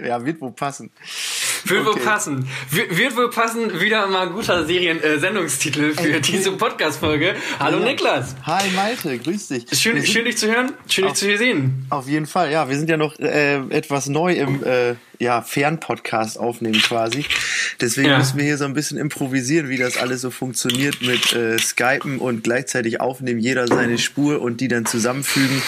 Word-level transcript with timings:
ja, 0.06 0.24
wird 0.24 0.40
wohl 0.40 0.52
passen. 0.52 0.90
Wird 1.64 1.86
okay. 1.86 1.98
wohl 1.98 2.04
passen. 2.04 2.48
Wird, 2.70 2.96
wird 2.96 3.16
wohl 3.16 3.30
passen, 3.30 3.80
wieder 3.80 4.06
mal 4.06 4.28
ein 4.28 4.32
guter 4.32 4.66
Serien-Sendungstitel 4.66 5.90
äh, 5.90 5.94
für 5.94 6.12
Ey, 6.14 6.20
diese 6.20 6.52
Podcast-Folge. 6.52 7.34
Hallo 7.58 7.78
ja. 7.78 7.84
Niklas. 7.84 8.34
Hi 8.44 8.70
Malte, 8.70 9.18
grüß 9.18 9.48
dich. 9.48 9.66
Schön, 9.72 10.04
schön 10.04 10.24
dich 10.24 10.38
zu 10.38 10.48
hören, 10.48 10.72
schön 10.88 11.06
dich 11.06 11.14
zu 11.14 11.36
sehen. 11.36 11.86
Auf 11.90 12.08
jeden 12.08 12.26
Fall, 12.26 12.50
ja. 12.50 12.68
Wir 12.68 12.76
sind 12.76 12.88
ja 12.88 12.96
noch 12.96 13.18
äh, 13.18 13.56
etwas 13.70 14.08
neu 14.08 14.32
im 14.32 14.64
äh, 14.64 14.94
ja, 15.18 15.40
Fernpodcast 15.40 16.38
aufnehmen 16.38 16.80
quasi. 16.82 17.24
Deswegen 17.80 18.08
ja. 18.08 18.18
müssen 18.18 18.36
wir 18.36 18.44
hier 18.44 18.58
so 18.58 18.64
ein 18.64 18.74
bisschen 18.74 18.98
improvisieren, 18.98 19.68
wie 19.68 19.78
das 19.78 19.96
alles 19.96 20.20
so 20.20 20.30
funktioniert 20.30 21.00
mit 21.00 21.32
äh, 21.32 21.58
Skypen 21.58 22.18
und 22.18 22.42
gleichzeitig 22.42 23.00
aufnehmen, 23.00 23.38
jeder 23.38 23.68
seine 23.68 23.98
Spur 23.98 24.40
und 24.40 24.60
die 24.60 24.68
dann 24.68 24.84
zusammenfügen. 24.84 25.62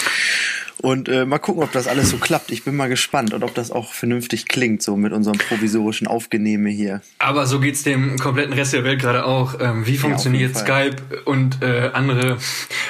Und 0.81 1.09
äh, 1.09 1.25
mal 1.25 1.39
gucken, 1.39 1.63
ob 1.63 1.71
das 1.71 1.87
alles 1.87 2.09
so 2.09 2.17
klappt. 2.17 2.51
Ich 2.51 2.63
bin 2.63 2.75
mal 2.75 2.89
gespannt 2.89 3.33
und 3.33 3.43
ob 3.43 3.53
das 3.55 3.71
auch 3.71 3.93
vernünftig 3.93 4.47
klingt, 4.47 4.81
so 4.81 4.95
mit 4.95 5.13
unserem 5.13 5.37
provisorischen 5.37 6.07
Aufgenehme 6.07 6.69
hier. 6.69 7.01
Aber 7.19 7.45
so 7.45 7.59
geht's 7.59 7.83
dem 7.83 8.17
kompletten 8.19 8.53
Rest 8.53 8.73
der 8.73 8.83
Welt 8.83 8.99
gerade 8.99 9.25
auch. 9.25 9.59
Ähm, 9.59 9.87
wie 9.87 9.97
funktioniert 9.97 10.53
ja, 10.55 10.59
Skype 10.59 10.95
und 11.25 11.61
äh, 11.61 11.91
andere, 11.93 12.37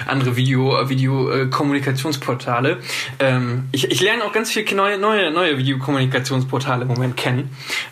andere 0.07 0.35
Video, 0.35 0.89
Videokommunikationsportale? 0.89 2.79
ähm, 3.19 3.65
ich, 3.71 3.91
ich 3.91 4.01
lerne 4.01 4.23
auch 4.23 4.33
ganz 4.33 4.51
viele 4.51 4.75
neue, 4.75 4.97
neue, 4.97 5.31
neue 5.31 5.57
Videokommunikationsportale 5.57 6.83
im 6.83 6.87
Moment 6.87 7.17
kennen. 7.17 7.49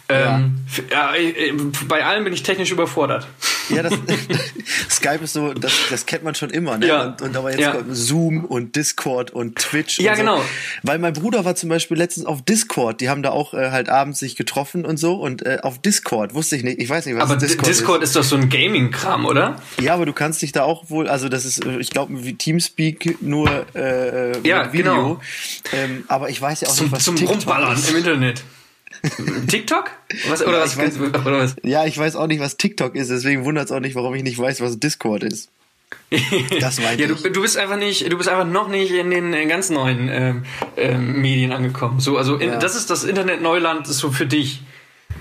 Ähm, 0.09 0.65
ja. 0.89 1.13
ja. 1.15 1.53
bei 1.87 2.03
allen 2.03 2.23
bin 2.23 2.33
ich 2.33 2.43
technisch 2.43 2.71
überfordert. 2.71 3.27
Ja, 3.69 3.83
das, 3.83 3.93
Skype 4.89 5.23
ist 5.23 5.33
so, 5.33 5.53
das, 5.53 5.71
das 5.89 6.05
kennt 6.05 6.23
man 6.23 6.35
schon 6.35 6.49
immer, 6.49 6.77
ne? 6.77 6.87
Ja. 6.87 7.03
Und, 7.03 7.21
und 7.21 7.37
aber 7.37 7.51
jetzt 7.51 7.61
ja. 7.61 7.75
Zoom 7.89 8.45
und 8.45 8.75
Discord 8.75 9.31
und 9.31 9.57
Twitch. 9.57 9.99
Ja, 9.99 10.11
und 10.11 10.17
genau. 10.17 10.41
Weil 10.83 10.99
mein 10.99 11.13
Bruder 11.13 11.45
war 11.45 11.55
zum 11.55 11.69
Beispiel 11.69 11.97
letztens 11.97 12.25
auf 12.25 12.41
Discord. 12.41 13.01
Die 13.01 13.09
haben 13.09 13.23
da 13.23 13.31
auch 13.31 13.53
äh, 13.53 13.71
halt 13.71 13.89
abends 13.89 14.19
sich 14.19 14.35
getroffen 14.35 14.85
und 14.85 14.97
so. 14.97 15.15
Und 15.15 15.45
äh, 15.45 15.59
auf 15.61 15.79
Discord 15.79 16.33
wusste 16.33 16.55
ich 16.55 16.63
nicht. 16.63 16.79
Ich 16.79 16.89
weiß 16.89 17.05
nicht, 17.05 17.15
was 17.15 17.23
aber 17.23 17.37
Discord, 17.37 17.67
Discord 17.67 18.03
ist. 18.03 18.09
ist 18.09 18.15
doch 18.15 18.23
so 18.23 18.35
ein 18.35 18.49
Gaming-Kram, 18.49 19.25
oder? 19.25 19.61
Ja, 19.79 19.93
aber 19.93 20.05
du 20.05 20.13
kannst 20.13 20.41
dich 20.41 20.51
da 20.51 20.63
auch 20.63 20.89
wohl, 20.89 21.07
also 21.07 21.29
das 21.29 21.45
ist, 21.45 21.65
äh, 21.65 21.77
ich 21.77 21.89
glaube, 21.89 22.23
wie 22.23 22.35
Teamspeak 22.35 23.21
nur 23.21 23.65
äh, 23.75 24.39
ja, 24.47 24.73
Video. 24.73 24.93
Genau. 24.93 25.21
Ähm, 25.73 26.03
aber 26.07 26.29
ich 26.29 26.41
weiß 26.41 26.61
ja 26.61 26.67
auch 26.67 26.73
zum, 26.73 26.85
nicht, 26.85 26.95
was 26.95 27.03
zum 27.03 27.15
TikTok 27.15 27.37
Rumballern 27.37 27.75
ist. 27.75 27.89
im 27.89 27.97
Internet. 27.97 28.43
TikTok? 29.47 29.91
Was, 30.29 30.41
oder, 30.41 30.59
ja, 30.59 30.63
was, 30.63 30.77
weiß, 30.77 30.99
oder 30.99 31.39
was? 31.39 31.55
Ja, 31.63 31.85
ich 31.85 31.97
weiß 31.97 32.15
auch 32.15 32.27
nicht, 32.27 32.39
was 32.39 32.57
TikTok 32.57 32.95
ist, 32.95 33.09
deswegen 33.09 33.45
wundert 33.45 33.65
es 33.65 33.71
auch 33.71 33.79
nicht, 33.79 33.95
warum 33.95 34.15
ich 34.15 34.23
nicht 34.23 34.37
weiß, 34.37 34.61
was 34.61 34.79
Discord 34.79 35.23
ist. 35.23 35.49
Das 36.59 36.79
meinte 36.79 37.03
ja, 37.07 37.07
du, 37.07 37.15
du, 37.15 37.41
bist 37.41 37.57
einfach 37.57 37.77
nicht, 37.77 38.11
du 38.11 38.17
bist 38.17 38.29
einfach 38.29 38.47
noch 38.47 38.67
nicht 38.67 38.91
in 38.91 39.11
den 39.11 39.47
ganz 39.47 39.69
neuen 39.69 40.09
ähm, 40.09 40.43
ähm, 40.77 41.21
Medien 41.21 41.51
angekommen. 41.51 41.99
So, 41.99 42.17
also 42.17 42.35
in, 42.37 42.49
ja. 42.49 42.57
das 42.57 42.75
ist 42.75 42.89
das 42.89 43.03
Internet 43.03 43.41
Neuland, 43.41 43.87
so 43.87 44.11
für 44.11 44.25
dich. 44.25 44.61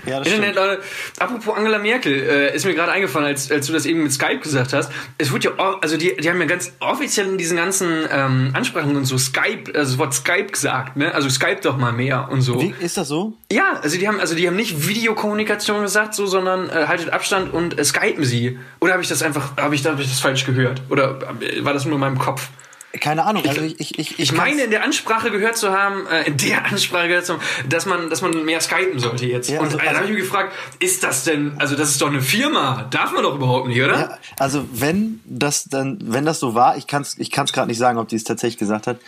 Ja, 0.05 0.19
das 0.19 0.27
Internet, 0.27 0.55
stimmt. 0.55 1.21
apropos 1.21 1.55
Angela 1.55 1.79
Merkel, 1.79 2.13
äh, 2.13 2.55
ist 2.55 2.65
mir 2.65 2.73
gerade 2.73 2.91
eingefallen, 2.91 3.27
als, 3.27 3.51
als 3.51 3.67
du 3.67 3.73
das 3.73 3.85
eben 3.85 4.03
mit 4.03 4.11
Skype 4.11 4.39
gesagt 4.39 4.73
hast. 4.73 4.91
Es 5.17 5.31
wurde 5.31 5.49
ja, 5.57 5.77
also 5.81 5.97
die, 5.97 6.15
die 6.17 6.29
haben 6.29 6.39
ja 6.39 6.45
ganz 6.45 6.73
offiziell 6.79 7.27
in 7.27 7.37
diesen 7.37 7.57
ganzen 7.57 8.05
ähm, 8.11 8.51
Ansprachen 8.53 8.95
und 8.95 9.05
so 9.05 9.17
Skype, 9.17 9.71
also 9.73 9.91
das 9.91 9.97
Wort 9.97 10.13
Skype 10.13 10.47
gesagt, 10.47 10.97
ne? 10.97 11.13
Also 11.13 11.29
Skype 11.29 11.59
doch 11.61 11.77
mal 11.77 11.91
mehr 11.91 12.27
und 12.29 12.41
so. 12.41 12.61
Wie, 12.61 12.73
ist 12.79 12.97
das 12.97 13.07
so? 13.07 13.33
Ja, 13.51 13.79
also 13.81 13.97
die 13.97 14.07
haben, 14.07 14.19
also 14.19 14.35
die 14.35 14.47
haben 14.47 14.55
nicht 14.55 14.87
Videokommunikation 14.87 15.81
gesagt, 15.81 16.13
so, 16.13 16.25
sondern 16.25 16.69
äh, 16.69 16.87
haltet 16.87 17.09
Abstand 17.11 17.53
und 17.53 17.79
äh, 17.79 17.83
skypen 17.83 18.23
sie. 18.23 18.59
Oder 18.79 18.93
habe 18.93 19.03
ich 19.03 19.09
das 19.09 19.23
einfach, 19.23 19.55
habe 19.57 19.75
ich, 19.75 19.85
hab 19.85 19.99
ich 19.99 20.09
das 20.09 20.19
falsch 20.19 20.45
gehört? 20.45 20.81
Oder 20.89 21.19
äh, 21.41 21.63
war 21.63 21.73
das 21.73 21.85
nur 21.85 21.95
in 21.95 22.01
meinem 22.01 22.19
Kopf? 22.19 22.49
Keine 22.99 23.25
Ahnung. 23.25 23.43
Also 23.47 23.61
ich, 23.61 23.79
ich, 23.79 23.97
ich, 23.97 24.19
ich 24.19 24.31
meine, 24.33 24.63
in 24.63 24.69
der 24.69 24.83
Ansprache 24.83 25.31
gehört 25.31 25.57
zu 25.57 25.71
haben, 25.71 26.05
äh, 26.05 26.27
in 26.27 26.37
der 26.37 26.65
Ansprache 26.65 27.07
gehört 27.07 27.25
zu 27.25 27.33
haben, 27.33 27.41
dass 27.67 27.87
man, 27.87 28.11
dass 28.11 28.21
man 28.21 28.45
mehr 28.45 28.61
skypen 28.61 28.99
sollte 28.99 29.25
jetzt. 29.25 29.49
Ja, 29.49 29.61
also, 29.61 29.77
und 29.77 29.81
also, 29.81 29.95
habe 29.95 30.05
ich 30.05 30.11
mich 30.11 30.21
gefragt, 30.21 30.53
ist 30.79 31.03
das 31.03 31.23
denn, 31.23 31.53
also 31.57 31.75
das 31.75 31.89
ist 31.89 32.01
doch 32.01 32.09
eine 32.09 32.21
Firma, 32.21 32.87
darf 32.91 33.11
man 33.11 33.23
doch 33.23 33.35
überhaupt 33.35 33.67
nicht, 33.67 33.81
oder? 33.81 33.99
Ja, 33.99 34.17
also 34.37 34.65
wenn 34.73 35.21
das 35.25 35.63
dann, 35.63 35.97
wenn 36.03 36.23
das 36.23 36.39
so 36.39 36.53
war, 36.53 36.77
ich 36.77 36.85
kann 36.85 37.01
es 37.01 37.17
ich 37.17 37.31
kann's 37.31 37.51
gerade 37.51 37.67
nicht 37.67 37.79
sagen, 37.79 37.97
ob 37.97 38.09
die 38.09 38.15
es 38.15 38.25
tatsächlich 38.25 38.59
gesagt 38.59 38.85
hat, 38.85 38.99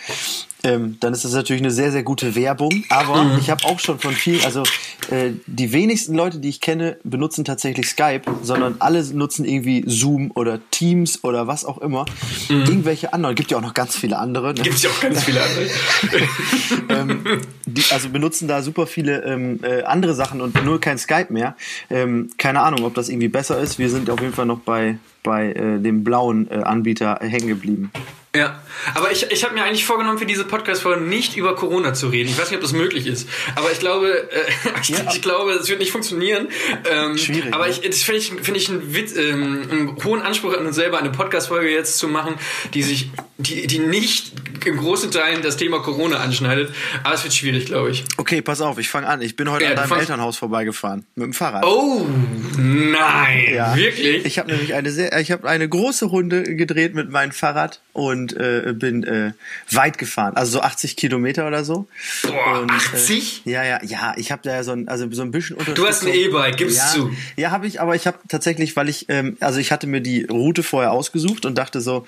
ähm, 0.65 0.97
dann 0.99 1.13
ist 1.13 1.23
das 1.23 1.33
natürlich 1.33 1.61
eine 1.61 1.71
sehr, 1.71 1.91
sehr 1.91 2.01
gute 2.01 2.35
Werbung. 2.35 2.83
Aber 2.89 3.23
mhm. 3.23 3.37
ich 3.39 3.49
habe 3.51 3.63
auch 3.65 3.79
schon 3.79 3.99
von 3.99 4.13
vielen, 4.13 4.43
also 4.43 4.63
äh, 5.11 5.31
die 5.45 5.71
wenigsten 5.71 6.15
Leute, 6.15 6.39
die 6.39 6.49
ich 6.49 6.59
kenne, 6.59 6.97
benutzen 7.03 7.45
tatsächlich 7.45 7.87
Skype, 7.87 8.23
sondern 8.41 8.77
alle 8.79 9.03
nutzen 9.13 9.45
irgendwie 9.45 9.83
Zoom 9.85 10.31
oder 10.33 10.59
Teams 10.71 11.23
oder 11.23 11.45
was 11.45 11.65
auch 11.65 11.77
immer. 11.77 12.05
Mhm. 12.49 12.61
Irgendwelche 12.65 13.13
anderen. 13.13 13.35
Gibt 13.35 13.51
ja 13.51 13.57
auch 13.57 13.61
noch 13.61 13.75
ganz 13.75 13.95
viele 13.95 14.17
andere. 14.17 14.55
Ne? 14.55 14.63
Gibt 14.63 14.81
ja 14.81 14.89
auch 14.89 15.01
ganz 15.01 15.23
viele 15.23 15.41
andere. 15.43 15.67
ähm, 16.89 17.41
die, 17.65 17.83
also 17.91 18.09
benutzen 18.09 18.47
da 18.47 18.63
super 18.63 18.87
viele 18.87 19.23
ähm, 19.23 19.59
äh, 19.61 19.83
andere 19.83 20.15
Sachen 20.15 20.41
und 20.41 20.63
nur 20.65 20.81
kein 20.81 20.97
Skype 20.97 21.27
mehr. 21.29 21.55
Ähm, 21.91 22.31
keine 22.37 22.61
Ahnung, 22.61 22.85
ob 22.85 22.95
das 22.95 23.09
irgendwie 23.09 23.27
besser 23.27 23.59
ist. 23.59 23.77
Wir 23.77 23.91
sind 23.91 24.09
auf 24.09 24.19
jeden 24.19 24.33
Fall 24.33 24.47
noch 24.47 24.59
bei, 24.61 24.97
bei 25.21 25.51
äh, 25.51 25.79
dem 25.79 26.03
blauen 26.03 26.49
äh, 26.49 26.55
Anbieter 26.55 27.19
hängen 27.21 27.47
geblieben. 27.47 27.91
Ja, 28.35 28.61
aber 28.93 29.11
ich, 29.11 29.31
ich 29.31 29.43
habe 29.43 29.53
mir 29.53 29.63
eigentlich 29.63 29.85
vorgenommen, 29.85 30.17
für 30.17 30.25
diese 30.25 30.43
Podcast-Folge 30.43 31.01
nicht 31.01 31.37
über 31.37 31.55
Corona 31.55 31.93
zu 31.93 32.09
reden. 32.09 32.29
Ich 32.29 32.37
weiß 32.37 32.49
nicht, 32.49 32.57
ob 32.57 32.61
das 32.61 32.73
möglich 32.73 33.07
ist. 33.07 33.27
Aber 33.55 33.71
ich 33.71 33.79
glaube, 33.79 34.29
äh, 34.31 34.41
ich, 34.81 34.89
ja. 34.89 34.97
ich 35.09 35.21
glaube, 35.21 35.51
es 35.53 35.69
wird 35.69 35.79
nicht 35.79 35.91
funktionieren. 35.91 36.49
Ähm, 36.89 37.17
Schwierig. 37.17 37.53
Aber 37.53 37.65
ne? 37.65 37.71
ich, 37.71 37.81
das 37.81 38.03
finde 38.03 38.19
ich, 38.19 38.27
find 38.27 38.57
ich 38.57 38.69
einen, 38.69 38.93
Witz, 38.93 39.15
ähm, 39.15 39.67
einen 39.71 40.03
hohen 40.03 40.21
Anspruch 40.21 40.53
an 40.53 40.65
uns 40.65 40.75
selber, 40.75 40.99
eine 40.99 41.11
Podcast-Folge 41.11 41.69
jetzt 41.69 41.97
zu 41.97 42.07
machen, 42.07 42.35
die 42.73 42.83
sich, 42.83 43.09
die, 43.37 43.67
die 43.67 43.79
nicht 43.79 44.31
in 44.65 44.77
großen 44.77 45.11
Teilen 45.11 45.41
das 45.41 45.57
Thema 45.57 45.79
Corona 45.79 46.17
anschneidet. 46.17 46.73
Aber 47.03 47.13
es 47.13 47.23
wird 47.23 47.33
schwierig, 47.33 47.65
glaube 47.65 47.91
ich. 47.91 48.05
Okay, 48.17 48.41
pass 48.41 48.61
auf, 48.61 48.77
ich 48.77 48.87
fange 48.87 49.07
an. 49.07 49.21
Ich 49.21 49.35
bin 49.35 49.51
heute 49.51 49.65
ja, 49.65 49.71
an 49.71 49.75
deinem 49.75 49.99
Elternhaus 49.99 50.37
vorbeigefahren 50.37 51.05
mit 51.15 51.25
dem 51.25 51.33
Fahrrad. 51.33 51.65
Oh, 51.65 52.05
nein, 52.57 53.53
ja. 53.53 53.75
wirklich? 53.75 54.25
Ich 54.25 54.39
habe 54.39 54.51
nämlich 54.51 54.73
eine 54.73 54.89
sehr, 54.91 55.17
ich 55.19 55.31
habe 55.31 55.47
eine 55.49 55.67
große 55.67 56.05
Runde 56.05 56.43
gedreht 56.43 56.95
mit 56.95 57.09
meinem 57.09 57.31
Fahrrad 57.31 57.81
und 57.93 58.35
äh, 58.37 58.73
bin 58.73 59.03
äh, 59.03 59.33
weit 59.69 59.97
gefahren, 59.97 60.35
also 60.35 60.53
so 60.53 60.61
80 60.61 60.95
Kilometer 60.95 61.47
oder 61.47 61.63
so. 61.63 61.87
Boah, 62.23 62.61
und, 62.61 62.71
80? 62.71 63.43
Äh, 63.45 63.51
ja, 63.51 63.63
ja, 63.63 63.79
ja. 63.83 64.13
Ich 64.17 64.31
habe 64.31 64.41
da 64.43 64.63
so 64.63 64.71
ein, 64.71 64.87
also 64.87 65.07
so 65.11 65.21
ein 65.21 65.31
bisschen. 65.31 65.57
Du 65.75 65.85
hast 65.85 66.03
ein 66.03 66.13
E-Bike, 66.13 66.57
gibst 66.57 66.77
ja, 66.77 66.87
zu. 66.87 67.11
Ja, 67.35 67.51
habe 67.51 67.67
ich, 67.67 67.81
aber 67.81 67.95
ich 67.95 68.07
habe 68.07 68.17
tatsächlich, 68.29 68.75
weil 68.75 68.89
ich, 68.89 69.05
ähm, 69.09 69.37
also 69.41 69.59
ich 69.59 69.71
hatte 69.71 69.87
mir 69.87 70.01
die 70.01 70.23
Route 70.23 70.63
vorher 70.63 70.91
ausgesucht 70.91 71.45
und 71.45 71.57
dachte 71.57 71.81
so, 71.81 72.05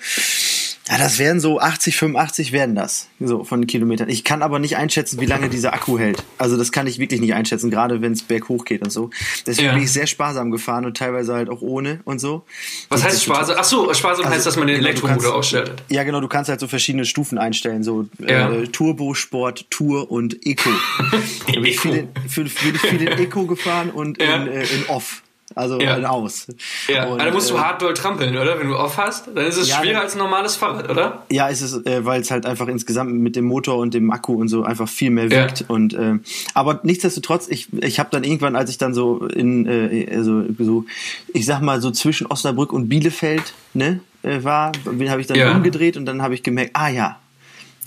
ja, 0.90 0.96
das 0.96 1.18
wären 1.18 1.38
so 1.38 1.60
80, 1.60 1.96
85 1.96 2.52
werden 2.52 2.74
das, 2.74 3.08
so 3.20 3.44
von 3.44 3.66
Kilometern. 3.66 4.08
Ich 4.08 4.24
kann 4.24 4.42
aber 4.42 4.58
nicht 4.58 4.76
einschätzen, 4.76 5.20
wie 5.20 5.26
lange 5.26 5.50
dieser 5.50 5.74
Akku 5.74 5.98
hält. 5.98 6.24
Also 6.38 6.56
das 6.56 6.72
kann 6.72 6.86
ich 6.86 6.98
wirklich 6.98 7.20
nicht 7.20 7.34
einschätzen, 7.34 7.70
gerade 7.70 8.00
wenn 8.00 8.12
es 8.12 8.22
berghoch 8.22 8.64
geht 8.64 8.82
und 8.82 8.90
so. 8.90 9.10
Deswegen 9.46 9.66
ja. 9.66 9.74
bin 9.74 9.82
ich 9.82 9.92
sehr 9.92 10.06
sparsam 10.06 10.50
gefahren 10.50 10.86
und 10.86 10.96
teilweise 10.96 11.34
halt 11.34 11.50
auch 11.50 11.60
ohne 11.60 12.00
und 12.04 12.20
so. 12.20 12.44
Was 12.88 13.04
heißt 13.04 13.22
sparsam? 13.22 13.56
Ach 13.58 13.64
so, 13.64 13.92
sparsam 13.92 14.24
also, 14.24 14.36
heißt, 14.36 14.46
dass 14.46 14.56
man 14.56 14.66
den 14.66 14.76
genau, 14.76 14.88
Elektromotor 14.88 15.34
ausstellt. 15.34 15.72
Ja, 15.90 16.04
genau, 16.04 16.20
du 16.20 16.28
kannst 16.28 16.48
halt 16.48 16.60
so 16.60 16.68
verschiedene 16.68 17.04
Stufen 17.04 17.36
einstellen, 17.36 17.82
so 17.82 18.08
ja. 18.18 18.50
äh, 18.50 18.68
Turbo, 18.68 19.12
Sport, 19.12 19.70
Tour 19.70 20.10
und 20.10 20.46
Eco. 20.46 20.70
da 21.46 21.52
bin 21.52 21.66
ich 21.66 21.80
viel 21.80 21.94
in, 21.94 22.08
bin 22.12 22.46
ich 22.46 22.80
viel 22.80 23.02
in 23.02 23.08
Eco 23.18 23.46
gefahren 23.46 23.90
und 23.90 24.22
ja. 24.22 24.36
in, 24.36 24.48
äh, 24.48 24.62
in 24.62 24.86
Off. 24.88 25.22
Also 25.54 25.80
ja. 25.80 25.98
aus. 26.08 26.46
Ja, 26.88 27.06
und, 27.06 27.20
also 27.20 27.32
musst 27.32 27.50
du 27.50 27.54
äh, 27.54 27.58
hart 27.58 27.80
doll 27.80 27.94
trampeln, 27.94 28.36
oder? 28.36 28.58
Wenn 28.58 28.68
du 28.68 28.76
off 28.76 28.98
hast, 28.98 29.28
dann 29.28 29.46
ist 29.46 29.56
es 29.56 29.68
ja, 29.68 29.78
schwieriger 29.78 30.02
als 30.02 30.14
ein 30.14 30.18
normales 30.18 30.56
Fahrrad, 30.56 30.90
oder? 30.90 31.22
Ja, 31.30 31.48
ist 31.48 31.62
es, 31.62 31.84
äh, 31.86 32.04
weil 32.04 32.20
es 32.20 32.30
halt 32.30 32.44
einfach 32.44 32.68
insgesamt 32.68 33.14
mit 33.14 33.34
dem 33.34 33.46
Motor 33.46 33.78
und 33.78 33.94
dem 33.94 34.10
Akku 34.10 34.34
und 34.34 34.48
so 34.48 34.62
einfach 34.62 34.88
viel 34.88 35.10
mehr 35.10 35.30
wiegt. 35.30 35.60
Ja. 35.60 35.66
Und 35.68 35.94
äh, 35.94 36.18
aber 36.54 36.80
nichtsdestotrotz, 36.82 37.48
ich, 37.48 37.72
ich 37.72 37.98
habe 37.98 38.10
dann 38.12 38.24
irgendwann, 38.24 38.56
als 38.56 38.70
ich 38.70 38.78
dann 38.78 38.92
so 38.92 39.26
in, 39.26 39.66
äh, 39.66 40.08
also 40.14 40.44
so, 40.58 40.84
ich 41.32 41.46
sag 41.46 41.60
mal 41.62 41.80
so 41.80 41.90
zwischen 41.90 42.26
Osnabrück 42.26 42.72
und 42.72 42.88
Bielefeld, 42.88 43.54
ne, 43.72 44.00
äh, 44.22 44.44
war, 44.44 44.72
habe 44.84 45.20
ich 45.20 45.26
dann 45.26 45.38
ja. 45.38 45.52
umgedreht 45.52 45.96
und 45.96 46.04
dann 46.04 46.22
habe 46.22 46.34
ich 46.34 46.42
gemerkt, 46.42 46.72
ah 46.74 46.88
ja, 46.88 47.18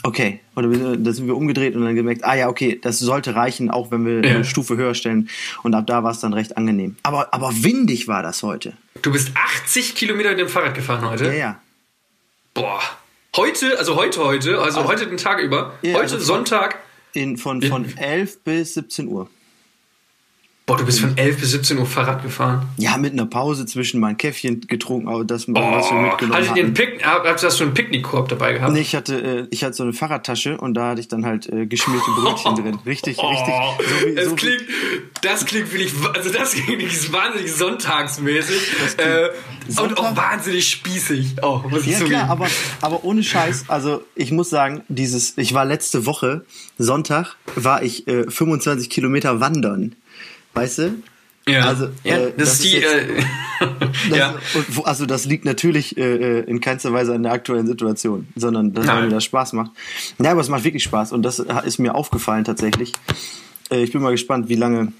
Okay, 0.03 0.39
oder 0.55 0.97
da 0.97 1.13
sind 1.13 1.27
wir 1.27 1.35
umgedreht 1.35 1.75
und 1.75 1.83
dann 1.83 1.95
gemerkt, 1.95 2.23
ah 2.23 2.33
ja, 2.33 2.49
okay, 2.49 2.79
das 2.81 2.97
sollte 2.99 3.35
reichen, 3.35 3.69
auch 3.69 3.91
wenn 3.91 4.05
wir 4.05 4.23
ja. 4.23 4.35
eine 4.35 4.45
Stufe 4.45 4.75
höher 4.75 4.95
stellen. 4.95 5.29
Und 5.61 5.75
ab 5.75 5.85
da 5.85 6.03
war 6.03 6.11
es 6.11 6.19
dann 6.19 6.33
recht 6.33 6.57
angenehm. 6.57 6.95
Aber, 7.03 7.33
aber 7.33 7.51
windig 7.53 8.07
war 8.07 8.23
das 8.23 8.41
heute. 8.41 8.73
Du 9.03 9.11
bist 9.11 9.31
80 9.35 9.93
Kilometer 9.93 10.29
mit 10.29 10.39
dem 10.39 10.49
Fahrrad 10.49 10.73
gefahren 10.73 11.07
heute? 11.07 11.25
Ja, 11.25 11.33
ja. 11.33 11.61
Boah. 12.53 12.81
Heute, 13.35 13.77
also 13.77 13.95
heute, 13.95 14.23
heute, 14.23 14.59
also, 14.59 14.79
also 14.79 14.89
heute 14.89 15.07
den 15.07 15.17
Tag 15.17 15.39
über. 15.39 15.73
Ja, 15.83 15.93
heute 15.93 16.15
also 16.15 16.19
Sonntag. 16.19 16.79
In, 17.13 17.37
von, 17.37 17.61
von 17.61 17.85
11 17.97 18.43
bis 18.43 18.73
17 18.73 19.07
Uhr. 19.07 19.29
Boah, 20.71 20.77
du 20.77 20.85
bist 20.85 21.01
von 21.01 21.17
11 21.17 21.37
bis 21.37 21.51
17 21.51 21.79
Uhr 21.79 21.85
Fahrrad 21.85 22.23
gefahren? 22.23 22.65
Ja, 22.77 22.95
mit 22.95 23.11
einer 23.11 23.25
Pause 23.25 23.65
zwischen 23.65 23.99
mal 23.99 24.07
ein 24.07 24.17
Käffchen 24.17 24.61
getrunken, 24.61 25.09
aber 25.09 25.25
das, 25.25 25.49
oh, 25.49 25.53
was 25.53 25.91
wir 25.91 25.99
mitgenommen 25.99 26.47
hatte 26.47 26.53
den 26.53 26.73
Pick, 26.73 27.05
hast 27.05 27.59
du 27.59 27.65
einen 27.65 27.73
Picknickkorb 27.73 28.29
dabei 28.29 28.53
gehabt? 28.53 28.71
Nee, 28.71 28.79
ich 28.79 28.95
hatte, 28.95 29.21
äh, 29.21 29.47
ich 29.51 29.65
hatte 29.65 29.73
so 29.73 29.83
eine 29.83 29.91
Fahrradtasche 29.91 30.57
und 30.57 30.75
da 30.75 30.91
hatte 30.91 31.01
ich 31.01 31.09
dann 31.09 31.25
halt 31.25 31.49
äh, 31.49 31.65
geschmierte 31.65 32.09
Brötchen 32.11 32.55
drin. 32.63 32.79
Richtig, 32.85 33.17
oh, 33.19 33.27
richtig. 33.27 33.53
So 33.79 34.07
wie, 34.07 34.23
so 34.23 34.35
klingt, 34.35 34.63
das 35.21 35.45
klingt 35.45 35.73
wirklich, 35.73 35.91
also 36.15 36.31
das 36.31 36.53
klingt 36.53 37.11
wahnsinnig 37.11 37.51
sonntagsmäßig 37.51 38.61
äh, 38.95 39.27
und 39.77 39.97
auch 39.97 40.15
wahnsinnig 40.15 40.69
spießig. 40.69 41.35
Oh, 41.41 41.63
muss 41.69 41.85
ja, 41.85 41.99
klar, 41.99 42.29
aber, 42.29 42.47
aber 42.79 43.03
ohne 43.03 43.23
Scheiß, 43.23 43.65
also 43.67 44.05
ich 44.15 44.31
muss 44.31 44.49
sagen, 44.49 44.83
dieses, 44.87 45.37
ich 45.37 45.53
war 45.53 45.65
letzte 45.65 46.05
Woche, 46.05 46.45
Sonntag, 46.77 47.35
war 47.55 47.83
ich 47.83 48.07
äh, 48.07 48.23
25 48.29 48.89
Kilometer 48.89 49.41
wandern. 49.41 49.97
Weißt 50.53 50.79
du? 50.79 51.03
Ja, 51.47 51.65
also, 51.65 51.89
ja 52.03 52.17
äh, 52.17 52.33
das, 52.37 52.49
das, 52.49 52.53
ist 52.53 52.63
die. 52.63 52.77
Jetzt, 52.77 52.93
äh, 52.93 53.23
das, 54.09 54.17
ja. 54.17 54.35
Also 54.83 55.05
das 55.05 55.25
liegt 55.25 55.45
natürlich 55.45 55.97
äh, 55.97 56.39
äh, 56.39 56.43
in 56.43 56.61
keinster 56.61 56.93
Weise 56.93 57.15
an 57.15 57.23
der 57.23 57.31
aktuellen 57.31 57.65
Situation, 57.65 58.27
sondern 58.35 58.73
dass 58.73 58.85
mir 58.85 59.09
das 59.09 59.23
Spaß 59.23 59.53
macht. 59.53 59.71
Ja, 60.19 60.31
aber 60.31 60.41
es 60.41 60.49
macht 60.49 60.63
wirklich 60.63 60.83
Spaß 60.83 61.11
und 61.13 61.23
das 61.23 61.39
ist 61.39 61.79
mir 61.79 61.95
aufgefallen 61.95 62.43
tatsächlich. 62.43 62.93
Äh, 63.71 63.83
ich 63.83 63.91
bin 63.91 64.01
mal 64.01 64.11
gespannt, 64.11 64.49
wie 64.49 64.55
lange 64.55 64.93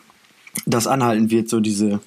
das 0.66 0.88
anhalten 0.88 1.30
wird, 1.30 1.48
so 1.48 1.60
diese 1.60 2.00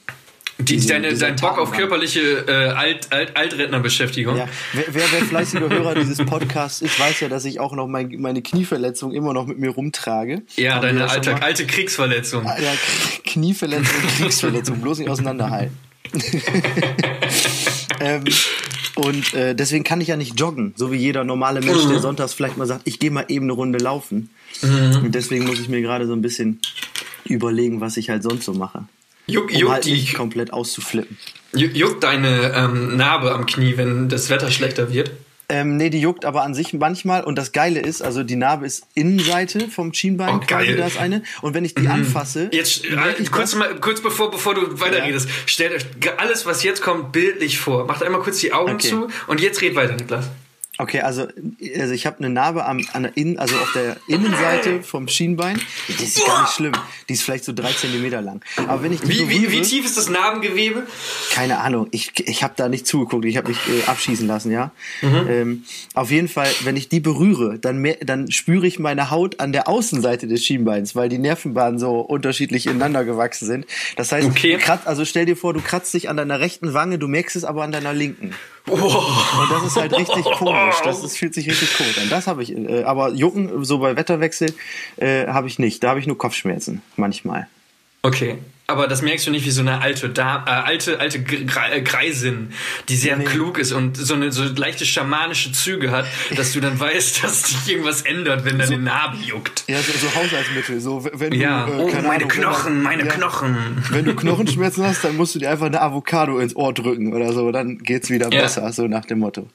die, 0.59 0.65
diese, 0.77 0.89
deine, 0.89 1.15
dein 1.15 1.37
Bock 1.37 1.59
auf 1.59 1.73
körperliche 1.73 2.45
äh, 2.47 2.53
Alt, 2.53 3.13
Alt, 3.13 3.37
Altrednerbeschäftigung. 3.37 4.37
Ja. 4.37 4.49
Wer, 4.73 4.85
wer, 4.89 5.03
wer 5.11 5.25
fleißiger 5.25 5.69
Hörer 5.69 5.95
dieses 6.01 6.19
Podcasts 6.19 6.81
ist, 6.81 6.99
weiß 6.99 7.21
ja, 7.21 7.29
dass 7.29 7.45
ich 7.45 7.59
auch 7.59 7.73
noch 7.73 7.89
mein, 7.89 8.15
meine 8.21 8.41
Knieverletzung 8.41 9.13
immer 9.13 9.33
noch 9.33 9.47
mit 9.47 9.59
mir 9.59 9.71
rumtrage. 9.71 10.43
Ja, 10.57 10.75
Haben 10.77 10.83
deine 10.83 11.11
alte, 11.11 11.43
alte 11.43 11.67
Kriegsverletzung. 11.67 12.45
Ja, 12.45 12.73
Knieverletzung, 13.25 14.01
Kriegsverletzung, 14.19 14.81
bloß 14.81 15.01
nicht 15.01 15.11
auseinanderhalten. 15.11 15.77
ähm, 18.01 18.25
und 18.95 19.35
äh, 19.35 19.57
deswegen 19.57 19.83
kann 19.83 20.01
ich 20.01 20.09
ja 20.09 20.17
nicht 20.17 20.39
joggen, 20.39 20.73
so 20.77 20.93
wie 20.93 20.97
jeder 20.97 21.25
normale 21.25 21.61
Mensch, 21.61 21.85
mhm. 21.85 21.91
der 21.91 21.99
sonntags 21.99 22.33
vielleicht 22.33 22.57
mal 22.57 22.67
sagt, 22.67 22.83
ich 22.85 23.01
gehe 23.01 23.11
mal 23.11 23.25
eben 23.29 23.47
eine 23.47 23.55
Runde 23.55 23.79
laufen. 23.79 24.31
Mhm. 24.63 25.05
Und 25.05 25.15
deswegen 25.17 25.47
muss 25.47 25.59
ich 25.59 25.69
mir 25.69 25.81
gerade 25.81 26.07
so 26.07 26.13
ein 26.13 26.23
bisschen 26.23 26.61
überlegen, 27.25 27.81
was 27.81 27.97
ich 27.97 28.11
halt 28.11 28.23
sonst 28.23 28.45
so 28.45 28.55
mache. 28.55 28.85
Juck, 29.27 29.51
um 29.51 29.57
juck 29.57 29.71
halt 29.71 29.87
nicht 29.87 30.15
komplett 30.15 30.53
auszuflippen. 30.53 31.17
Juckt 31.53 32.03
deine 32.03 32.53
ähm, 32.55 32.97
Narbe 32.97 33.33
am 33.33 33.47
Knie, 33.47 33.77
wenn 33.77 34.09
das 34.09 34.29
Wetter 34.29 34.51
schlechter 34.51 34.93
wird? 34.93 35.13
Ähm, 35.49 35.77
nee, 35.77 35.91
die 35.91 36.01
juckt 36.01 36.25
aber 36.25 36.43
an 36.43 36.55
sich 36.55 36.73
manchmal. 36.73 37.23
Und 37.23 37.37
das 37.37 37.53
Geile 37.53 37.81
ist, 37.81 38.03
also 38.03 38.23
die 38.23 38.37
Narbe 38.37 38.67
ist 38.67 38.87
Innenseite 38.95 39.69
vom 39.69 39.93
Schienbein, 39.93 40.37
oh, 40.37 40.41
quasi, 40.41 40.75
da 40.75 40.87
ist 40.87 40.99
eine. 40.99 41.23
Und 41.43 41.55
wenn 41.55 41.65
ich 41.65 41.75
die 41.75 41.83
mhm. 41.83 41.91
anfasse. 41.91 42.49
Jetzt, 42.53 42.85
äh, 42.85 42.97
kurz, 43.31 43.55
mal, 43.55 43.75
kurz 43.77 44.01
bevor, 44.01 44.31
bevor 44.31 44.55
du 44.55 44.81
weiterredest, 44.81 45.29
ja. 45.29 45.35
stellt 45.47 45.73
euch 45.75 45.85
alles, 46.19 46.47
was 46.47 46.63
jetzt 46.63 46.83
kommt, 46.83 47.13
bildlich 47.13 47.59
vor. 47.59 47.87
Macht 47.87 48.03
einmal 48.03 48.23
kurz 48.23 48.39
die 48.39 48.53
Augen 48.53 48.75
okay. 48.75 48.89
zu 48.89 49.09
und 49.27 49.41
jetzt 49.41 49.61
red 49.61 49.75
weiter, 49.75 49.95
Niklas. 49.95 50.31
Okay, 50.77 51.01
also, 51.03 51.29
also 51.79 51.95
ich 51.95 52.05
habe 52.05 52.19
eine 52.19 52.31
Narbe 52.31 52.65
am, 52.65 52.85
an 52.93 53.05
der 53.05 53.17
Innen, 53.17 53.39
also 53.39 53.55
auf 53.57 53.73
der 53.75 53.97
Innenseite 54.09 54.83
vom 54.83 55.07
Schienbein. 55.07 55.61
Die 55.89 56.03
ist 56.03 56.27
gar 56.27 56.43
nicht 56.43 56.53
schlimm. 56.53 56.73
Die 57.09 57.13
ist 57.13 57.23
vielleicht 57.23 57.45
so 57.45 57.53
drei 57.53 57.73
Zentimeter 57.73 58.21
lang. 58.21 58.41
Aber 58.67 58.83
wenn 58.83 58.93
ich 58.93 59.03
wie, 59.03 59.23
berühre, 59.23 59.53
wie, 59.53 59.53
wie 59.53 59.61
tief 59.63 59.87
ist 59.87 59.97
das 59.97 60.09
Narbengewebe? 60.09 60.85
Keine 61.33 61.59
Ahnung. 61.59 61.87
Ich, 61.93 62.13
ich 62.29 62.43
habe 62.43 62.55
da 62.57 62.69
nicht 62.69 62.89
zugeguckt. 62.89 63.25
Ich 63.25 63.37
habe 63.37 63.49
mich 63.49 63.59
äh, 63.69 63.89
abschießen 63.89 64.27
lassen, 64.27 64.51
ja. 64.51 64.73
Mhm. 65.01 65.27
Ähm, 65.29 65.65
auf 65.95 66.11
jeden 66.11 66.27
Fall, 66.27 66.51
wenn 66.65 66.77
ich 66.77 66.89
die 66.89 66.99
berühre, 66.99 67.61
dann, 67.61 67.79
mehr, 67.79 67.99
dann 68.05 68.33
spüre 68.33 68.67
ich 68.67 68.81
meine 68.81 69.13
Haut 69.13 69.39
an 69.39 69.53
der 69.53 69.69
Außenseite 69.69 70.27
des 70.27 70.45
Schienbeins, 70.45 70.97
weil 70.97 71.09
die 71.09 71.19
Nervenbahnen 71.19 71.79
so 71.79 72.01
unterschiedlich 72.01 72.67
ineinander 72.67 73.05
gewachsen 73.05 73.47
sind. 73.47 73.67
Das 73.95 74.11
heißt, 74.11 74.27
okay. 74.27 74.57
kratz, 74.57 74.87
also 74.87 75.05
stell 75.05 75.25
dir 75.25 75.37
vor, 75.37 75.55
du 75.55 75.61
kratzt 75.61 75.95
dich 75.95 76.09
an 76.09 76.17
deiner 76.17 76.41
rechten 76.41 76.75
Wange, 76.75 76.99
du 76.99 77.07
merkst 77.07 77.37
es 77.37 77.45
aber 77.45 77.63
an 77.63 77.71
deiner 77.71 77.93
linken. 77.93 78.35
Oh. 78.67 78.73
Und 78.73 79.51
das 79.51 79.65
ist 79.65 79.77
halt 79.77 79.93
richtig 79.93 80.25
komisch. 80.25 80.77
Das, 80.85 81.03
das 81.03 81.17
fühlt 81.17 81.35
sich 81.35 81.49
richtig 81.49 81.77
komisch 81.77 81.99
an. 81.99 82.09
Das 82.09 82.27
habe 82.27 82.43
ich. 82.43 82.57
Äh, 82.57 82.85
aber 82.85 83.11
Jucken, 83.11 83.65
so 83.65 83.79
bei 83.79 83.97
Wetterwechsel, 83.97 84.55
äh, 84.97 85.27
habe 85.27 85.49
ich 85.49 85.59
nicht. 85.59 85.83
Da 85.83 85.91
habe 85.91 86.01
ich 86.01 86.07
nur 86.07 86.17
Kopfschmerzen 86.17 86.83
manchmal. 86.97 87.47
Okay. 88.03 88.39
Aber 88.67 88.89
das 88.89 89.03
merkst 89.03 89.27
du 89.27 89.31
nicht 89.31 89.45
wie 89.45 89.51
so 89.51 89.61
eine 89.61 89.83
alte, 89.83 90.09
da 90.09 90.43
äh, 90.47 90.51
alte, 90.51 90.99
alte 90.99 91.19
äh, 91.19 91.83
Greisin, 91.83 92.49
die 92.89 92.97
sehr 92.97 93.17
nee. 93.17 93.25
klug 93.25 93.59
ist 93.59 93.73
und 93.73 93.99
so 93.99 94.15
eine 94.15 94.33
so 94.33 94.43
leichte 94.43 94.87
schamanische 94.87 95.53
Züge 95.53 95.91
hat, 95.91 96.07
dass 96.35 96.53
du 96.53 96.61
dann 96.61 96.81
weißt, 96.81 97.23
dass 97.25 97.43
sich 97.43 97.69
irgendwas 97.69 98.03
ändert, 98.03 98.47
wenn 98.47 98.59
deine 98.59 98.77
so, 98.77 98.81
Narbe 98.81 99.19
juckt. 99.19 99.65
Ja, 99.67 99.77
so, 99.83 99.93
so 99.93 100.15
Haushaltsmittel. 100.15 100.81
So, 100.81 101.07
wenn 101.13 101.33
du, 101.33 101.37
ja, 101.37 101.69
äh, 101.69 101.71
oh, 101.73 101.91
meine 101.91 102.09
Ahnung, 102.09 102.29
Knochen, 102.29 102.83
meine 102.83 103.05
ja, 103.05 103.13
Knochen. 103.13 103.85
Wenn 103.91 104.07
du 104.07 104.15
Knochenschmerzen 104.17 104.87
hast, 104.87 105.05
dann 105.05 105.17
musst 105.19 105.35
du 105.35 105.41
dir 105.41 105.51
einfach 105.51 105.67
eine 105.67 105.83
Avocado 105.83 106.39
ins 106.39 106.57
Ohr 106.57 106.73
drücken 106.73 107.13
oder 107.13 107.35
so, 107.35 107.53
dann 107.53 107.79
geht's 107.79 108.09
wieder 108.09 108.33
ja. 108.33 108.41
besser, 108.41 108.73
so 108.73 108.89
nach 108.89 109.05
dem 109.05 109.19
Motto. 109.19 109.47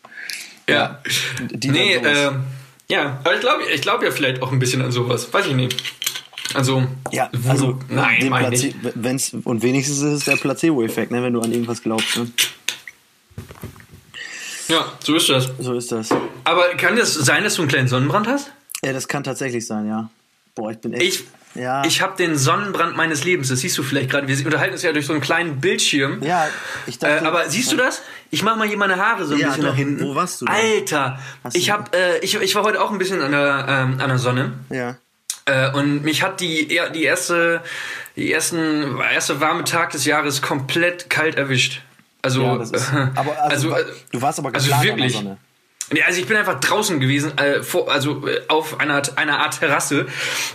Ja. 0.69 0.75
ja 0.75 1.71
nee, 1.71 1.95
äh, 1.95 2.31
ja, 2.91 3.19
aber 3.23 3.35
ich 3.35 3.41
glaube 3.41 3.63
ich 3.73 3.81
glaub 3.81 4.01
ja 4.03 4.09
vielleicht 4.09 4.41
auch 4.41 4.51
ein 4.51 4.57
bisschen 4.57 4.81
an 4.81 4.91
sowas. 4.91 5.31
Weiß 5.31 5.45
ich 5.45 5.53
nicht. 5.53 5.75
Also, 6.53 6.87
ja, 7.11 7.29
also 7.47 7.79
nein, 7.89 8.27
Plaze 8.29 8.73
wenn's, 8.95 9.33
und 9.43 9.61
wenigstens 9.61 9.97
ist 9.97 10.13
es 10.13 10.25
der 10.25 10.35
Placebo-Effekt, 10.35 11.11
ne, 11.11 11.21
wenn 11.21 11.33
du 11.33 11.41
an 11.41 11.51
irgendwas 11.51 11.81
glaubst. 11.81 12.17
Ne? 12.17 12.31
Ja, 14.67 14.85
so 15.03 15.15
ist 15.15 15.29
das. 15.29 15.49
So 15.59 15.73
ist 15.73 15.91
das. 15.91 16.09
Aber 16.43 16.69
kann 16.77 16.95
das 16.95 17.13
sein, 17.13 17.43
dass 17.43 17.55
du 17.55 17.63
einen 17.63 17.69
kleinen 17.69 17.87
Sonnenbrand 17.87 18.27
hast? 18.27 18.51
Ja, 18.83 18.93
das 18.93 19.07
kann 19.07 19.23
tatsächlich 19.23 19.65
sein, 19.65 19.87
ja. 19.87 20.09
Boah, 20.55 20.71
ich 20.71 20.77
bin 20.77 20.93
echt. 20.93 21.21
Ich, 21.21 21.25
ja. 21.55 21.83
Ich 21.83 22.01
habe 22.01 22.15
den 22.15 22.37
Sonnenbrand 22.37 22.95
meines 22.95 23.23
Lebens. 23.23 23.49
Das 23.49 23.59
siehst 23.59 23.77
du 23.77 23.83
vielleicht 23.83 24.11
gerade. 24.11 24.27
Wir 24.27 24.45
unterhalten 24.45 24.73
uns 24.73 24.83
ja 24.83 24.91
durch 24.91 25.07
so 25.07 25.13
einen 25.13 25.21
kleinen 25.21 25.59
Bildschirm. 25.59 26.21
Ja, 26.21 26.47
ich 26.85 26.99
dachte. 26.99 27.25
Äh, 27.25 27.27
aber 27.27 27.49
siehst 27.49 27.71
du 27.71 27.77
das? 27.77 28.03
Ich 28.29 28.43
mache 28.43 28.57
mal 28.57 28.67
hier 28.67 28.77
meine 28.77 28.97
Haare 28.97 29.25
so 29.25 29.33
ein 29.33 29.39
ja, 29.39 29.47
bisschen 29.47 29.63
doch. 29.63 29.71
nach 29.71 29.77
hinten. 29.77 30.05
Wo 30.05 30.13
warst 30.13 30.41
du? 30.41 30.45
Denn? 30.45 30.53
Alter, 30.53 31.19
ich 31.53 31.71
habe, 31.71 31.91
äh, 31.97 32.19
ich, 32.19 32.35
ich 32.35 32.53
war 32.53 32.63
heute 32.63 32.79
auch 32.81 32.91
ein 32.91 32.99
bisschen 32.99 33.21
an 33.21 33.31
der, 33.31 33.65
ähm, 33.67 33.99
an 33.99 34.09
der 34.09 34.19
Sonne. 34.19 34.53
Ja. 34.69 34.97
Äh, 35.49 35.71
und 35.71 36.03
mich 36.03 36.21
hat 36.21 36.39
die, 36.41 36.67
die 36.67 37.03
erste, 37.03 37.61
die 38.15 38.31
ersten, 38.31 38.99
erste 38.99 39.41
warme 39.41 39.63
Tag 39.63 39.91
des 39.91 40.05
Jahres 40.05 40.41
komplett 40.41 41.09
kalt 41.09 41.35
erwischt. 41.35 41.81
Also, 42.21 42.43
ja, 42.43 42.61
ist, 42.61 42.73
aber 43.15 43.41
also, 43.43 43.73
also, 43.73 43.91
du 44.11 44.21
warst 44.21 44.39
aber 44.39 44.53
also 44.53 44.69
wirklich. 44.69 44.91
An 44.91 44.97
der 44.97 45.09
Sonne. 45.09 45.37
Nee, 45.91 46.03
also 46.03 46.19
ich 46.19 46.27
bin 46.27 46.37
einfach 46.37 46.59
draußen 46.59 46.99
gewesen, 46.99 47.37
äh, 47.37 47.63
vor, 47.63 47.91
also 47.91 48.27
äh, 48.27 48.41
auf 48.47 48.79
einer, 48.79 49.01
einer 49.15 49.39
Art 49.39 49.59
Terrasse. 49.59 50.07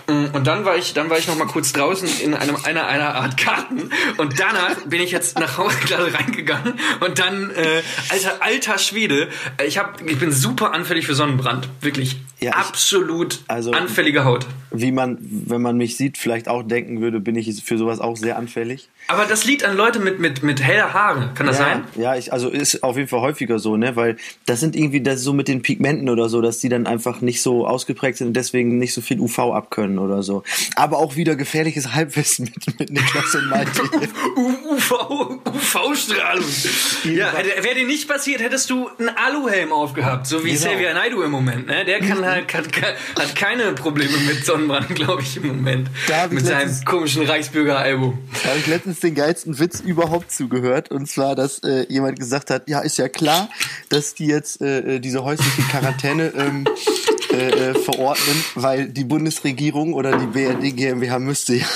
Mm, 0.07 0.27
und 0.33 0.47
dann 0.47 0.65
war 0.65 0.77
ich, 0.77 0.95
dann 0.95 1.11
war 1.11 1.19
ich 1.19 1.27
noch 1.27 1.37
mal 1.37 1.47
kurz 1.47 1.73
draußen 1.73 2.09
in 2.23 2.35
einem, 2.35 2.57
einer, 2.65 2.87
einer 2.87 3.15
Art 3.17 3.37
Garten. 3.37 3.91
Und 4.17 4.39
danach 4.39 4.77
bin 4.87 5.01
ich 5.01 5.11
jetzt 5.11 5.39
nach 5.39 5.59
Hause 5.59 5.77
gerade 5.87 6.15
reingegangen. 6.15 6.75
Und 7.01 7.19
dann, 7.19 7.51
äh, 7.51 7.83
alter, 8.11 8.43
alter 8.43 8.79
Schwede, 8.79 9.29
äh, 9.59 9.67
ich, 9.67 9.79
hab, 9.79 10.01
ich 10.01 10.19
bin 10.19 10.31
super 10.31 10.73
anfällig 10.73 11.07
für 11.07 11.15
Sonnenbrand. 11.15 11.69
Wirklich 11.81 12.17
ja, 12.41 12.53
absolut 12.53 13.41
also, 13.49 13.73
anfällige 13.73 14.25
Haut. 14.25 14.47
Wie 14.71 14.93
man, 14.93 15.19
wenn 15.21 15.63
man 15.63 15.77
mich 15.77 15.97
sieht, 15.97 16.19
vielleicht 16.19 16.49
auch 16.49 16.63
denken 16.63 17.01
würde, 17.01 17.21
bin 17.21 17.37
ich 17.37 17.63
für 17.65 17.79
sowas 17.79 18.01
auch 18.01 18.17
sehr 18.17 18.37
anfällig. 18.37 18.89
Aber 19.07 19.27
das 19.27 19.45
liegt 19.45 19.65
an 19.65 19.77
Leute 19.77 19.99
mit, 19.99 20.19
mit, 20.19 20.43
mit 20.43 20.63
heller 20.63 20.95
Haare. 20.95 21.31
Kann 21.35 21.47
das 21.47 21.59
ja, 21.59 21.65
sein? 21.65 21.85
Ja, 21.97 22.17
ich, 22.17 22.33
also 22.33 22.49
ist 22.49 22.83
auf 22.83 22.97
jeden 22.97 23.09
Fall 23.09 23.21
häufiger 23.21 23.59
so, 23.59 23.77
ne? 23.77 23.97
Weil 23.97 24.17
das 24.47 24.61
sind 24.61 24.75
irgendwie 24.75 25.03
das 25.03 25.21
so 25.21 25.35
mit 25.35 25.47
den 25.47 25.61
Pigmenten 25.61 26.09
oder 26.09 26.31
so, 26.31 26.41
dass 26.41 26.59
die 26.59 26.71
dann 26.71 26.87
einfach 26.87 27.21
nicht 27.21 27.43
so 27.43 27.67
ausgeprägt 27.67 28.19
sind 28.19 28.29
und 28.29 28.35
deswegen 28.35 28.79
nicht 28.79 28.95
so 28.95 29.03
viel 29.03 29.21
UV 29.21 29.39
abkönnen 29.39 29.99
oder 29.99 30.23
so. 30.23 30.43
Aber 30.77 30.99
auch 30.99 31.17
wieder 31.17 31.37
gefährliches 31.37 31.93
Halbwissen 31.93 32.51
mit, 32.67 32.79
mit 32.79 32.91
Niklas 32.91 33.35
und 33.35 33.49
Malte. 33.51 33.83
UV, 34.37 35.41
UV-Strahlung. 35.55 36.45
Ja, 37.05 37.33
wäre 37.63 37.75
dir 37.75 37.87
nicht 37.87 38.09
passiert, 38.09 38.41
hättest 38.41 38.71
du 38.71 38.89
einen 38.99 39.11
Aluhelm 39.11 39.73
aufgehabt, 39.73 40.27
so 40.27 40.43
wie 40.45 40.53
genau. 40.53 40.65
Xavier 40.67 40.95
Naidu 40.95 41.23
im 41.23 41.31
Moment, 41.31 41.67
ne? 41.67 41.85
Der 41.85 42.01
kann 42.01 42.25
halt, 42.25 42.53
hat, 42.55 42.69
hat 43.19 43.37
keine 43.37 43.73
Probleme 43.73 44.17
mit 44.27 44.47
Sonnenbrand, 44.47 44.89
glaube 44.95 45.21
ich, 45.21 45.37
im 45.37 45.49
Moment. 45.49 45.91
mit 46.31 46.47
seinem 46.47 46.73
komischen 46.87 47.25
Reichsbürger-Album. 47.27 48.19
Da 48.43 48.49
habe 48.49 48.59
ich 48.59 48.67
letztens 48.67 48.94
den 49.01 49.15
geilsten 49.15 49.59
Witz 49.59 49.81
überhaupt 49.81 50.33
zugehört. 50.33 50.91
Und 50.91 51.09
zwar, 51.09 51.35
dass 51.35 51.59
äh, 51.61 51.87
jemand 51.89 52.19
gesagt 52.19 52.51
hat, 52.51 52.69
ja, 52.69 52.81
ist 52.81 52.99
ja 52.99 53.09
klar, 53.09 53.49
dass 53.89 54.15
die 54.15 54.27
jetzt 54.27 54.61
äh, 54.61 54.97
äh 54.97 55.01
diese 55.01 55.25
häusliche 55.25 55.63
Quarantäne 55.63 56.33
ähm, 56.37 56.65
äh, 57.33 57.71
äh, 57.71 57.75
verordnen, 57.75 58.45
weil 58.55 58.89
die 58.89 59.05
Bundesregierung 59.05 59.95
oder 59.95 60.17
die 60.17 60.27
BRD 60.27 60.77
GmbH 60.77 61.19
müsste 61.19 61.55
ja 61.55 61.67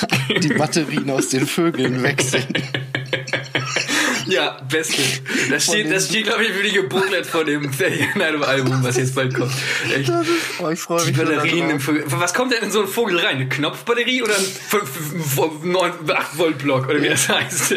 die 0.40 0.54
Batterien 0.54 1.10
aus 1.10 1.30
den 1.30 1.46
Vögeln 1.46 2.02
wechseln. 2.02 2.46
Ja, 4.28 4.60
beste. 4.68 5.02
Das 5.50 5.64
steht, 5.64 5.90
das 5.90 6.08
steht 6.08 6.26
glaube 6.26 6.44
ich, 6.44 6.50
für 6.50 6.62
die 6.62 6.78
Booklet 6.80 7.24
von 7.26 7.46
dem 7.46 7.70
Album, 8.42 8.82
was 8.82 8.96
jetzt 8.96 9.14
bald 9.14 9.34
kommt. 9.34 9.52
Echt. 9.94 10.12
Oh, 10.60 10.68
ich 10.68 10.80
freue 10.80 11.04
mich. 11.04 11.14
Die 11.14 11.20
Batterien 11.22 11.70
im 11.70 11.80
Vogel. 11.80 12.04
Was 12.08 12.34
kommt 12.34 12.52
denn 12.52 12.62
in 12.62 12.70
so 12.70 12.80
einen 12.80 12.88
Vogel 12.88 13.18
rein? 13.18 13.36
Eine 13.36 13.48
Knopfbatterie 13.48 14.22
oder 14.22 14.34
ein 14.36 14.44
8 16.10 16.38
Volt 16.38 16.58
Block 16.58 16.88
oder 16.88 17.00
wie 17.00 17.08
das 17.08 17.28
heißt? 17.28 17.68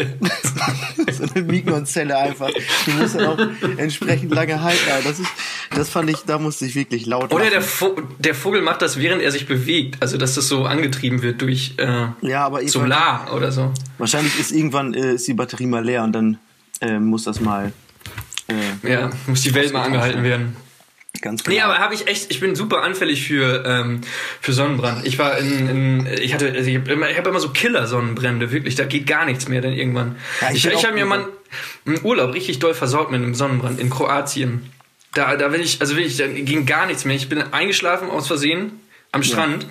so 1.12 1.24
eine 1.34 1.43
Mignon-Zelle 1.46 2.17
einfach. 2.17 2.50
Du 2.86 2.91
musst 2.91 3.15
dann 3.15 3.25
auch 3.25 3.39
entsprechend 3.77 4.34
lange 4.34 4.62
halten. 4.62 4.79
Das, 5.03 5.20
ist, 5.20 5.29
das 5.74 5.89
fand 5.89 6.10
ich, 6.10 6.17
da 6.25 6.38
musste 6.38 6.65
ich 6.65 6.75
wirklich 6.75 7.05
laut 7.05 7.34
Oder 7.34 7.50
der, 7.50 7.62
Vo 7.62 7.96
der 8.20 8.36
Vogel 8.36 8.62
macht 8.62 8.81
das, 8.81 8.98
während 8.98 9.22
er 9.22 9.31
sich 9.31 9.48
bewegt. 9.48 9.98
Also, 10.01 10.17
dass 10.17 10.36
das 10.36 10.48
so 10.48 10.65
angetrieben 10.65 11.22
wird 11.22 11.41
durch 11.41 11.75
äh, 11.77 12.08
ja, 12.22 12.46
aber 12.46 12.67
Solar 12.67 13.34
oder 13.34 13.51
so. 13.51 13.72
Wahrscheinlich 13.98 14.39
ist 14.39 14.51
irgendwann 14.51 14.93
äh, 14.93 15.13
ist 15.13 15.27
die 15.27 15.34
Batterie 15.34 15.67
mal 15.67 15.84
leer 15.84 16.03
und 16.03 16.13
dann 16.13 16.38
äh, 16.81 17.00
muss 17.00 17.23
das 17.23 17.39
mal. 17.39 17.71
Äh, 18.47 18.89
ja, 18.89 19.09
muss 19.27 19.41
die 19.41 19.53
Welt 19.53 19.71
mal 19.71 19.83
angehalten 19.83 20.23
werden. 20.23 20.55
Ganz 21.21 21.43
genau. 21.43 21.55
Nee, 21.55 21.61
aber 21.61 21.77
habe 21.77 21.93
ich 21.93 22.07
echt, 22.07 22.31
ich 22.31 22.39
bin 22.39 22.55
super 22.55 22.81
anfällig 22.83 23.27
für, 23.27 23.63
ähm, 23.65 24.01
für 24.39 24.53
Sonnenbrand. 24.53 25.05
Ich 25.05 25.19
war 25.19 25.38
in, 25.38 25.69
in 25.69 26.07
ich 26.19 26.33
hatte, 26.33 26.51
also 26.51 26.69
ich 26.69 26.77
habe 26.77 26.91
immer, 26.91 27.07
hab 27.07 27.27
immer 27.27 27.39
so 27.39 27.50
Killer-Sonnenbrände, 27.50 28.51
wirklich, 28.51 28.75
da 28.75 28.85
geht 28.85 29.07
gar 29.07 29.25
nichts 29.25 29.47
mehr 29.47 29.61
dann 29.61 29.73
irgendwann. 29.73 30.15
Ja, 30.41 30.51
ich 30.51 30.65
ich, 30.65 30.73
ich 30.73 30.85
habe 30.85 30.95
mir 30.95 31.05
mal 31.05 31.27
einen 31.85 32.03
Urlaub 32.03 32.33
richtig 32.33 32.59
doll 32.59 32.73
versorgt 32.73 33.11
mit 33.11 33.21
einem 33.21 33.35
Sonnenbrand 33.35 33.79
in 33.79 33.89
Kroatien. 33.89 34.71
Da, 35.13 35.35
da 35.35 35.51
will 35.51 35.59
ich, 35.59 35.81
also 35.81 35.95
will 35.97 36.05
ich, 36.05 36.17
da 36.17 36.27
ging 36.27 36.65
gar 36.65 36.85
nichts 36.85 37.03
mehr. 37.03 37.15
Ich 37.15 37.27
bin 37.27 37.41
eingeschlafen 37.41 38.09
aus 38.09 38.27
Versehen 38.27 38.71
am 39.11 39.23
Strand, 39.23 39.63
ja. 39.63 39.69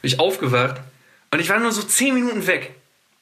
bin 0.00 0.10
ich 0.10 0.20
aufgewacht 0.20 0.80
und 1.32 1.40
ich 1.40 1.48
war 1.48 1.58
nur 1.58 1.72
so 1.72 1.82
zehn 1.82 2.14
Minuten 2.14 2.46
weg 2.46 2.70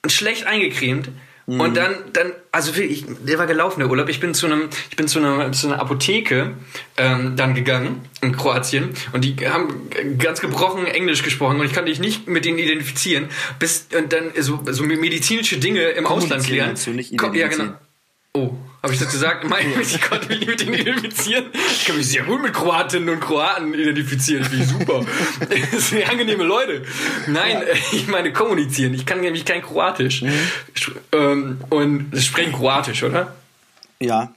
und 0.02 0.12
schlecht 0.12 0.46
eingecremt. 0.46 1.08
Mhm. 1.46 1.60
Und 1.60 1.76
dann, 1.76 1.94
dann, 2.12 2.32
also 2.50 2.72
ich, 2.80 3.04
der 3.24 3.38
war 3.38 3.46
gelaufen, 3.46 3.78
der 3.80 3.88
Urlaub. 3.88 4.08
Ich 4.08 4.18
bin 4.18 4.34
zu 4.34 4.46
einem, 4.46 4.68
ich 4.90 4.96
bin 4.96 5.06
zu 5.06 5.20
einer, 5.20 5.52
zu 5.52 5.68
einer 5.68 5.80
Apotheke 5.80 6.54
ähm, 6.96 7.36
dann 7.36 7.54
gegangen 7.54 8.04
in 8.20 8.36
Kroatien 8.36 8.90
und 9.12 9.24
die 9.24 9.36
haben 9.48 9.88
ganz 10.18 10.40
gebrochen 10.40 10.86
Englisch 10.86 11.22
gesprochen 11.22 11.60
und 11.60 11.66
ich 11.66 11.74
konnte 11.74 11.90
dich 11.90 12.00
nicht 12.00 12.26
mit 12.26 12.44
denen 12.44 12.58
identifizieren, 12.58 13.28
bis 13.58 13.86
und 13.96 14.12
dann 14.12 14.32
so, 14.40 14.60
so 14.68 14.82
medizinische 14.82 15.58
Dinge 15.58 15.82
im 15.82 16.06
Ausland 16.06 16.44
klären. 16.44 16.74
Nicht 16.94 17.12
ja, 17.12 17.48
genau. 17.48 17.74
Oh, 18.36 18.54
habe 18.82 18.92
ich 18.92 19.00
das 19.00 19.10
gesagt? 19.10 19.46
ich 19.80 20.02
konnte 20.02 20.28
mich 20.28 20.46
mit 20.46 20.60
denen 20.60 20.74
identifizieren. 20.74 21.46
Ich 21.54 21.86
kann 21.86 21.96
mich 21.96 22.08
sehr 22.08 22.24
gut 22.24 22.42
mit 22.42 22.52
Kroatinnen 22.52 23.08
und 23.08 23.20
Kroaten 23.20 23.72
identifizieren. 23.72 24.44
Finde 24.44 24.64
ich 24.64 24.70
super. 24.70 25.06
das 25.72 25.88
sind 25.88 26.08
angenehme 26.08 26.44
Leute. 26.44 26.84
Nein, 27.26 27.62
ja. 27.66 27.74
ich 27.92 28.06
meine 28.08 28.34
kommunizieren. 28.34 28.92
Ich 28.92 29.06
kann 29.06 29.22
nämlich 29.22 29.46
kein 29.46 29.62
Kroatisch. 29.62 30.20
Mhm. 30.20 30.38
Ähm, 31.12 31.60
und 31.70 32.12
sprechen 32.20 32.52
Kroatisch, 32.52 33.02
oder? 33.02 33.34
Ja. 34.00 34.34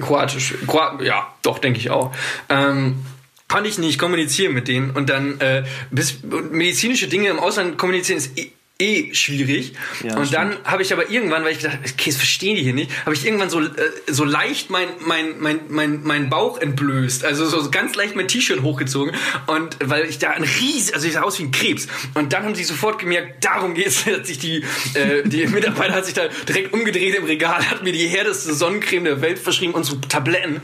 Kroatisch. 0.00 0.54
Kroat 0.66 1.02
ja, 1.02 1.34
doch, 1.42 1.58
denke 1.58 1.78
ich 1.78 1.90
auch. 1.90 2.14
Ähm, 2.48 3.04
kann 3.46 3.66
ich 3.66 3.76
nicht 3.76 3.98
kommunizieren 3.98 4.54
mit 4.54 4.68
denen 4.68 4.90
und 4.90 5.10
dann 5.10 5.38
äh, 5.40 5.64
bis 5.90 6.20
medizinische 6.22 7.08
Dinge 7.08 7.28
im 7.28 7.38
Ausland 7.38 7.76
kommunizieren 7.76 8.18
ist 8.18 8.32
eh 8.80 9.14
schwierig. 9.14 9.74
Ja, 10.02 10.16
und 10.16 10.32
dann 10.34 10.56
habe 10.64 10.82
ich 10.82 10.92
aber 10.92 11.08
irgendwann, 11.08 11.44
weil 11.44 11.52
ich 11.52 11.58
gedacht, 11.58 11.78
okay, 11.80 12.10
das 12.10 12.16
verstehen 12.16 12.56
die 12.56 12.62
hier 12.62 12.74
nicht, 12.74 12.90
habe 13.04 13.14
ich 13.14 13.24
irgendwann 13.24 13.48
so, 13.48 13.60
äh, 13.60 13.70
so 14.08 14.24
leicht 14.24 14.68
mein, 14.70 14.88
mein, 15.00 15.38
mein, 15.38 15.60
mein, 15.68 16.02
mein 16.02 16.28
Bauch 16.28 16.58
entblößt. 16.58 17.24
Also 17.24 17.46
so 17.46 17.70
ganz 17.70 17.94
leicht 17.94 18.16
mein 18.16 18.26
T-Shirt 18.26 18.62
hochgezogen. 18.62 19.14
Und 19.46 19.76
weil 19.80 20.06
ich 20.06 20.18
da 20.18 20.30
ein 20.30 20.42
Ries, 20.42 20.92
also 20.92 21.06
ich 21.06 21.12
sah 21.12 21.22
aus 21.22 21.38
wie 21.38 21.44
ein 21.44 21.52
Krebs. 21.52 21.86
Und 22.14 22.32
dann 22.32 22.44
haben 22.44 22.54
sie 22.56 22.64
sofort 22.64 22.98
gemerkt, 22.98 23.44
darum 23.44 23.74
geht's, 23.74 24.06
hat 24.06 24.26
sich 24.26 24.40
die, 24.40 24.64
äh, 24.94 25.22
die 25.24 25.46
Mitarbeiter 25.54 25.94
hat 25.94 26.06
sich 26.06 26.14
da 26.14 26.28
direkt 26.48 26.72
umgedreht 26.72 27.14
im 27.14 27.24
Regal, 27.24 27.70
hat 27.70 27.84
mir 27.84 27.92
die 27.92 28.08
härteste 28.08 28.54
Sonnencreme 28.54 29.04
der 29.04 29.20
Welt 29.20 29.38
verschrieben 29.38 29.74
und 29.74 29.84
so 29.84 29.96
Tabletten. 29.96 30.60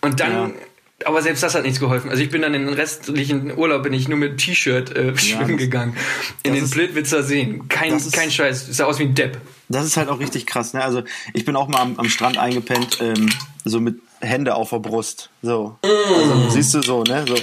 Und 0.00 0.18
dann 0.18 0.32
ja 0.32 0.50
aber 1.06 1.22
selbst 1.22 1.42
das 1.42 1.54
hat 1.54 1.64
nichts 1.64 1.80
geholfen. 1.80 2.10
Also 2.10 2.22
ich 2.22 2.30
bin 2.30 2.42
dann 2.42 2.54
in 2.54 2.66
den 2.66 2.74
restlichen 2.74 3.56
Urlaub 3.56 3.82
bin 3.82 3.92
ich 3.92 4.08
nur 4.08 4.18
mit 4.18 4.38
T-Shirt 4.38 4.94
äh, 4.96 5.16
schwimmen 5.16 5.50
ja, 5.50 5.56
gegangen. 5.56 5.96
In 6.42 6.54
den 6.54 6.68
Blödwitzer 6.68 7.22
Seen. 7.22 7.68
Kein, 7.68 7.96
ist, 7.96 8.12
kein 8.12 8.30
Scheiß. 8.30 8.68
Sah 8.70 8.84
aus 8.84 8.98
wie 8.98 9.04
ein 9.04 9.14
Depp. 9.14 9.38
Das 9.68 9.86
ist 9.86 9.96
halt 9.96 10.08
auch 10.08 10.18
richtig 10.18 10.46
krass. 10.46 10.74
Ne? 10.74 10.82
Also 10.82 11.02
ich 11.32 11.44
bin 11.44 11.56
auch 11.56 11.68
mal 11.68 11.80
am, 11.80 11.98
am 11.98 12.08
Strand 12.08 12.38
eingepennt, 12.38 12.98
ähm, 13.00 13.30
so 13.64 13.80
mit 13.80 14.00
Hände 14.20 14.54
auf 14.54 14.70
der 14.70 14.78
Brust. 14.78 15.30
So. 15.42 15.78
Also, 15.82 16.50
siehst 16.50 16.74
du 16.74 16.82
so, 16.82 17.02
ne? 17.02 17.24
So. 17.26 17.36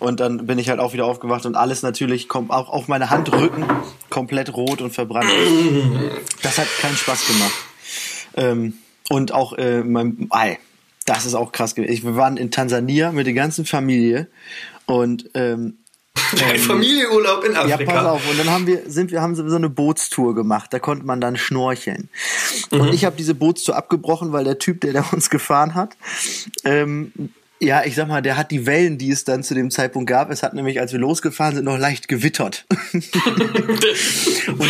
Und 0.00 0.20
dann 0.20 0.46
bin 0.46 0.58
ich 0.58 0.68
halt 0.68 0.80
auch 0.80 0.92
wieder 0.92 1.04
aufgewacht 1.04 1.46
und 1.46 1.54
alles 1.54 1.82
natürlich 1.82 2.28
kommt 2.28 2.50
auch 2.50 2.68
auf 2.68 2.88
meine 2.88 3.10
Handrücken 3.10 3.64
komplett 4.10 4.52
rot 4.54 4.80
und 4.80 4.92
verbrannt. 4.92 5.30
Das 6.42 6.58
hat 6.58 6.66
keinen 6.80 6.96
Spaß 6.96 7.26
gemacht. 7.26 7.54
Ähm, 8.36 8.74
und 9.10 9.32
auch 9.32 9.52
äh, 9.52 9.82
mein 9.82 10.26
Ei 10.30 10.58
das 11.04 11.26
ist 11.26 11.34
auch 11.34 11.52
krass 11.52 11.74
gewesen. 11.74 12.04
Wir 12.04 12.16
waren 12.16 12.36
in 12.36 12.50
Tansania 12.50 13.12
mit 13.12 13.26
der 13.26 13.34
ganzen 13.34 13.64
Familie 13.64 14.28
und 14.86 15.30
ähm, 15.34 15.78
ein 16.48 16.58
Familienurlaub 16.58 17.44
in 17.44 17.56
Afrika. 17.56 17.80
Ja, 17.80 17.86
pass 17.86 18.06
auf. 18.06 18.30
Und 18.30 18.38
dann 18.38 18.50
haben 18.50 18.66
wir, 18.66 18.82
sind 18.86 19.10
wir, 19.10 19.20
haben 19.20 19.34
so 19.34 19.56
eine 19.56 19.68
Bootstour 19.68 20.34
gemacht. 20.34 20.72
Da 20.72 20.78
konnte 20.78 21.04
man 21.04 21.20
dann 21.20 21.36
schnorcheln. 21.36 22.08
Mhm. 22.70 22.80
Und 22.80 22.94
ich 22.94 23.04
habe 23.04 23.16
diese 23.16 23.34
Bootstour 23.34 23.76
abgebrochen, 23.76 24.32
weil 24.32 24.44
der 24.44 24.58
Typ, 24.58 24.80
der 24.80 24.92
da 24.92 25.04
uns 25.12 25.30
gefahren 25.30 25.74
hat, 25.74 25.96
ähm, 26.64 27.12
ja, 27.60 27.84
ich 27.84 27.94
sag 27.94 28.08
mal, 28.08 28.20
der 28.20 28.36
hat 28.36 28.50
die 28.50 28.66
Wellen, 28.66 28.98
die 28.98 29.10
es 29.10 29.24
dann 29.24 29.42
zu 29.42 29.54
dem 29.54 29.70
Zeitpunkt 29.70 30.10
gab. 30.10 30.30
Es 30.30 30.42
hat 30.42 30.54
nämlich, 30.54 30.80
als 30.80 30.92
wir 30.92 30.98
losgefahren 30.98 31.54
sind, 31.54 31.64
noch 31.64 31.78
leicht 31.78 32.08
gewittert. 32.08 32.66
und 32.92 33.14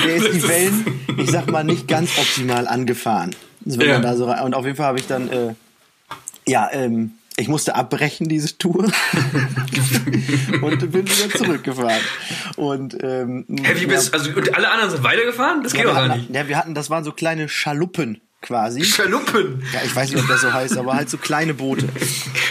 der 0.04 0.16
ist 0.16 0.32
die 0.32 0.48
Wellen, 0.48 0.86
ich 1.16 1.30
sag 1.30 1.50
mal, 1.50 1.64
nicht 1.64 1.88
ganz 1.88 2.10
optimal 2.18 2.68
angefahren. 2.68 3.34
Also 3.64 3.78
wenn 3.80 3.88
ja. 3.88 4.16
so 4.16 4.26
und 4.26 4.54
auf 4.54 4.64
jeden 4.64 4.76
Fall 4.76 4.86
habe 4.86 4.98
ich 4.98 5.06
dann 5.06 5.28
äh, 5.28 5.54
ja, 6.46 6.68
ähm, 6.72 7.12
ich 7.36 7.48
musste 7.48 7.74
abbrechen, 7.74 8.28
diese 8.28 8.56
Tour. 8.58 8.84
und 10.62 10.92
bin 10.92 11.04
wieder 11.04 11.30
zurückgefahren. 11.36 12.00
Und, 12.56 12.96
ähm, 13.02 13.44
hey, 13.62 13.80
wie 13.80 13.86
bist, 13.86 14.14
also, 14.14 14.30
und 14.30 14.54
alle 14.54 14.70
anderen 14.70 14.90
sind 14.90 15.02
weitergefahren? 15.02 15.62
Das 15.62 15.72
geht 15.72 15.84
doch 15.84 15.94
gar 15.94 16.16
nicht. 16.16 16.30
Ja, 16.30 16.46
wir 16.46 16.56
hatten, 16.56 16.74
das 16.74 16.90
waren 16.90 17.02
so 17.02 17.12
kleine 17.12 17.48
Schaluppen 17.48 18.20
quasi. 18.40 18.84
Schaluppen? 18.84 19.62
Ja, 19.72 19.80
ich 19.84 19.96
weiß 19.96 20.10
nicht, 20.10 20.22
ob 20.22 20.28
das 20.28 20.42
so 20.42 20.52
heißt, 20.52 20.76
aber 20.76 20.94
halt 20.94 21.10
so 21.10 21.16
kleine 21.16 21.54
Boote. 21.54 21.88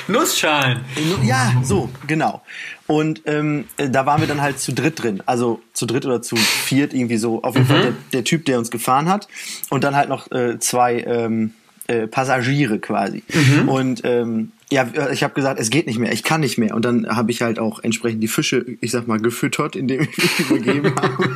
Nussschalen. 0.08 0.82
Ja, 1.24 1.54
so, 1.64 1.90
genau. 2.08 2.42
Und 2.88 3.22
ähm, 3.26 3.66
da 3.78 4.06
waren 4.06 4.20
wir 4.20 4.28
dann 4.28 4.42
halt 4.42 4.60
zu 4.60 4.74
dritt 4.74 5.02
drin. 5.02 5.24
Also 5.26 5.62
zu 5.74 5.86
dritt 5.86 6.06
oder 6.06 6.22
zu 6.22 6.36
viert 6.36 6.94
irgendwie 6.94 7.18
so. 7.18 7.42
Auf 7.44 7.56
jeden 7.56 7.68
mhm. 7.68 7.72
Fall 7.72 7.82
der, 7.82 7.94
der, 8.12 8.24
Typ, 8.24 8.46
der 8.46 8.58
uns 8.60 8.72
gefahren 8.72 9.08
hat. 9.08 9.28
Und 9.70 9.84
dann 9.84 9.96
halt 9.96 10.10
noch 10.10 10.30
äh, 10.32 10.60
zwei 10.60 11.00
ähm, 11.02 11.54
äh, 11.88 12.08
Passagiere 12.08 12.80
quasi. 12.80 13.24
Mhm. 13.34 13.70
Und 13.70 14.02
ähm, 14.04 14.52
ja, 14.72 14.88
ich 15.12 15.24
habe 15.24 15.34
gesagt, 15.34 15.60
es 15.60 15.70
geht 15.70 15.86
nicht 15.86 16.00
mehr, 16.00 16.12
ich 16.12 16.24
kann 16.24 16.42
nicht 16.42 16.58
mehr. 16.58 16.76
Und 16.76 16.84
dann 16.86 17.08
habe 17.08 17.32
ich 17.32 17.42
halt 17.42 17.60
auch 17.60 17.84
entsprechend 17.84 18.24
die 18.24 18.28
Fische, 18.28 18.66
ich 18.82 18.92
sag 18.92 19.08
mal, 19.08 19.20
gefüttert, 19.20 19.76
indem 19.76 20.02
ich 20.02 20.18
mich 20.18 20.40
übergeben 20.40 20.96
habe. 21.02 21.30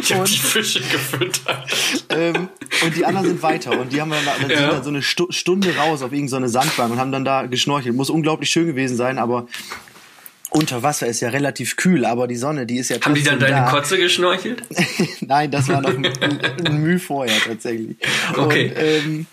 Ich 0.00 0.12
habe 0.12 0.28
die 0.28 0.38
Fische 0.38 0.80
gefüttert. 0.80 1.66
Ähm, 2.10 2.48
und 2.84 2.96
die 2.96 3.04
anderen 3.04 3.26
sind 3.26 3.42
weiter. 3.42 3.78
Und 3.78 3.92
die 3.92 4.00
haben 4.00 4.10
dann, 4.10 4.24
dann 4.40 4.50
ja. 4.50 4.70
dann 4.70 4.84
so 4.84 4.90
eine 4.90 5.02
Stunde 5.02 5.76
raus 5.76 6.02
auf 6.02 6.12
irgendeine 6.12 6.48
so 6.48 6.60
Sandbank 6.60 6.92
und 6.92 6.98
haben 6.98 7.12
dann 7.12 7.24
da 7.24 7.46
geschnorchelt. 7.46 7.96
Muss 7.96 8.10
unglaublich 8.10 8.50
schön 8.50 8.66
gewesen 8.66 8.96
sein, 8.96 9.18
aber 9.18 9.48
unter 10.50 10.82
Wasser 10.82 11.06
ist 11.06 11.20
ja 11.20 11.30
relativ 11.30 11.76
kühl, 11.76 12.04
aber 12.04 12.26
die 12.26 12.36
Sonne, 12.36 12.66
die 12.66 12.78
ist 12.78 12.88
ja 12.88 13.00
Haben 13.00 13.14
die 13.14 13.22
dann 13.22 13.38
deine 13.38 13.56
da. 13.56 13.70
Kotze 13.70 13.98
geschnorchelt? 13.98 14.62
Nein, 15.20 15.50
das 15.50 15.68
war 15.68 15.80
noch 15.80 15.90
ein, 15.90 16.06
ein 16.64 16.80
Mühe 16.80 16.98
vorher 16.98 17.38
tatsächlich. 17.40 17.96
Okay. 18.36 18.68
Und, 18.68 18.82
ähm, 18.82 19.26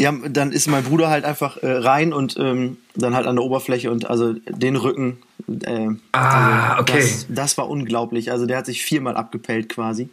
ja, 0.00 0.12
dann 0.12 0.52
ist 0.52 0.66
mein 0.66 0.82
Bruder 0.82 1.10
halt 1.10 1.26
einfach 1.26 1.58
äh, 1.58 1.70
rein 1.70 2.14
und 2.14 2.36
ähm, 2.38 2.78
dann 2.94 3.14
halt 3.14 3.26
an 3.26 3.36
der 3.36 3.44
Oberfläche 3.44 3.90
und 3.90 4.08
also 4.08 4.32
den 4.32 4.76
Rücken. 4.76 5.18
Äh, 5.62 5.88
ah, 6.12 6.70
also 6.70 6.80
okay. 6.80 7.00
Das, 7.00 7.26
das, 7.28 7.58
war 7.58 7.68
unglaublich. 7.68 8.32
Also 8.32 8.46
der 8.46 8.56
hat 8.56 8.66
sich 8.66 8.82
viermal 8.82 9.16
abgepellt 9.16 9.68
quasi. 9.68 10.08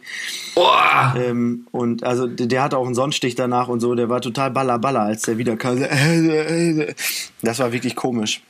Boah. 0.54 1.14
Ähm, 1.16 1.66
und 1.70 2.04
also 2.04 2.26
der, 2.26 2.62
hatte 2.62 2.76
auch 2.76 2.84
einen 2.84 2.94
Sonnenstich 2.94 3.34
danach 3.34 3.68
und 3.68 3.80
so. 3.80 3.94
Der 3.94 4.10
war 4.10 4.20
total 4.20 4.50
baller 4.50 4.78
baller, 4.78 5.02
als 5.02 5.22
der 5.22 5.38
wiederkam. 5.38 5.78
Das 7.40 7.60
war 7.60 7.72
wirklich 7.72 7.94
komisch. 7.94 8.42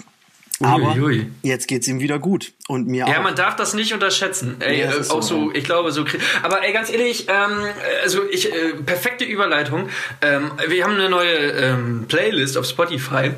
Aber 0.60 0.94
Uiui. 0.94 1.30
jetzt 1.42 1.68
geht's 1.68 1.86
ihm 1.86 2.00
wieder 2.00 2.18
gut 2.18 2.52
und 2.66 2.88
mir 2.88 2.98
ja, 2.98 3.04
auch. 3.06 3.10
Ja, 3.10 3.20
man 3.20 3.36
darf 3.36 3.54
das 3.54 3.74
nicht 3.74 3.92
unterschätzen. 3.92 4.56
Ey, 4.60 4.80
ja, 4.80 4.92
äh, 4.92 5.00
auch 5.00 5.22
so, 5.22 5.46
so, 5.46 5.52
ich 5.52 5.64
glaube 5.64 5.92
so. 5.92 6.04
Aber 6.42 6.64
ey, 6.64 6.72
ganz 6.72 6.90
ehrlich, 6.90 7.26
ähm, 7.28 7.64
also 8.02 8.28
ich 8.28 8.52
äh, 8.52 8.74
perfekte 8.84 9.24
Überleitung. 9.24 9.88
Ähm, 10.20 10.50
wir 10.66 10.84
haben 10.84 10.94
eine 10.94 11.08
neue 11.08 11.36
ähm, 11.36 12.06
Playlist 12.08 12.56
auf 12.56 12.66
Spotify. 12.66 13.32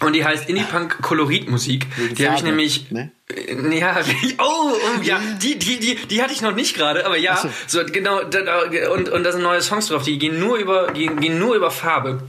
Und 0.00 0.12
die 0.12 0.24
heißt 0.26 0.50
Indie 0.50 0.64
Punk 0.64 1.00
Koloritmusik. 1.00 1.86
Die 2.18 2.26
habe 2.26 2.36
ich 2.36 2.42
nämlich. 2.42 2.90
Ne? 2.90 3.12
Äh, 3.34 3.78
ja, 3.78 3.96
oh, 4.38 4.72
oh, 4.72 5.02
ja, 5.02 5.20
die, 5.42 5.58
die, 5.58 5.80
die, 5.80 5.94
die 5.94 6.22
hatte 6.22 6.34
ich 6.34 6.42
noch 6.42 6.54
nicht 6.54 6.76
gerade, 6.76 7.06
aber 7.06 7.16
ja, 7.16 7.36
so. 7.36 7.48
so 7.66 7.84
genau, 7.86 8.20
und, 8.20 9.08
und 9.08 9.24
da 9.24 9.32
sind 9.32 9.42
neue 9.42 9.62
Songs 9.62 9.88
drauf, 9.88 10.02
die 10.02 10.18
gehen 10.18 10.38
nur 10.38 10.58
über, 10.58 10.92
die 10.92 11.06
gehen 11.06 11.38
nur 11.38 11.56
über 11.56 11.70
Farbe. 11.70 12.22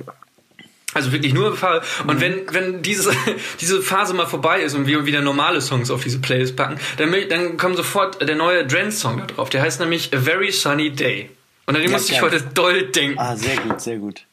Also 0.98 1.12
wirklich 1.12 1.34
nur 1.34 1.56
Farbe. 1.56 1.86
Und 2.08 2.18
mhm. 2.18 2.22
wenn, 2.22 2.42
wenn 2.52 2.82
dieses, 2.82 3.16
diese 3.62 3.82
Phase 3.84 4.14
mal 4.16 4.26
vorbei 4.26 4.62
ist 4.62 4.74
und 4.74 4.88
wir 4.88 5.06
wieder 5.06 5.22
normale 5.22 5.62
Songs 5.62 5.92
auf 5.92 6.04
diese 6.04 6.20
Playlist 6.20 6.56
packen, 6.56 6.80
dann, 6.98 7.14
dann 7.30 7.58
kommt 7.58 7.78
sofort 7.78 8.20
der 8.28 8.36
neue 8.36 8.66
Dren-Song 8.66 9.20
da 9.20 9.26
drauf. 9.26 9.50
Der 9.50 9.62
heißt 9.62 9.80
nämlich 9.80 10.12
A 10.16 10.20
Very 10.20 10.52
Sunny 10.52 10.92
Day. 10.92 11.30
Und 11.68 11.76
an 11.76 11.82
den 11.82 11.92
ja, 11.92 11.98
musste 11.98 12.14
ich 12.14 12.22
heute 12.22 12.42
doll 12.42 12.88
denken. 12.88 13.20
Ah, 13.20 13.36
sehr 13.36 13.58
gut, 13.58 13.80
sehr 13.80 13.98
gut. 13.98 14.24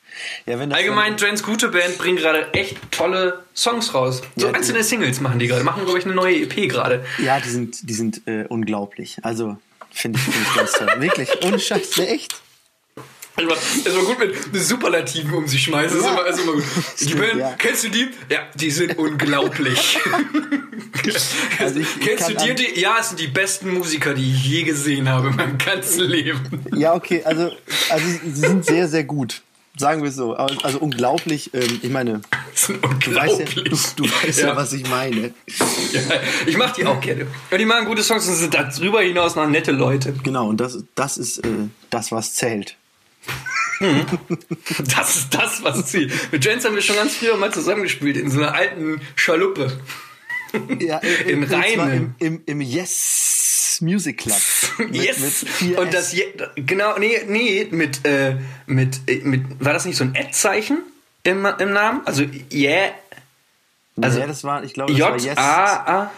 Ja, 0.47 0.57
Allgemein, 0.57 1.17
Drens 1.17 1.43
gute 1.43 1.69
Band 1.69 1.99
bringen 1.99 2.17
gerade 2.17 2.53
echt 2.55 2.77
tolle 2.91 3.45
Songs 3.55 3.93
raus. 3.93 4.23
So 4.37 4.47
ja, 4.47 4.53
einzelne 4.53 4.85
Singles 4.85 5.21
machen 5.21 5.39
die 5.39 5.49
gerade. 5.49 5.65
Machen, 5.65 5.85
glaube 5.85 5.99
ich, 5.99 6.07
eine 6.07 6.15
neue 6.15 6.43
EP 6.43 6.69
gerade. 6.69 7.05
Ja, 7.19 7.41
die 7.41 7.49
sind, 7.49 7.89
die 7.89 7.95
sind 7.95 8.27
äh, 8.27 8.45
unglaublich. 8.49 9.19
Also, 9.23 9.59
finde 9.91 10.19
ich, 10.19 10.25
find 10.25 10.47
ich 10.49 10.55
ganz 10.55 10.73
toll. 10.73 10.89
Wirklich, 10.99 11.31
ohne 11.43 11.59
Scheiße, 11.59 12.07
echt. 12.07 12.35
Ist 13.37 13.87
immer 13.87 14.05
gut 14.05 14.19
mit 14.21 14.63
Superlativen 14.63 15.35
um 15.35 15.47
sich 15.47 15.65
schmeißen. 15.65 16.01
Ja. 16.01 16.21
Ist 16.23 16.41
immer, 16.41 16.53
immer 16.53 16.63
gut. 16.63 16.65
Die 17.01 17.15
Band, 17.15 17.37
ja. 17.37 17.55
kennst 17.59 17.85
du 17.85 17.89
die? 17.89 18.09
Ja, 18.31 18.41
die 18.55 18.71
sind 18.71 18.97
unglaublich. 18.99 19.99
also 21.59 21.81
ich, 21.81 22.01
kennst 22.01 22.29
du 22.29 22.35
die, 22.35 22.55
die? 22.55 22.81
Ja, 22.81 22.97
es 23.01 23.09
sind 23.09 23.21
die 23.21 23.27
besten 23.27 23.73
Musiker, 23.75 24.15
die 24.15 24.31
ich 24.31 24.45
je 24.45 24.63
gesehen 24.63 25.09
habe 25.09 25.29
in 25.29 25.37
meinem 25.37 25.59
ganzen 25.59 26.05
Leben. 26.05 26.41
Ja, 26.75 26.95
okay, 26.95 27.23
also, 27.25 27.51
also 27.91 28.07
sie 28.07 28.31
sind 28.33 28.65
sehr, 28.65 28.89
sehr 28.89 29.05
gut. 29.05 29.43
Sagen 29.77 30.03
wir 30.03 30.11
es 30.11 30.15
so. 30.15 30.35
Also 30.35 30.79
unglaublich, 30.79 31.53
ähm, 31.53 31.81
ich 31.83 31.91
meine, 31.91 32.21
du 32.67 33.15
weißt, 33.15 33.41
ja, 33.41 33.45
du, 33.45 33.63
du 33.65 34.05
weißt 34.05 34.41
ja. 34.41 34.49
ja. 34.49 34.57
was 34.57 34.73
ich 34.73 34.89
meine. 34.89 35.35
Ja, 35.93 36.01
ich 36.47 36.57
mach 36.57 36.71
die 36.73 36.87
auch 36.87 37.01
gerne. 37.01 37.27
Und 37.51 37.59
die 37.59 37.65
machen 37.65 37.87
gute 37.87 38.05
Songs 38.05 38.29
und 38.29 38.37
sind 38.37 38.55
darüber 38.55 39.01
hinaus 39.01 39.35
noch 39.35 39.49
nette 39.49 39.73
Leute. 39.73 40.15
Genau, 40.23 40.49
und 40.49 40.61
das, 40.61 40.85
das 40.95 41.19
ist 41.19 41.39
äh, 41.39 41.49
das, 41.91 42.13
was 42.13 42.35
zählt. 42.35 42.77
Das 44.97 45.17
ist 45.17 45.35
das, 45.35 45.63
was 45.63 45.87
zählt. 45.87 46.13
Mit 46.33 46.45
Jens 46.45 46.65
haben 46.65 46.75
wir 46.75 46.83
schon 46.83 46.97
ganz 46.97 47.17
früher 47.17 47.37
mal 47.37 47.53
zusammengespielt 47.53 48.17
in 48.17 48.31
so 48.31 48.41
einer 48.41 48.55
alten 48.55 49.01
Schaluppe. 49.17 49.79
Ja, 50.79 50.99
in, 50.99 51.43
in 51.43 51.45
Rhein. 51.45 52.15
Im, 52.19 52.37
im, 52.37 52.43
Im 52.47 52.61
Yes 52.61 53.79
Music 53.81 54.19
Club. 54.19 54.41
Mit, 54.79 54.95
yes. 54.95 55.45
Mit 55.61 55.79
und 55.79 55.93
das 55.93 56.13
Je 56.13 56.33
genau, 56.55 56.99
nee, 56.99 57.23
nee, 57.27 57.67
mit, 57.71 58.05
äh, 58.07 58.37
mit, 58.67 59.01
äh, 59.09 59.21
mit, 59.25 59.43
war 59.65 59.73
das 59.73 59.85
nicht 59.85 59.97
so 59.97 60.05
ein 60.05 60.15
Ad-Zeichen 60.17 60.79
im, 61.25 61.45
im 61.45 61.73
Namen? 61.73 62.03
Also 62.05 62.25
Yeah. 62.53 62.93
Also 64.01 64.21
nee, 64.21 64.27
das 64.27 64.45
war, 64.45 64.65
ich 64.65 64.75
glaube, 64.75 64.93
das 64.93 64.99
J 64.99 65.11
war 65.11 65.19
Yes. 65.19 65.39
A 65.39 66.03
A. 66.03 66.13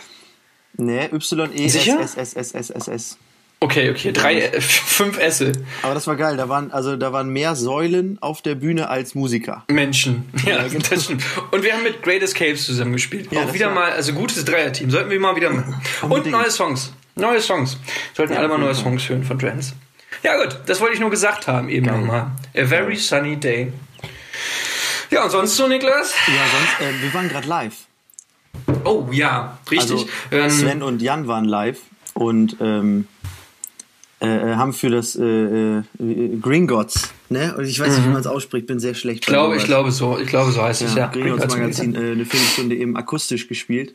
Nee, 0.74 1.06
Y 1.06 1.52
E 1.54 1.64
S 1.66 1.74
S 1.74 2.16
S 2.16 2.34
S 2.34 2.52
S 2.52 2.70
S 2.70 2.88
S. 2.88 3.18
Okay, 3.66 3.90
okay, 3.90 4.12
drei, 4.12 4.40
äh, 4.42 4.60
fünf 4.60 5.18
Esse. 5.18 5.50
Aber 5.82 5.92
das 5.94 6.06
war 6.06 6.14
geil. 6.14 6.36
Da 6.36 6.48
waren 6.48 6.70
also 6.70 6.96
da 6.96 7.12
waren 7.12 7.30
mehr 7.30 7.56
Säulen 7.56 8.16
auf 8.20 8.40
der 8.40 8.54
Bühne 8.54 8.88
als 8.88 9.14
Musiker. 9.14 9.64
Menschen. 9.68 10.30
Ja, 10.46 10.58
ja 10.58 10.68
genau. 10.68 10.84
das 10.88 11.04
stimmt. 11.04 11.24
Und 11.50 11.64
wir 11.64 11.72
haben 11.72 11.82
mit 11.82 12.02
Great 12.02 12.22
Escapes 12.22 12.66
zusammen 12.66 12.92
gespielt. 12.92 13.32
Ja, 13.32 13.42
Auch 13.42 13.52
wieder 13.52 13.70
mal, 13.70 13.90
also 13.90 14.12
gutes 14.12 14.44
Dreierteam. 14.44 14.92
Sollten 14.92 15.10
wir 15.10 15.18
mal 15.18 15.34
wieder 15.34 15.50
machen. 15.50 15.74
Und 16.08 16.26
neue 16.26 16.50
Songs. 16.50 16.92
Neue 17.16 17.40
Songs. 17.40 17.76
Sollten 18.14 18.34
ja, 18.34 18.38
alle 18.38 18.48
mal 18.48 18.58
neue 18.58 18.74
Songs 18.74 19.08
hören 19.08 19.24
von 19.24 19.38
Trends. 19.38 19.74
Ja 20.22 20.40
gut, 20.40 20.60
das 20.66 20.80
wollte 20.80 20.94
ich 20.94 21.00
nur 21.00 21.10
gesagt 21.10 21.48
haben 21.48 21.68
eben 21.68 21.86
nochmal. 21.86 22.30
A 22.56 22.64
very 22.64 22.94
sunny 22.94 23.36
day. 23.36 23.72
Ja, 25.10 25.24
und 25.24 25.30
sonst 25.30 25.56
so, 25.56 25.66
Niklas? 25.66 26.14
Ja, 26.28 26.44
sonst, 26.56 26.94
äh, 26.94 27.02
wir 27.02 27.12
waren 27.14 27.28
gerade 27.28 27.48
live. 27.48 27.76
Oh 28.84 29.08
ja, 29.10 29.58
richtig. 29.68 30.06
Also, 30.30 30.56
Sven 30.56 30.82
und 30.82 31.02
Jan 31.02 31.26
waren 31.26 31.44
live 31.44 31.80
und 32.14 32.56
ähm, 32.60 33.08
äh, 34.18 34.26
äh, 34.26 34.54
haben 34.54 34.72
für 34.72 34.88
das 34.88 35.14
äh, 35.14 35.24
äh, 35.24 35.82
Green 36.40 36.66
Gods, 36.66 37.12
ne? 37.28 37.54
Und 37.56 37.66
ich 37.66 37.78
weiß 37.78 37.88
nicht, 37.88 37.98
wie 37.98 38.06
mhm. 38.06 38.12
man 38.14 38.20
es 38.22 38.26
ausspricht, 38.26 38.66
bin 38.66 38.80
sehr 38.80 38.94
schlecht. 38.94 39.20
Ich 39.20 39.26
glaube, 39.26 39.56
ich 39.56 39.64
glaube 39.64 39.90
so, 39.90 40.18
ich 40.18 40.28
glaube 40.28 40.52
so 40.52 40.62
heißt 40.62 40.80
ja, 40.80 40.86
es 40.86 40.94
ja. 40.94 41.06
Green 41.08 41.36
Gods 41.36 41.54
Magazin 41.54 41.94
äh, 41.94 41.98
eine 41.98 42.24
Viertelstunde 42.24 42.76
eben 42.76 42.96
akustisch 42.96 43.46
gespielt 43.46 43.94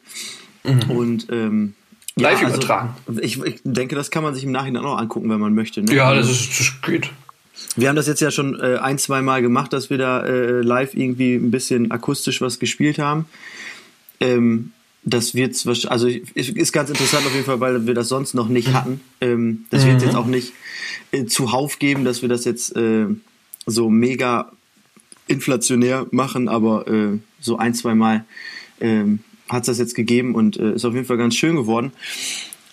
mhm. 0.63 0.91
und 0.91 1.27
ähm, 1.31 1.73
live 2.17 2.39
ja, 2.39 2.47
also, 2.47 2.57
übertragen. 2.57 2.95
Ich, 3.21 3.41
ich, 3.43 3.61
denke, 3.63 3.95
das 3.95 4.11
kann 4.11 4.21
man 4.21 4.35
sich 4.35 4.43
im 4.43 4.51
Nachhinein 4.51 4.85
auch 4.85 4.99
angucken, 4.99 5.27
wenn 5.29 5.39
man 5.39 5.55
möchte. 5.55 5.81
Ne? 5.81 5.93
Ja, 5.95 6.13
das 6.13 6.29
ist 6.29 6.59
das 6.59 6.81
geht. 6.81 7.09
Wir 7.75 7.89
haben 7.89 7.95
das 7.95 8.05
jetzt 8.05 8.21
ja 8.21 8.29
schon 8.29 8.59
äh, 8.59 8.77
ein, 8.77 8.99
zwei 8.99 9.23
Mal 9.23 9.41
gemacht, 9.41 9.73
dass 9.73 9.89
wir 9.89 9.97
da 9.97 10.23
äh, 10.23 10.61
live 10.61 10.93
irgendwie 10.93 11.33
ein 11.33 11.49
bisschen 11.49 11.89
akustisch 11.89 12.41
was 12.41 12.59
gespielt 12.59 12.99
haben. 12.99 13.25
Ähm, 14.19 14.71
das 15.03 15.33
wird 15.33 15.65
also 15.87 16.07
ist 16.07 16.73
ganz 16.73 16.89
interessant 16.89 17.25
auf 17.25 17.33
jeden 17.33 17.45
Fall, 17.45 17.59
weil 17.59 17.87
wir 17.87 17.93
das 17.93 18.07
sonst 18.07 18.33
noch 18.33 18.47
nicht 18.47 18.73
hatten. 18.73 19.01
Ähm, 19.19 19.65
das 19.69 19.83
mhm. 19.83 19.89
wird 19.89 20.01
jetzt 20.03 20.15
auch 20.15 20.27
nicht 20.27 20.53
äh, 21.11 21.25
zuhauf 21.25 21.79
geben, 21.79 22.05
dass 22.05 22.21
wir 22.21 22.29
das 22.29 22.45
jetzt 22.45 22.75
äh, 22.75 23.07
so 23.65 23.89
mega 23.89 24.51
inflationär 25.27 26.07
machen, 26.11 26.49
aber 26.49 26.87
äh, 26.87 27.19
so 27.39 27.57
ein, 27.57 27.73
zwei 27.73 27.95
Mal 27.95 28.25
ähm, 28.79 29.19
hat 29.49 29.61
es 29.61 29.67
das 29.67 29.79
jetzt 29.79 29.95
gegeben 29.95 30.35
und 30.35 30.57
äh, 30.57 30.73
ist 30.73 30.85
auf 30.85 30.93
jeden 30.93 31.05
Fall 31.05 31.17
ganz 31.17 31.35
schön 31.35 31.55
geworden. 31.55 31.91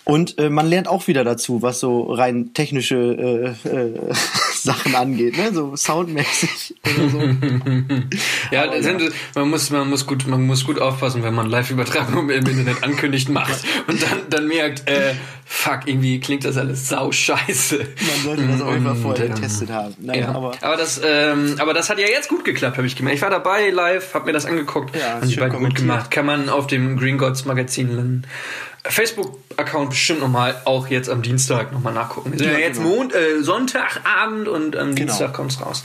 Und 0.03 0.39
äh, 0.39 0.49
man 0.49 0.67
lernt 0.67 0.87
auch 0.87 1.07
wieder 1.07 1.23
dazu, 1.23 1.61
was 1.61 1.79
so 1.79 2.11
rein 2.11 2.53
technische 2.53 3.55
äh, 3.65 3.69
äh, 3.69 3.93
Sachen 4.63 4.95
angeht, 4.95 5.37
ne? 5.37 5.53
so 5.53 5.75
soundmäßig 5.75 6.75
oder 6.83 7.09
so. 7.09 7.19
ja, 8.51 8.63
Aber, 8.63 8.79
ja. 8.79 8.97
man 9.35 9.49
muss 9.49 9.69
man 9.69 9.89
muss 9.89 10.05
gut 10.05 10.27
man 10.27 10.45
muss 10.45 10.65
gut 10.65 10.79
aufpassen, 10.79 11.23
wenn 11.23 11.33
man 11.33 11.49
Live-Übertragung 11.49 12.29
im 12.29 12.45
Internet 12.45 12.83
ankündigt 12.83 13.29
macht 13.29 13.63
und 13.87 14.01
dann 14.01 14.19
dann 14.29 14.47
merkt, 14.47 14.87
äh, 14.89 15.13
fuck, 15.45 15.81
irgendwie 15.85 16.19
klingt 16.19 16.45
das 16.45 16.57
alles 16.57 16.87
sau 16.89 17.11
scheiße. 17.11 17.77
Man 17.77 18.23
sollte 18.23 18.47
das 18.47 18.61
auf 18.61 18.73
jeden 18.73 18.85
Fall 18.85 18.95
vorher 18.95 19.25
ähm, 19.25 19.35
getestet 19.35 19.69
haben. 19.69 19.95
Nein, 19.99 20.19
ja. 20.19 20.29
aber, 20.29 20.53
aber 20.61 20.77
das 20.77 21.01
ähm, 21.03 21.55
aber 21.59 21.73
das 21.73 21.89
hat 21.89 21.99
ja 21.99 22.07
jetzt 22.07 22.29
gut 22.29 22.45
geklappt, 22.45 22.77
habe 22.77 22.87
ich 22.87 22.95
gemerkt. 22.95 23.17
Ich 23.17 23.21
war 23.21 23.29
dabei 23.29 23.69
live, 23.69 24.13
habe 24.13 24.25
mir 24.25 24.33
das 24.33 24.45
angeguckt, 24.45 24.95
ja, 24.95 25.19
das 25.19 25.35
beiden 25.35 25.59
gut 25.59 25.75
gemacht. 25.75 26.11
Kann 26.11 26.25
man 26.25 26.49
auf 26.49 26.67
dem 26.67 26.97
Green 26.97 27.17
Gods 27.17 27.45
Magazin 27.45 28.25
Facebook-Account 28.83 29.89
bestimmt 29.89 30.21
nochmal, 30.21 30.61
auch 30.65 30.87
jetzt 30.87 31.09
am 31.09 31.21
Dienstag 31.21 31.71
nochmal 31.71 31.93
nachgucken. 31.93 32.31
Wir 32.31 32.39
sind 32.39 32.47
ja, 32.47 32.53
ja 32.53 32.59
jetzt 32.59 32.77
genau. 32.77 32.95
Mond, 32.95 33.13
äh, 33.13 33.41
Sonntagabend 33.41 34.47
und 34.47 34.75
am 34.75 34.95
genau. 34.95 35.07
Dienstag 35.07 35.33
kommt's 35.33 35.61
raus. 35.61 35.83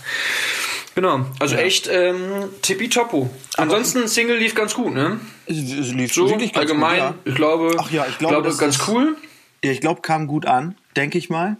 Genau, 0.94 1.26
also 1.40 1.56
ja. 1.56 1.62
echt 1.62 1.88
ähm, 1.88 2.20
tippitoppo. 2.62 3.28
Ansonsten 3.56 4.06
Single 4.06 4.36
lief 4.36 4.54
ganz 4.54 4.74
gut, 4.74 4.94
ne? 4.94 5.18
Es, 5.46 5.56
es 5.56 5.92
lief 5.92 6.14
so 6.14 6.28
wirklich 6.28 6.52
ganz 6.52 6.70
allgemein, 6.70 6.98
gut, 6.98 7.00
ja. 7.00 7.14
ich 7.24 7.34
glaube, 7.34 7.76
Ach 7.78 7.90
ja, 7.90 8.06
ich 8.08 8.18
glaube, 8.18 8.42
glaube 8.42 8.56
ganz 8.56 8.76
ist, 8.76 8.88
cool. 8.88 9.16
Ja, 9.64 9.72
ich 9.72 9.80
glaube, 9.80 10.02
kam 10.02 10.28
gut 10.28 10.46
an, 10.46 10.76
denke 10.94 11.18
ich 11.18 11.30
mal. 11.30 11.56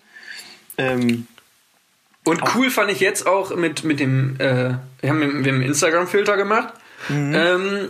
Ähm, 0.79 1.27
und 2.25 2.43
cool 2.55 2.71
fand 2.71 2.91
ich 2.93 3.01
jetzt 3.01 3.27
auch 3.27 3.55
mit, 3.57 3.83
mit 3.83 3.99
dem, 3.99 4.37
äh, 4.39 4.75
wir 5.01 5.11
haben, 5.11 5.45
wir 5.45 5.53
haben 5.53 5.63
Instagram-Filter 5.63 6.37
gemacht. 6.37 6.73
Mhm. 7.09 7.35
Ähm, 7.35 7.89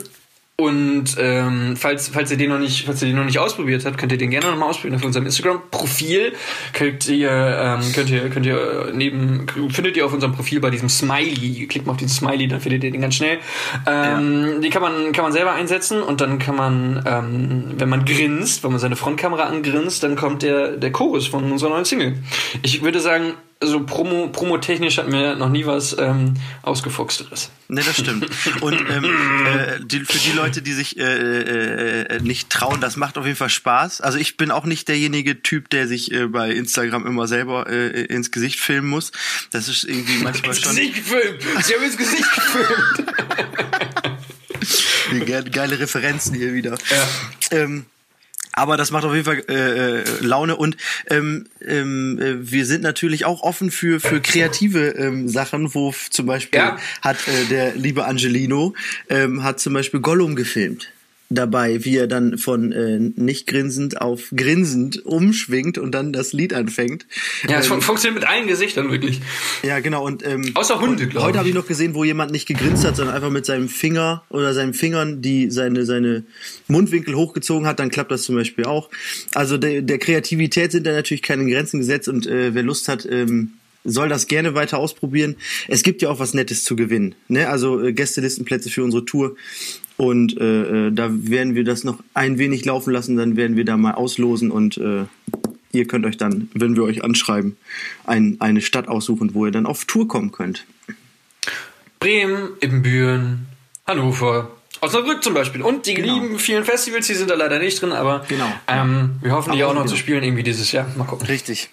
und 0.56 1.16
ähm, 1.18 1.74
falls, 1.76 2.10
falls 2.10 2.30
ihr 2.30 2.36
den 2.36 2.50
noch 2.50 2.60
nicht, 2.60 2.86
falls 2.86 3.02
ihr 3.02 3.08
den 3.08 3.16
noch 3.16 3.24
nicht 3.24 3.40
ausprobiert 3.40 3.84
habt, 3.84 3.98
könnt 3.98 4.12
ihr 4.12 4.18
den 4.18 4.30
gerne 4.30 4.52
noch 4.52 4.56
mal 4.56 4.66
ausprobieren 4.66 4.94
auf 4.94 5.04
unserem 5.04 5.26
Instagram-Profil. 5.26 6.32
Könnt 6.72 7.08
ihr, 7.08 7.28
ähm, 7.28 7.92
könnt 7.92 8.08
ihr, 8.08 8.30
könnt 8.30 8.46
ihr 8.46 8.92
neben, 8.94 9.48
findet 9.70 9.96
ihr 9.96 10.06
auf 10.06 10.12
unserem 10.12 10.32
Profil 10.32 10.60
bei 10.60 10.70
diesem 10.70 10.88
Smiley. 10.88 11.66
Klickt 11.66 11.86
mal 11.86 11.92
auf 11.92 11.98
diesen 11.98 12.14
Smiley, 12.14 12.46
dann 12.46 12.60
findet 12.60 12.84
ihr 12.84 12.92
den 12.92 13.00
ganz 13.00 13.16
schnell. 13.16 13.38
Ähm, 13.84 14.52
ja. 14.52 14.58
Die 14.60 14.70
kann 14.70 14.82
man, 14.82 15.10
kann 15.10 15.24
man 15.24 15.32
selber 15.32 15.54
einsetzen 15.54 16.00
und 16.00 16.20
dann 16.20 16.38
kann 16.38 16.54
man, 16.54 17.02
ähm, 17.04 17.74
wenn 17.76 17.88
man 17.88 18.04
grinst, 18.04 18.62
wenn 18.62 18.70
man 18.70 18.78
seine 18.78 18.94
Frontkamera 18.94 19.46
angrinst, 19.46 20.04
dann 20.04 20.14
kommt 20.14 20.44
der, 20.44 20.76
der 20.76 20.92
Chorus 20.92 21.26
von 21.26 21.50
unserer 21.50 21.70
neuen 21.70 21.84
Single. 21.84 22.18
Ich 22.62 22.80
würde 22.80 23.00
sagen, 23.00 23.34
so 23.66 23.84
Promo, 23.84 24.28
Promo-technisch 24.28 24.98
hat 24.98 25.08
mir 25.08 25.36
noch 25.36 25.48
nie 25.48 25.66
was 25.66 25.96
ähm, 25.98 26.34
ausgefuchsteres. 26.62 27.50
Ne, 27.68 27.82
das 27.84 27.96
stimmt. 27.96 28.28
Und 28.60 28.74
ähm, 28.90 29.04
äh, 29.04 29.80
die, 29.84 30.00
für 30.00 30.18
die 30.18 30.32
Leute, 30.36 30.62
die 30.62 30.72
sich 30.72 30.98
äh, 30.98 32.02
äh, 32.02 32.20
nicht 32.20 32.50
trauen, 32.50 32.80
das 32.80 32.96
macht 32.96 33.18
auf 33.18 33.24
jeden 33.24 33.36
Fall 33.36 33.50
Spaß. 33.50 34.00
Also 34.00 34.18
ich 34.18 34.36
bin 34.36 34.50
auch 34.50 34.64
nicht 34.64 34.88
derjenige 34.88 35.42
Typ, 35.42 35.70
der 35.70 35.88
sich 35.88 36.12
äh, 36.12 36.26
bei 36.26 36.50
Instagram 36.50 37.06
immer 37.06 37.26
selber 37.26 37.68
äh, 37.68 38.04
ins 38.04 38.30
Gesicht 38.30 38.60
filmen 38.60 38.88
muss. 38.88 39.12
Das 39.50 39.68
ist 39.68 39.84
irgendwie 39.84 40.18
manchmal 40.22 40.50
ins 40.50 40.60
schon. 40.60 40.76
Gesicht 40.76 40.94
gefilmt! 40.94 41.42
Sie 41.62 41.74
haben 41.74 41.84
ins 41.84 41.96
Gesicht 41.96 42.34
gefilmt! 42.34 43.12
Geile 45.52 45.78
Referenzen 45.78 46.34
hier 46.34 46.54
wieder. 46.54 46.76
Ja. 46.90 47.58
Ähm, 47.58 47.86
aber 48.54 48.76
das 48.76 48.90
macht 48.90 49.04
auf 49.04 49.12
jeden 49.12 49.24
Fall 49.24 49.42
äh, 49.48 50.00
äh, 50.00 50.04
Laune 50.20 50.56
und 50.56 50.76
ähm, 51.10 51.46
ähm, 51.60 52.18
äh, 52.20 52.50
wir 52.50 52.66
sind 52.66 52.82
natürlich 52.82 53.24
auch 53.24 53.42
offen 53.42 53.70
für 53.70 54.00
für 54.00 54.20
kreative 54.20 54.88
ähm, 54.90 55.28
Sachen, 55.28 55.74
wo 55.74 55.94
zum 56.10 56.26
Beispiel 56.26 56.60
ja. 56.60 56.78
hat 57.02 57.16
äh, 57.28 57.44
der 57.46 57.74
liebe 57.74 58.04
Angelino 58.04 58.74
ähm, 59.08 59.42
hat 59.42 59.60
zum 59.60 59.74
Beispiel 59.74 60.00
Gollum 60.00 60.36
gefilmt 60.36 60.90
dabei, 61.34 61.84
wie 61.84 61.96
er 61.96 62.06
dann 62.06 62.38
von 62.38 62.72
äh, 62.72 62.98
nicht 62.98 63.46
grinsend 63.46 64.00
auf 64.00 64.32
grinsend 64.34 65.04
umschwingt 65.04 65.78
und 65.78 65.92
dann 65.92 66.12
das 66.12 66.32
Lied 66.32 66.54
anfängt. 66.54 67.06
Ja, 67.48 67.58
es 67.58 67.70
ähm, 67.70 67.80
funktioniert 67.80 68.22
mit 68.22 68.28
allen 68.28 68.46
Gesichtern 68.46 68.90
wirklich. 68.90 69.20
Ja, 69.62 69.80
genau. 69.80 70.04
Und 70.04 70.26
ähm, 70.26 70.52
außer 70.54 70.80
Hunde, 70.80 71.06
glaube 71.06 71.18
ich. 71.18 71.24
Heute 71.24 71.38
habe 71.38 71.48
ich 71.48 71.54
noch 71.54 71.66
gesehen, 71.66 71.94
wo 71.94 72.04
jemand 72.04 72.32
nicht 72.32 72.46
gegrinst 72.46 72.84
hat, 72.84 72.96
sondern 72.96 73.14
einfach 73.14 73.30
mit 73.30 73.46
seinem 73.46 73.68
Finger 73.68 74.24
oder 74.30 74.54
seinen 74.54 74.74
Fingern 74.74 75.22
die 75.22 75.50
seine 75.50 75.84
seine 75.84 76.24
Mundwinkel 76.68 77.14
hochgezogen 77.14 77.66
hat. 77.66 77.78
Dann 77.78 77.90
klappt 77.90 78.10
das 78.10 78.22
zum 78.22 78.36
Beispiel 78.36 78.64
auch. 78.64 78.90
Also 79.34 79.58
der, 79.58 79.82
der 79.82 79.98
Kreativität 79.98 80.72
sind 80.72 80.86
da 80.86 80.92
natürlich 80.92 81.22
keine 81.22 81.50
Grenzen 81.50 81.80
gesetzt 81.80 82.08
und 82.08 82.26
äh, 82.26 82.54
wer 82.54 82.62
Lust 82.62 82.88
hat. 82.88 83.06
Ähm, 83.10 83.52
soll 83.84 84.08
das 84.08 84.26
gerne 84.26 84.54
weiter 84.54 84.78
ausprobieren. 84.78 85.36
Es 85.68 85.82
gibt 85.82 86.02
ja 86.02 86.10
auch 86.10 86.18
was 86.18 86.34
Nettes 86.34 86.64
zu 86.64 86.74
gewinnen. 86.74 87.14
Ne? 87.28 87.48
Also 87.48 87.80
äh, 87.82 87.92
Gästelistenplätze 87.92 88.70
für 88.70 88.82
unsere 88.82 89.04
Tour. 89.04 89.36
Und 89.96 90.38
äh, 90.40 90.88
äh, 90.88 90.92
da 90.92 91.08
werden 91.12 91.54
wir 91.54 91.64
das 91.64 91.84
noch 91.84 92.02
ein 92.14 92.38
wenig 92.38 92.64
laufen 92.64 92.92
lassen, 92.92 93.16
dann 93.16 93.36
werden 93.36 93.56
wir 93.56 93.64
da 93.64 93.76
mal 93.76 93.94
auslosen 93.94 94.50
und 94.50 94.76
äh, 94.78 95.04
ihr 95.70 95.86
könnt 95.86 96.04
euch 96.04 96.16
dann, 96.16 96.48
wenn 96.52 96.74
wir 96.74 96.82
euch 96.82 97.04
anschreiben, 97.04 97.56
ein, 98.04 98.36
eine 98.40 98.60
Stadt 98.60 98.88
aussuchen, 98.88 99.34
wo 99.34 99.46
ihr 99.46 99.52
dann 99.52 99.66
auf 99.66 99.84
Tour 99.84 100.08
kommen 100.08 100.32
könnt. 100.32 100.66
Bremen, 102.00 102.50
Ibbenbüren, 102.60 103.46
Hannover, 103.86 104.50
Osnabrück 104.80 105.22
zum 105.22 105.34
Beispiel. 105.34 105.62
Und 105.62 105.86
die 105.86 105.94
genau. 105.94 106.14
lieben 106.14 106.38
vielen 106.40 106.64
Festivals, 106.64 107.06
die 107.06 107.14
sind 107.14 107.30
da 107.30 107.34
leider 107.34 107.60
nicht 107.60 107.80
drin, 107.80 107.92
aber 107.92 108.24
genau. 108.28 108.52
ähm, 108.66 109.16
wir 109.20 109.32
hoffen, 109.32 109.52
die 109.52 109.62
auch 109.62 109.74
noch 109.74 109.86
zu 109.86 109.96
spielen 109.96 110.24
irgendwie 110.24 110.42
dieses 110.42 110.72
Jahr. 110.72 110.86
Mal 110.96 111.04
gucken. 111.04 111.26
Richtig. 111.28 111.70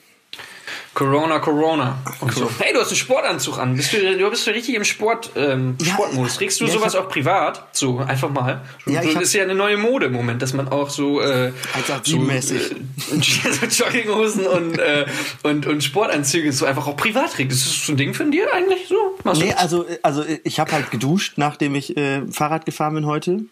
Corona, 0.93 1.39
Corona. 1.39 1.97
Und 2.19 2.33
so. 2.33 2.49
Hey, 2.59 2.73
du 2.73 2.81
hast 2.81 2.89
einen 2.89 2.97
Sportanzug 2.97 3.57
an. 3.57 3.77
Bist 3.77 3.93
du, 3.93 4.17
du 4.17 4.29
bist 4.29 4.45
du 4.45 4.51
richtig 4.51 4.75
im 4.75 4.83
Sport, 4.83 5.31
ähm, 5.37 5.75
ja, 5.81 5.93
Sportmodus. 5.93 6.35
Trägst 6.35 6.59
du 6.59 6.65
ja, 6.65 6.71
sowas 6.71 6.95
auch 6.95 7.07
privat? 7.07 7.65
So, 7.71 7.99
einfach 7.99 8.29
mal. 8.29 8.61
Ja, 8.85 9.01
das 9.01 9.15
ist 9.15 9.33
ja 9.33 9.43
eine 9.43 9.55
neue 9.55 9.77
Mode 9.77 10.07
im 10.07 10.13
Moment, 10.13 10.41
dass 10.41 10.51
man 10.51 10.67
auch 10.67 10.89
so, 10.89 11.21
äh, 11.21 11.53
so, 12.03 12.29
äh, 12.29 12.41
so 12.41 13.85
Jogginghosen 13.85 14.45
und, 14.45 14.79
äh, 14.79 15.05
und, 15.43 15.65
und 15.65 15.81
Sportanzüge 15.81 16.51
so 16.51 16.65
einfach 16.65 16.87
auch 16.87 16.97
privat 16.97 17.33
trägt. 17.33 17.53
Ist 17.53 17.65
das 17.65 17.85
so 17.85 17.93
ein 17.93 17.97
Ding 17.97 18.13
von 18.13 18.29
dir 18.29 18.53
eigentlich 18.53 18.87
so? 18.89 19.17
Machst 19.23 19.41
nee, 19.41 19.53
also, 19.53 19.85
also 20.03 20.25
ich 20.43 20.59
habe 20.59 20.73
halt 20.73 20.91
geduscht, 20.91 21.33
nachdem 21.37 21.75
ich 21.75 21.95
äh, 21.95 22.23
Fahrrad 22.29 22.65
gefahren 22.65 22.95
bin 22.95 23.05
heute. 23.05 23.45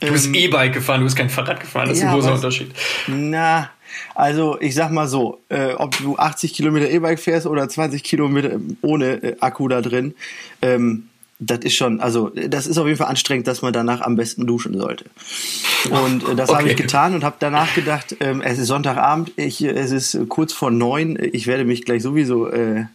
Du 0.00 0.12
bist 0.12 0.26
ähm, 0.26 0.34
E-Bike 0.34 0.72
gefahren, 0.72 1.00
du 1.00 1.04
bist 1.04 1.16
kein 1.16 1.30
Fahrrad 1.30 1.60
gefahren, 1.60 1.88
das 1.88 1.98
ist 1.98 2.04
ja, 2.04 2.10
ein 2.10 2.14
großer 2.14 2.34
Unterschied. 2.34 2.72
Na, 3.06 3.70
also 4.14 4.58
ich 4.60 4.74
sag 4.74 4.90
mal 4.90 5.08
so, 5.08 5.40
äh, 5.48 5.72
ob 5.72 5.96
du 5.98 6.16
80 6.16 6.54
Kilometer 6.54 6.90
E-Bike 6.90 7.20
fährst 7.20 7.46
oder 7.46 7.68
20 7.68 8.02
Kilometer 8.02 8.58
ohne 8.82 9.22
äh, 9.22 9.36
Akku 9.40 9.68
da 9.68 9.80
drin, 9.80 10.14
ähm, 10.62 11.08
das 11.40 11.60
ist 11.60 11.74
schon, 11.74 12.00
also 12.00 12.30
das 12.30 12.66
ist 12.66 12.78
auf 12.78 12.86
jeden 12.86 12.98
Fall 12.98 13.06
anstrengend, 13.06 13.46
dass 13.46 13.62
man 13.62 13.72
danach 13.72 14.00
am 14.00 14.16
besten 14.16 14.46
duschen 14.46 14.76
sollte. 14.76 15.04
Und 15.88 16.28
äh, 16.28 16.34
das 16.34 16.50
okay. 16.50 16.58
habe 16.58 16.68
ich 16.68 16.76
getan 16.76 17.14
und 17.14 17.22
habe 17.22 17.36
danach 17.38 17.74
gedacht, 17.74 18.16
ähm, 18.20 18.42
es 18.42 18.58
ist 18.58 18.66
Sonntagabend, 18.66 19.32
ich, 19.36 19.62
es 19.62 19.92
ist 19.92 20.18
kurz 20.28 20.52
vor 20.52 20.70
neun, 20.70 21.16
ich 21.20 21.46
werde 21.46 21.64
mich 21.64 21.84
gleich 21.84 22.02
sowieso 22.02 22.48
äh, 22.48 22.86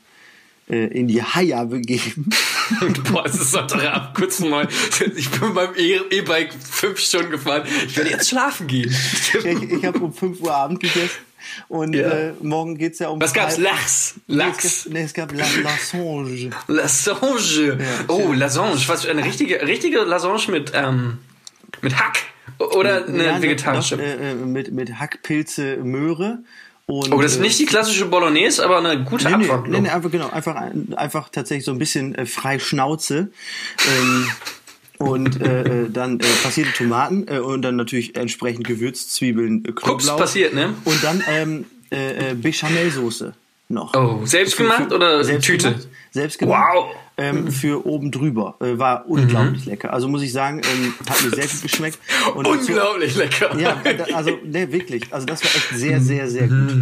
äh, 0.69 0.85
in 0.87 1.07
die 1.07 1.21
Haia 1.21 1.65
begeben. 1.65 2.29
Boah, 3.11 3.25
es 3.25 3.35
ist 3.35 3.51
Sonntagabend, 3.51 4.15
kurz 4.15 4.37
vor 4.37 4.49
neun. 4.49 4.67
Ich 5.15 5.29
bin 5.29 5.53
beim 5.53 5.75
e- 5.75 6.01
E-Bike 6.09 6.53
fünf 6.53 6.99
Stunden 6.99 7.31
gefahren. 7.31 7.63
Ich 7.85 7.97
werde 7.97 8.11
jetzt 8.11 8.29
schlafen 8.29 8.67
gehen. 8.67 8.89
ich 8.89 9.71
ich 9.71 9.85
habe 9.85 9.99
um 9.99 10.13
fünf 10.13 10.39
Uhr 10.41 10.53
Abend 10.53 10.79
gegessen. 10.79 11.19
Und 11.67 11.93
ja. 11.93 12.09
äh, 12.09 12.33
morgen 12.41 12.77
geht's 12.77 12.99
ja 12.99 13.09
um. 13.09 13.21
Was 13.21 13.33
gab's? 13.33 13.57
Lachs. 13.57 14.15
Lachs. 14.27 14.87
Nee, 14.89 15.01
es 15.01 15.13
gab, 15.13 15.31
nee, 15.31 15.41
es 15.41 15.53
gab 15.53 15.61
La, 15.63 15.69
Lassange. 15.71 16.49
Lassange. 16.67 17.77
Ja, 17.79 18.05
oh, 18.07 18.33
Lassange. 18.33 18.81
Was 18.87 19.05
eine 19.05 19.23
richtige, 19.23 19.61
richtige 19.61 19.99
Lassange 19.99 20.49
mit, 20.49 20.71
ähm, 20.73 21.19
mit 21.81 21.97
Hack. 21.97 22.19
Oder 22.59 23.05
eine 23.05 23.25
ja, 23.25 23.41
vegetarische? 23.41 23.97
Noch, 23.97 24.03
äh, 24.03 24.35
mit, 24.35 24.71
mit 24.71 24.99
Hackpilze, 24.99 25.77
Möhre 25.77 26.43
und, 26.85 27.13
oh, 27.13 27.21
das 27.21 27.33
ist 27.33 27.41
nicht 27.41 27.57
die 27.59 27.65
klassische 27.65 28.05
Bolognese, 28.05 28.63
aber 28.63 28.79
eine 28.79 29.03
gute 29.03 29.27
nee, 29.27 29.33
Antwort. 29.33 29.67
Nee, 29.67 29.79
nee, 29.79 29.89
einfach 29.89 30.11
genau, 30.11 30.29
einfach, 30.29 30.55
einfach 30.95 31.29
tatsächlich 31.29 31.63
so 31.63 31.71
ein 31.71 31.77
bisschen 31.77 32.13
äh, 32.15 32.25
frei 32.25 32.59
Schnauze. 32.59 33.31
ähm, 33.99 34.27
und 34.99 35.41
äh, 35.41 35.61
äh, 35.63 35.89
dann 35.89 36.19
äh, 36.19 36.23
passierte 36.43 36.71
Tomaten 36.71 37.25
äh, 37.27 37.39
und 37.39 37.61
dann 37.61 37.75
natürlich 37.75 38.15
entsprechend 38.15 38.67
Gewürzzwiebeln, 38.67 39.65
äh, 39.65 39.71
Knoblauch. 39.71 40.13
Ups, 40.13 40.21
passiert, 40.21 40.53
ne? 40.53 40.73
Und 40.85 41.03
dann 41.03 41.23
ähm, 41.27 41.65
äh, 41.91 42.31
äh, 42.31 42.33
Bechamelsoße 42.35 43.33
noch. 43.69 43.93
Oh, 43.95 44.25
selbst 44.25 44.55
gemacht 44.55 44.93
oder 44.93 45.23
selbst 45.23 45.45
Tüte? 45.45 45.71
Gemacht, 45.71 45.87
selbst 46.11 46.39
gemacht. 46.39 46.63
Wow 46.73 46.95
ähm, 47.17 47.51
für 47.51 47.85
oben 47.85 48.11
drüber. 48.11 48.55
Äh, 48.59 48.77
war 48.79 49.07
unglaublich 49.07 49.65
mhm. 49.65 49.71
lecker. 49.71 49.93
Also 49.93 50.07
muss 50.07 50.21
ich 50.21 50.31
sagen, 50.31 50.61
ähm, 50.63 50.93
hat 51.09 51.23
mir 51.23 51.29
sehr 51.29 51.47
gut 51.47 51.61
geschmeckt. 51.61 51.99
Und 52.33 52.47
unglaublich 52.47 53.15
dazu, 53.15 53.19
lecker. 53.19 53.59
Ja, 53.59 53.81
also 54.15 54.37
ne, 54.43 54.71
wirklich. 54.71 55.11
Also 55.11 55.25
das 55.25 55.43
war 55.43 55.51
echt 55.51 55.69
sehr, 55.79 56.01
sehr, 56.01 56.29
sehr 56.29 56.47
gut. 56.47 56.75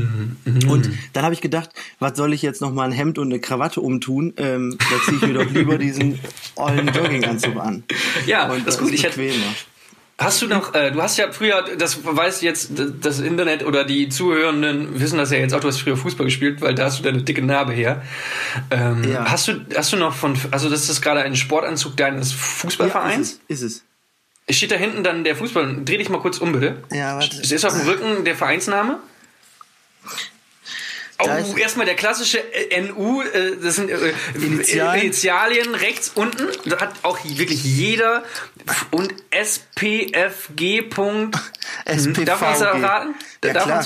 Mhm. 0.46 0.70
Und 0.70 0.89
dann 1.13 1.24
habe 1.24 1.34
ich 1.34 1.41
gedacht, 1.41 1.70
was 2.00 2.17
soll 2.17 2.34
ich 2.34 2.41
jetzt 2.41 2.62
noch 2.62 2.72
mal 2.72 2.86
ein 2.86 2.91
Hemd 2.91 3.17
und 3.17 3.28
eine 3.28 3.39
Krawatte 3.39 3.82
umtun? 3.82 4.34
Ähm, 4.38 4.78
da 4.80 5.04
ziehe 5.06 5.17
ich 5.17 5.22
mir 5.24 5.34
doch 5.34 5.52
lieber 5.52 5.78
diesen 5.78 6.20
ollen 6.56 6.88
Jogginganzug 6.88 7.58
an. 7.58 7.84
Ja, 8.26 8.52
und 8.52 8.65
das 8.65 8.76
ist 8.76 8.82
gut. 8.82 8.94
Ich 8.94 9.04
hätte, 9.04 9.22
Hast 10.21 10.41
du 10.41 10.47
noch, 10.47 10.75
äh, 10.75 10.91
du 10.91 11.01
hast 11.01 11.17
ja 11.17 11.31
früher, 11.31 11.63
das 11.77 12.05
weiß 12.05 12.41
jetzt 12.41 12.71
das 13.01 13.19
Internet 13.19 13.65
oder 13.65 13.84
die 13.84 14.07
Zuhörenden 14.07 14.99
wissen 14.99 15.17
das 15.17 15.31
ja 15.31 15.39
jetzt 15.39 15.53
auch, 15.53 15.60
du 15.60 15.67
hast 15.67 15.79
früher 15.81 15.97
Fußball 15.97 16.25
gespielt, 16.25 16.62
weil 16.62 16.75
da 16.75 16.86
hast 16.86 16.99
du 16.99 17.03
deine 17.03 17.23
dicke 17.23 17.41
Narbe 17.41 17.73
her. 17.73 18.03
Ähm, 18.69 19.03
ja. 19.12 19.25
Hast 19.25 19.47
du, 19.47 19.65
hast 19.75 19.91
du 19.93 19.97
noch 19.97 20.13
von, 20.13 20.38
also 20.51 20.69
das 20.69 20.88
ist 20.89 21.01
gerade 21.01 21.21
ein 21.21 21.36
Sportanzug 21.36 21.97
deines 21.97 22.34
Fußballvereins? 22.34 23.31
Ja, 23.31 23.38
ist 23.47 23.62
es. 23.62 23.73
Ist 23.73 23.84
es. 24.47 24.57
Steht 24.57 24.71
da 24.71 24.75
hinten 24.75 25.03
dann 25.03 25.23
der 25.23 25.36
Fußball? 25.36 25.84
Dreh 25.86 25.97
dich 25.97 26.10
mal 26.10 26.19
kurz 26.19 26.38
um, 26.38 26.51
bitte. 26.51 26.84
Ja, 26.91 27.15
warte. 27.15 27.41
Ist 27.41 27.65
auf 27.65 27.73
dem 27.73 27.88
Rücken 27.88 28.23
der 28.23 28.36
Vereinsname? 28.36 28.99
Oh, 31.23 31.57
erstmal 31.57 31.86
der 31.86 31.95
klassische 31.95 32.39
äh, 32.39 32.81
NU, 32.81 33.21
äh, 33.21 33.57
das 33.62 33.75
sind 33.75 33.89
äh, 33.89 34.13
Initialien. 34.36 35.03
Initialien 35.03 35.75
rechts 35.75 36.12
unten. 36.15 36.47
Da 36.65 36.79
hat 36.79 36.93
auch 37.03 37.19
wirklich 37.23 37.63
jeder. 37.63 38.23
Und 38.91 39.13
SPFG. 39.31 40.62
SPVG. 40.62 40.91
Darf 42.25 42.41
man 42.41 42.51
das 42.51 42.62
erraten? 42.62 43.15
Ja, 43.43 43.53
Darf 43.53 43.65
klar. 43.65 43.86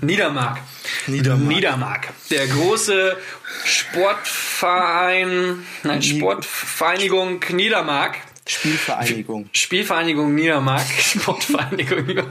Niedermark. 0.00 0.58
Niedermark. 1.06 1.48
Niedermark. 1.48 2.08
Der 2.30 2.46
große 2.46 3.18
Sportverein, 3.64 5.66
nein, 5.82 6.02
Sportvereinigung 6.02 7.40
Niedermark. 7.50 8.16
Spielvereinigung. 8.46 9.50
Spielvereinigung 9.52 10.34
Niedermark. 10.34 10.86
Sportvereinigung. 10.98 12.08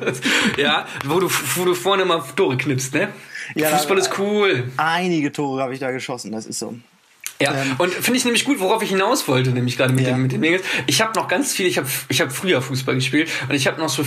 ja, 0.58 0.88
wo 1.06 1.20
du, 1.20 1.30
wo 1.30 1.66
du 1.66 1.76
vorne 1.76 2.06
mal 2.06 2.24
Tore 2.36 2.58
knippst, 2.58 2.96
ne? 2.96 3.14
Ja, 3.56 3.70
Fußball 3.70 3.98
ist 3.98 4.18
cool. 4.18 4.72
Einige 4.78 5.32
Tore 5.32 5.62
habe 5.62 5.74
ich 5.74 5.80
da 5.80 5.92
geschossen, 5.92 6.32
das 6.32 6.46
ist 6.46 6.60
so. 6.60 6.76
Ja, 7.40 7.54
ähm, 7.54 7.76
und 7.78 7.94
finde 7.94 8.18
ich 8.18 8.26
nämlich 8.26 8.46
gut, 8.46 8.60
worauf 8.60 8.82
ich 8.82 8.90
hinaus 8.90 9.28
wollte, 9.28 9.52
nämlich 9.52 9.78
gerade 9.78 9.94
mit, 9.94 10.06
ja. 10.06 10.12
dem, 10.12 10.24
mit 10.24 10.32
den 10.32 10.40
Mängels. 10.40 10.64
Ich 10.88 11.02
habe 11.02 11.14
noch 11.20 11.28
ganz 11.28 11.54
viel, 11.54 11.68
ich 11.68 11.78
habe 11.78 11.88
ich 12.10 12.22
hab 12.22 12.32
früher 12.32 12.62
Fußball 12.62 12.96
gespielt 12.96 13.30
und 13.48 13.54
ich 13.54 13.68
habe 13.68 13.80
noch 13.80 13.90
so 13.90 14.04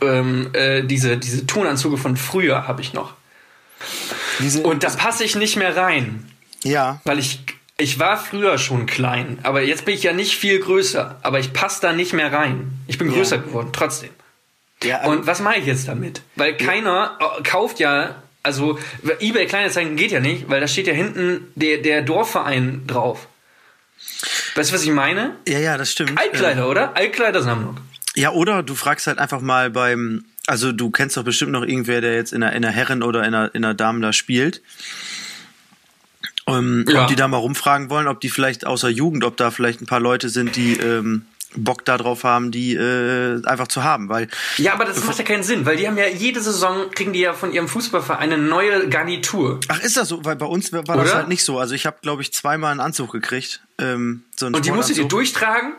ähm, 0.00 0.50
äh, 0.52 0.82
diese, 0.82 1.16
diese 1.16 1.46
Tonanzüge 1.46 1.96
von 1.96 2.16
früher 2.16 2.66
habe 2.66 2.82
ich 2.82 2.92
noch. 2.92 3.14
Diese, 4.40 4.62
und 4.62 4.82
da 4.82 4.90
passe 4.90 5.22
ich 5.22 5.36
nicht 5.36 5.56
mehr 5.56 5.76
rein. 5.76 6.28
Ja. 6.64 7.00
Weil 7.04 7.20
ich, 7.20 7.40
ich 7.78 8.00
war 8.00 8.16
früher 8.16 8.58
schon 8.58 8.86
klein, 8.86 9.38
aber 9.44 9.62
jetzt 9.62 9.84
bin 9.84 9.94
ich 9.94 10.02
ja 10.02 10.12
nicht 10.12 10.36
viel 10.36 10.58
größer, 10.58 11.20
aber 11.22 11.38
ich 11.38 11.52
passe 11.52 11.80
da 11.82 11.92
nicht 11.92 12.14
mehr 12.14 12.32
rein. 12.32 12.72
Ich 12.88 12.98
bin 12.98 13.12
größer 13.12 13.36
ja. 13.36 13.42
geworden, 13.42 13.68
trotzdem. 13.72 14.10
Ja, 14.82 15.04
und 15.04 15.26
was 15.26 15.40
mache 15.40 15.58
ich 15.58 15.66
jetzt 15.66 15.88
damit? 15.88 16.20
Weil 16.34 16.56
keiner 16.56 17.16
ja. 17.20 17.42
kauft 17.44 17.78
ja 17.78 18.22
also 18.46 18.78
eBay 19.20 19.46
Kleinanzeigen 19.46 19.96
geht 19.96 20.12
ja 20.12 20.20
nicht, 20.20 20.48
weil 20.48 20.60
da 20.60 20.68
steht 20.68 20.86
ja 20.86 20.94
hinten 20.94 21.52
der, 21.54 21.78
der 21.78 22.02
Dorfverein 22.02 22.86
drauf. 22.86 23.28
Weißt 24.54 24.70
du, 24.70 24.74
was 24.74 24.84
ich 24.84 24.90
meine? 24.90 25.36
Ja, 25.46 25.58
ja, 25.58 25.76
das 25.76 25.92
stimmt. 25.92 26.18
Altkleider, 26.18 26.62
ja. 26.62 26.66
oder? 26.66 26.96
Altkleidersammlung. 26.96 27.76
Ja, 28.14 28.30
oder 28.32 28.62
du 28.62 28.74
fragst 28.74 29.06
halt 29.06 29.18
einfach 29.18 29.42
mal 29.42 29.70
beim, 29.70 30.24
also 30.46 30.72
du 30.72 30.90
kennst 30.90 31.16
doch 31.16 31.24
bestimmt 31.24 31.52
noch 31.52 31.62
irgendwer, 31.62 32.00
der 32.00 32.14
jetzt 32.14 32.32
in 32.32 32.42
einer, 32.42 32.54
in 32.54 32.64
einer 32.64 32.72
Herren- 32.72 33.02
oder 33.02 33.20
in 33.24 33.34
einer, 33.34 33.54
in 33.54 33.64
einer 33.64 33.74
Damen 33.74 34.00
da 34.00 34.12
spielt. 34.12 34.62
Um, 36.46 36.56
ähm, 36.56 36.84
ja. 36.88 37.02
Ob 37.02 37.08
die 37.08 37.16
da 37.16 37.26
mal 37.26 37.38
rumfragen 37.38 37.90
wollen, 37.90 38.06
ob 38.06 38.20
die 38.20 38.30
vielleicht 38.30 38.66
außer 38.66 38.88
Jugend, 38.88 39.24
ob 39.24 39.36
da 39.36 39.50
vielleicht 39.50 39.82
ein 39.82 39.86
paar 39.86 40.00
Leute 40.00 40.28
sind, 40.28 40.54
die 40.54 40.74
ähm, 40.74 41.26
Bock 41.56 41.84
darauf 41.84 42.24
haben, 42.24 42.50
die 42.50 42.74
äh, 42.74 43.44
einfach 43.46 43.68
zu 43.68 43.82
haben, 43.82 44.08
weil 44.08 44.28
ja, 44.56 44.74
aber 44.74 44.84
das 44.84 45.04
macht 45.04 45.18
ja 45.18 45.24
keinen 45.24 45.42
Sinn, 45.42 45.66
weil 45.66 45.76
die 45.76 45.86
haben 45.86 45.98
ja 45.98 46.06
jede 46.06 46.40
Saison 46.40 46.90
kriegen 46.90 47.12
die 47.12 47.20
ja 47.20 47.32
von 47.32 47.52
ihrem 47.52 47.68
Fußballverein 47.68 48.32
eine 48.32 48.38
neue 48.38 48.88
Garnitur. 48.88 49.60
Ach, 49.68 49.80
ist 49.80 49.96
das 49.96 50.08
so? 50.08 50.24
Weil 50.24 50.36
bei 50.36 50.46
uns 50.46 50.72
war 50.72 50.80
Oder? 50.82 51.04
das 51.04 51.14
halt 51.14 51.28
nicht 51.28 51.44
so. 51.44 51.58
Also 51.58 51.74
ich 51.74 51.86
habe, 51.86 51.98
glaube 52.02 52.22
ich, 52.22 52.32
zweimal 52.32 52.70
einen 52.70 52.80
Anzug 52.80 53.12
gekriegt. 53.12 53.62
Ähm, 53.78 54.24
so 54.36 54.46
Und 54.46 54.64
die 54.64 54.70
musstet 54.70 54.98
ihr 54.98 55.08
durchtragen? 55.08 55.72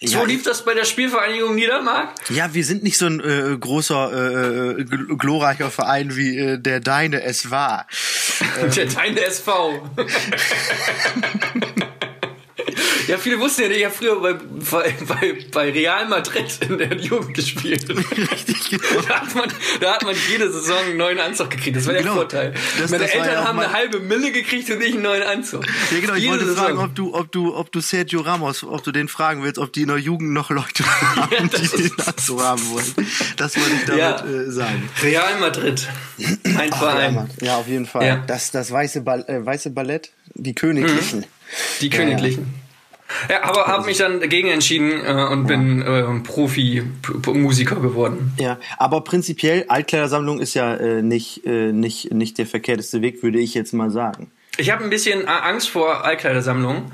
So 0.00 0.18
ja, 0.18 0.24
lief 0.24 0.44
das 0.44 0.64
bei 0.64 0.74
der 0.74 0.84
Spielvereinigung 0.84 1.56
Niedermark? 1.56 2.10
Ja, 2.30 2.54
wir 2.54 2.64
sind 2.64 2.84
nicht 2.84 2.98
so 2.98 3.06
ein 3.06 3.18
äh, 3.18 3.56
großer, 3.58 4.76
äh, 4.76 4.80
äh 4.80 4.84
glorreicher 4.84 5.72
Verein 5.72 6.14
wie 6.14 6.38
äh, 6.38 6.58
der 6.58 6.78
Deine 6.78 7.22
es 7.22 7.50
war. 7.50 7.88
der 8.76 8.86
Deine 8.86 9.24
SV. 9.24 9.90
Ja, 13.08 13.16
viele 13.16 13.40
wussten 13.40 13.62
ja 13.62 13.68
nicht, 13.68 13.78
ich 13.78 13.84
habe 13.86 13.94
früher 13.94 14.20
bei, 14.20 14.34
bei, 14.34 15.38
bei 15.50 15.70
Real 15.70 16.06
Madrid 16.08 16.58
in 16.68 16.76
der 16.76 16.94
Jugend 16.94 17.32
gespielt. 17.32 17.88
Richtig, 17.88 18.70
genau. 18.70 19.00
Da 19.08 19.20
hat 19.22 19.34
man, 19.34 19.52
da 19.80 19.94
hat 19.94 20.04
man 20.04 20.14
jede 20.30 20.52
Saison 20.52 20.76
einen 20.78 20.98
neuen 20.98 21.18
Anzug 21.18 21.48
gekriegt. 21.48 21.78
Das 21.78 21.86
war 21.86 21.94
der 21.94 22.02
genau. 22.02 22.16
Vorteil. 22.16 22.52
Das, 22.78 22.90
Meine 22.90 23.04
das 23.04 23.14
Eltern 23.14 23.32
ja 23.32 23.44
haben 23.44 23.58
eine 23.58 23.72
halbe 23.72 24.00
Mille 24.00 24.30
gekriegt 24.30 24.70
und 24.70 24.82
ich 24.82 24.92
einen 24.92 25.02
neuen 25.02 25.22
Anzug. 25.22 25.66
Ja, 25.90 26.00
genau. 26.00 26.14
Ich 26.14 26.20
jede 26.20 26.32
wollte 26.32 26.46
Saison. 26.46 26.64
fragen, 26.64 26.78
ob 26.80 26.94
du, 26.94 27.14
ob 27.14 27.32
du, 27.32 27.56
ob 27.56 27.72
du 27.72 27.80
Sergio 27.80 28.20
Ramos, 28.20 28.62
ob 28.62 28.84
du 28.84 28.92
den 28.92 29.08
fragen 29.08 29.42
willst, 29.42 29.58
ob 29.58 29.72
die 29.72 29.82
in 29.82 29.88
der 29.88 29.96
Jugend 29.96 30.32
noch 30.34 30.50
Leute 30.50 30.84
haben, 31.16 31.32
ja, 31.32 31.58
die 31.58 31.82
den 31.82 32.00
Anzug 32.06 32.42
haben 32.42 32.70
wollen. 32.70 33.08
Das 33.38 33.56
wollte 33.56 33.72
ich 33.74 33.84
damit 33.86 34.00
ja. 34.00 34.24
äh, 34.26 34.50
sagen. 34.50 34.86
Real 35.02 35.40
Madrid. 35.40 35.88
Ein 36.44 36.72
Verein. 36.72 37.30
Ja, 37.40 37.56
auf 37.56 37.68
jeden 37.68 37.86
Fall. 37.86 38.22
Das, 38.26 38.50
das 38.50 38.70
weiße, 38.70 39.00
Ball, 39.00 39.24
äh, 39.28 39.44
weiße 39.44 39.70
Ballett, 39.70 40.10
die 40.34 40.54
Königlichen. 40.54 41.20
Mhm. 41.20 41.24
Die 41.80 41.88
Königlichen. 41.88 42.67
Ja, 43.28 43.42
aber 43.44 43.66
habe 43.66 43.86
mich 43.86 43.98
dann 43.98 44.20
dagegen 44.20 44.48
entschieden 44.48 45.04
äh, 45.04 45.26
und 45.30 45.46
bin 45.46 45.82
äh, 45.82 46.04
Profi-Musiker 46.20 47.76
geworden. 47.76 48.32
Ja, 48.38 48.58
aber 48.76 49.00
prinzipiell 49.00 49.64
Altkleidersammlung 49.68 50.40
ist 50.40 50.54
ja 50.54 50.74
äh, 50.74 51.02
nicht, 51.02 51.44
äh, 51.46 51.72
nicht, 51.72 52.12
nicht 52.12 52.38
der 52.38 52.46
verkehrteste 52.46 53.00
Weg, 53.00 53.22
würde 53.22 53.38
ich 53.38 53.54
jetzt 53.54 53.72
mal 53.72 53.90
sagen. 53.90 54.30
Ich 54.60 54.72
habe 54.72 54.82
ein 54.82 54.90
bisschen 54.90 55.28
Angst 55.28 55.70
vor 55.70 56.04
Altkleidersammlungen. 56.04 56.90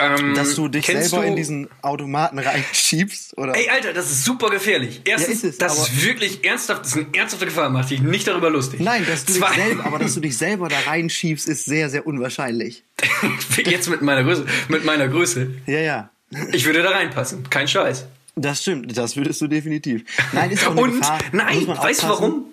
Ähm, 0.00 0.34
Dass 0.34 0.56
du 0.56 0.66
dich 0.66 0.84
selber 0.84 1.18
du, 1.18 1.22
in 1.22 1.36
diesen 1.36 1.68
Automaten 1.80 2.40
reinschiebst, 2.40 3.38
oder? 3.38 3.54
Ey, 3.54 3.68
Alter, 3.70 3.92
das 3.92 4.10
ist 4.10 4.24
super 4.24 4.50
gefährlich. 4.50 5.00
Erstens, 5.04 5.42
ja, 5.42 5.48
ist 5.50 5.54
es, 5.54 5.58
das 5.58 5.78
ist 5.78 6.04
wirklich 6.04 6.44
ernsthaft, 6.44 6.80
das 6.80 6.88
ist 6.88 6.96
eine 6.96 7.06
ernsthafte 7.16 7.46
Gefahr, 7.46 7.70
mach 7.70 7.84
dich 7.84 8.00
nicht 8.02 8.26
darüber 8.26 8.50
lustig. 8.50 8.80
Nein, 8.80 9.06
dass 9.06 9.24
du 9.24 9.34
dich 9.34 9.44
selber, 9.44 9.84
aber 9.86 10.00
dass 10.00 10.14
du 10.14 10.20
dich 10.20 10.36
selber 10.36 10.68
da 10.68 10.76
reinschiebst, 10.86 11.48
ist 11.48 11.66
sehr, 11.66 11.88
sehr 11.88 12.04
unwahrscheinlich. 12.04 12.82
Jetzt 13.64 13.88
mit 13.88 14.02
meiner 14.02 14.24
Größe, 14.24 14.44
mit 14.66 14.84
meiner 14.84 15.06
Größe. 15.06 15.52
Ja, 15.66 15.78
ja. 15.78 16.10
Ich 16.50 16.64
würde 16.64 16.82
da 16.82 16.90
reinpassen, 16.90 17.48
kein 17.48 17.68
Scheiß. 17.68 18.06
Das 18.34 18.62
stimmt, 18.62 18.98
das 18.98 19.16
würdest 19.16 19.40
du 19.40 19.46
definitiv. 19.46 20.02
Nein, 20.32 20.50
ist 20.50 20.66
auch 20.66 20.72
eine 20.72 20.80
Und, 20.82 20.98
Gefahr. 21.00 21.18
nein, 21.30 21.64
weißt 21.68 22.02
du 22.02 22.08
warum? 22.08 22.44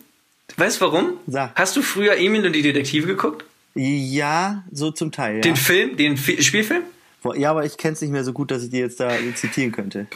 Weißt 0.55 0.79
du 0.79 0.85
warum? 0.85 1.13
Sag. 1.25 1.53
Hast 1.55 1.75
du 1.75 1.81
früher 1.81 2.15
Emil 2.17 2.45
und 2.45 2.53
die 2.53 2.61
Detektive 2.61 3.07
geguckt? 3.07 3.45
Ja, 3.73 4.63
so 4.71 4.91
zum 4.91 5.11
Teil. 5.11 5.35
Ja. 5.35 5.41
Den 5.41 5.55
Film, 5.55 5.97
den 5.97 6.13
F 6.13 6.43
Spielfilm? 6.43 6.83
Ja, 7.35 7.51
aber 7.51 7.65
ich 7.65 7.77
kenne 7.77 7.93
es 7.93 8.01
nicht 8.01 8.11
mehr 8.11 8.23
so 8.23 8.33
gut, 8.33 8.49
dass 8.49 8.63
ich 8.63 8.71
dir 8.71 8.79
jetzt 8.79 8.99
da 8.99 9.11
zitieren 9.35 9.71
könnte. 9.71 10.07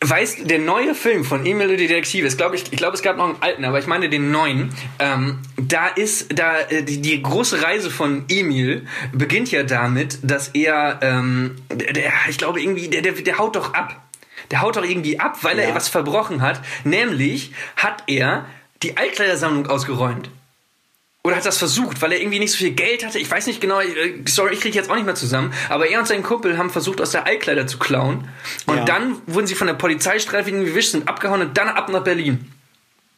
Weißt 0.00 0.48
der 0.50 0.58
neue 0.58 0.94
Film 0.94 1.24
von 1.24 1.44
Emil 1.44 1.68
die 1.76 1.86
Detektive, 1.86 2.26
ich 2.26 2.36
glaube, 2.36 2.56
ich, 2.56 2.64
ich 2.70 2.78
glaube, 2.78 2.94
es 2.94 3.02
gab 3.02 3.16
noch 3.16 3.24
einen 3.24 3.42
alten, 3.42 3.64
aber 3.64 3.78
ich 3.78 3.86
meine 3.86 4.08
den 4.08 4.30
neuen. 4.30 4.70
Ähm, 4.98 5.38
da 5.56 5.88
ist, 5.88 6.38
da 6.38 6.60
äh, 6.60 6.82
die, 6.82 7.00
die, 7.00 7.22
große 7.22 7.62
Reise 7.62 7.90
von 7.90 8.24
Emil 8.28 8.86
beginnt 9.12 9.50
ja 9.50 9.62
damit, 9.62 10.18
dass 10.22 10.48
er, 10.48 11.00
ähm, 11.02 11.56
der, 11.72 11.92
der, 11.92 12.12
ich 12.28 12.38
glaube 12.38 12.60
irgendwie, 12.60 12.88
der, 12.88 13.02
der, 13.02 13.12
der 13.12 13.38
haut 13.38 13.56
doch 13.56 13.74
ab. 13.74 14.02
Der 14.50 14.60
haut 14.60 14.76
doch 14.76 14.84
irgendwie 14.84 15.18
ab, 15.18 15.38
weil 15.42 15.58
ja. 15.58 15.64
er 15.64 15.74
was 15.74 15.88
verbrochen 15.88 16.40
hat. 16.40 16.60
Nämlich 16.84 17.52
hat 17.76 18.04
er 18.06 18.46
die 18.82 18.96
Altkleidersammlung 18.96 19.66
ausgeräumt. 19.66 20.30
Oder 21.26 21.34
hat 21.34 21.44
das 21.44 21.58
versucht, 21.58 22.00
weil 22.02 22.12
er 22.12 22.20
irgendwie 22.20 22.38
nicht 22.38 22.52
so 22.52 22.58
viel 22.58 22.70
Geld 22.70 23.04
hatte. 23.04 23.18
Ich 23.18 23.28
weiß 23.28 23.48
nicht 23.48 23.60
genau, 23.60 23.80
äh, 23.80 24.22
sorry, 24.28 24.54
ich 24.54 24.60
kriege 24.60 24.76
jetzt 24.76 24.88
auch 24.88 24.94
nicht 24.94 25.06
mehr 25.06 25.16
zusammen. 25.16 25.52
Aber 25.68 25.88
er 25.88 25.98
und 25.98 26.06
sein 26.06 26.22
Kumpel 26.22 26.56
haben 26.56 26.70
versucht, 26.70 27.00
aus 27.00 27.10
der 27.10 27.26
Altkleider 27.26 27.66
zu 27.66 27.80
klauen. 27.80 28.28
Und 28.66 28.76
ja. 28.76 28.84
dann 28.84 29.16
wurden 29.26 29.48
sie 29.48 29.56
von 29.56 29.66
der 29.66 29.74
Polizeistreife 29.74 30.52
gewischt, 30.52 30.92
sind 30.92 31.08
abgehauen 31.08 31.40
und 31.40 31.58
dann 31.58 31.66
ab 31.66 31.88
nach 31.88 32.04
Berlin. 32.04 32.48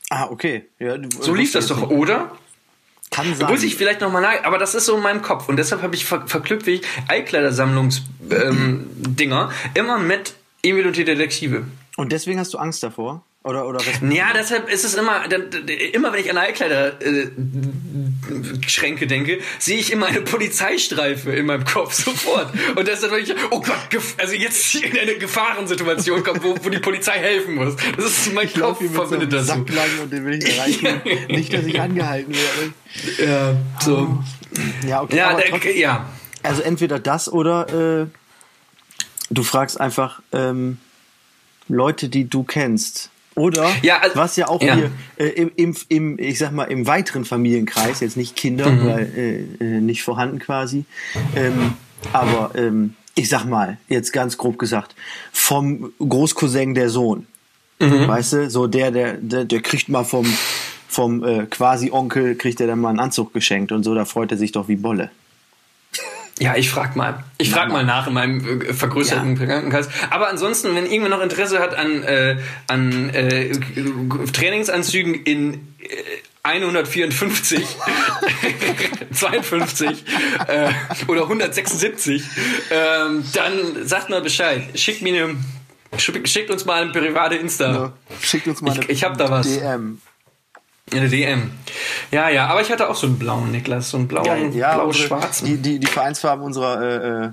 Ah, 0.09 0.25
okay. 0.31 0.65
Ja, 0.79 0.97
so 1.21 1.35
lief 1.35 1.53
das 1.53 1.67
doch, 1.67 1.91
oder? 1.91 2.35
Kann 3.11 3.35
sein. 3.35 3.51
Muss 3.51 3.63
ich 3.63 3.77
vielleicht 3.77 4.01
nochmal 4.01 4.23
nach, 4.23 4.43
aber 4.45 4.57
das 4.57 4.75
ist 4.75 4.87
so 4.87 4.97
in 4.97 5.03
meinem 5.03 5.21
Kopf. 5.21 5.51
Und 5.51 5.59
deshalb 5.59 5.83
habe 5.83 5.95
ich 5.95 6.07
ver 6.07 6.27
verknüpft 6.27 6.67
wie 6.67 6.81
Altkleidersammlungs-Dinger 7.09 9.51
ähm, 9.51 9.55
immer 9.75 9.99
mit 9.99 10.33
Emil 10.63 10.87
und 10.87 10.97
die 10.97 11.05
Detektive. 11.05 11.65
Und 11.99 12.13
deswegen 12.13 12.41
hast 12.41 12.55
du 12.55 12.59
Angst 12.59 12.83
davor? 12.83 13.23
Oder, 13.49 13.67
oder 13.67 13.81
ja, 14.11 14.27
deshalb 14.35 14.71
ist 14.71 14.85
es 14.85 14.95
immer, 14.95 15.23
immer 15.95 16.13
wenn 16.13 16.21
ich 16.21 16.31
an 16.31 16.37
Altkleider-Schränke 16.37 19.05
äh, 19.07 19.09
denke, 19.09 19.39
sehe 19.59 19.79
ich 19.79 19.91
immer 19.91 20.05
eine 20.05 20.21
Polizeistreife 20.21 21.33
in 21.33 21.47
meinem 21.47 21.65
Kopf 21.65 21.95
sofort. 22.05 22.53
Und 22.77 22.87
das 22.87 22.97
ist 22.97 23.05
dann 23.05 23.13
wirklich, 23.13 23.35
oh 23.51 23.63
Gott, 23.63 23.79
also 24.19 24.35
jetzt 24.35 24.75
in 24.75 24.99
eine 24.99 25.15
Gefahrensituation 25.15 26.23
kommt, 26.25 26.45
wo, 26.45 26.57
wo 26.63 26.69
die 26.69 26.79
Polizei 26.79 27.13
helfen 27.13 27.55
muss. 27.55 27.77
Das 27.97 28.05
ist 28.05 28.35
mein 28.35 28.49
ich 28.49 28.61
Kopf 28.61 28.83
verbindet 28.93 29.31
so 29.31 29.39
das. 29.39 29.49
und 29.57 29.71
den 30.13 30.27
will 30.27 30.43
ich 30.43 30.55
erreichen. 30.55 31.01
Nicht, 31.29 31.55
dass 31.55 31.65
ich 31.65 31.81
angehalten 31.81 32.35
werde. 32.35 32.75
Ja, 33.33 33.57
so. 33.81 34.23
Ja, 34.87 35.01
okay. 35.01 35.17
Ja, 35.17 35.41
trotzdem, 35.49 35.75
ja. 35.75 36.07
Also 36.43 36.61
entweder 36.61 36.99
das 36.99 37.33
oder 37.33 38.03
äh, 38.03 38.09
du 39.31 39.43
fragst 39.43 39.81
einfach 39.81 40.21
ähm, 40.33 40.77
Leute, 41.67 42.11
die 42.11 42.29
du 42.29 42.45
kennst 42.45 43.09
oder 43.39 43.71
ja, 43.83 43.99
also, 44.01 44.17
was 44.17 44.37
ja 44.37 44.49
auch 44.49 44.61
ja. 44.61 44.75
hier 44.75 44.91
äh, 45.17 45.29
im, 45.29 45.53
im, 45.57 45.77
im, 45.89 46.19
ich 46.19 46.39
sag 46.39 46.53
mal, 46.53 46.65
im 46.65 46.87
weiteren 46.87 47.25
Familienkreis, 47.25 48.01
jetzt 48.01 48.17
nicht 48.17 48.37
Kinder, 48.37 48.69
mhm. 48.69 48.87
weil 48.87 49.13
äh, 49.17 49.65
äh, 49.65 49.81
nicht 49.81 50.03
vorhanden 50.03 50.39
quasi, 50.39 50.85
ähm, 51.37 51.75
aber 52.13 52.51
ähm, 52.55 52.95
ich 53.15 53.29
sag 53.29 53.45
mal, 53.45 53.79
jetzt 53.89 54.13
ganz 54.13 54.39
grob 54.39 54.59
gesagt, 54.59 54.95
vom 55.33 55.93
Großcousin 55.99 56.75
der 56.75 56.89
Sohn. 56.89 57.27
Mhm. 57.81 58.09
Weißt 58.09 58.33
du, 58.33 58.51
so 58.51 58.67
der, 58.67 58.91
der, 58.91 59.15
der, 59.15 59.45
der 59.45 59.61
kriegt 59.61 59.89
mal 59.89 60.05
vom, 60.05 60.27
vom 60.89 61.25
äh, 61.25 61.47
quasi 61.47 61.91
Onkel, 61.91 62.35
kriegt 62.35 62.61
er 62.61 62.67
dann 62.67 62.81
mal 62.81 62.91
einen 62.91 63.01
Anzug 63.01 63.33
geschenkt 63.33 63.73
und 63.73 63.85
so, 63.85 63.95
da 63.95 64.05
freut 64.05 64.33
er 64.33 64.39
sich 64.39 64.53
doch 64.53 64.69
wie 64.69 64.77
Bolle. 64.77 65.11
Ja, 66.39 66.57
ich 66.57 66.71
frag 66.71 66.95
mal. 66.97 67.25
Ich 67.39 67.51
frag 67.51 67.71
mal 67.71 67.85
nach 67.85 68.07
in 68.07 68.15
meinem 68.15 68.61
äh, 68.63 68.73
vergrößerten 68.73 69.37
ja. 69.49 69.81
Aber 70.11 70.29
ansonsten, 70.29 70.75
wenn 70.75 70.87
irgendwer 70.87 71.09
noch 71.09 71.23
Interesse 71.23 71.59
hat 71.59 71.77
an, 71.77 72.03
äh, 72.03 72.37
an 72.69 73.11
äh, 73.11 73.51
Trainingsanzügen 74.33 75.15
in 75.15 75.55
äh, 75.81 75.87
154, 76.43 77.67
52 79.13 80.05
äh, 80.49 80.71
oder 81.07 81.23
176, 81.23 82.23
ähm, 82.71 83.25
dann 83.35 83.87
sagt 83.87 84.09
mal 84.09 84.23
Bescheid. 84.23 84.63
Schickt 84.79 85.03
mir 85.03 85.25
eine, 85.25 85.37
schickt 85.99 86.51
uns 86.51 86.65
mal 86.65 86.83
eine 86.83 86.93
private 86.93 87.35
Insta. 87.35 87.73
Ja, 87.73 87.93
schickt 88.23 88.47
uns 88.47 88.63
mal 88.63 88.73
eine 88.73 88.83
ich, 88.85 88.89
ich 88.89 89.05
hab 89.05 89.19
da 89.19 89.29
was. 89.31 89.47
DM. 89.47 90.01
Eine 90.93 91.09
DM. 91.09 91.51
Ja, 92.11 92.29
ja, 92.29 92.47
aber 92.47 92.61
ich 92.61 92.71
hatte 92.71 92.89
auch 92.89 92.97
so 92.97 93.07
einen 93.07 93.19
blauen 93.19 93.51
Niklas, 93.51 93.91
so 93.91 93.97
einen 93.97 94.09
blauen, 94.09 94.53
ja, 94.53 94.59
ja, 94.59 94.75
blau-schwarzen. 94.75 95.47
Die, 95.47 95.57
die, 95.57 95.79
die 95.79 95.87
Vereinsfarben 95.87 96.45
unserer 96.45 96.83
äh, 96.83 97.25
äh, 97.27 97.31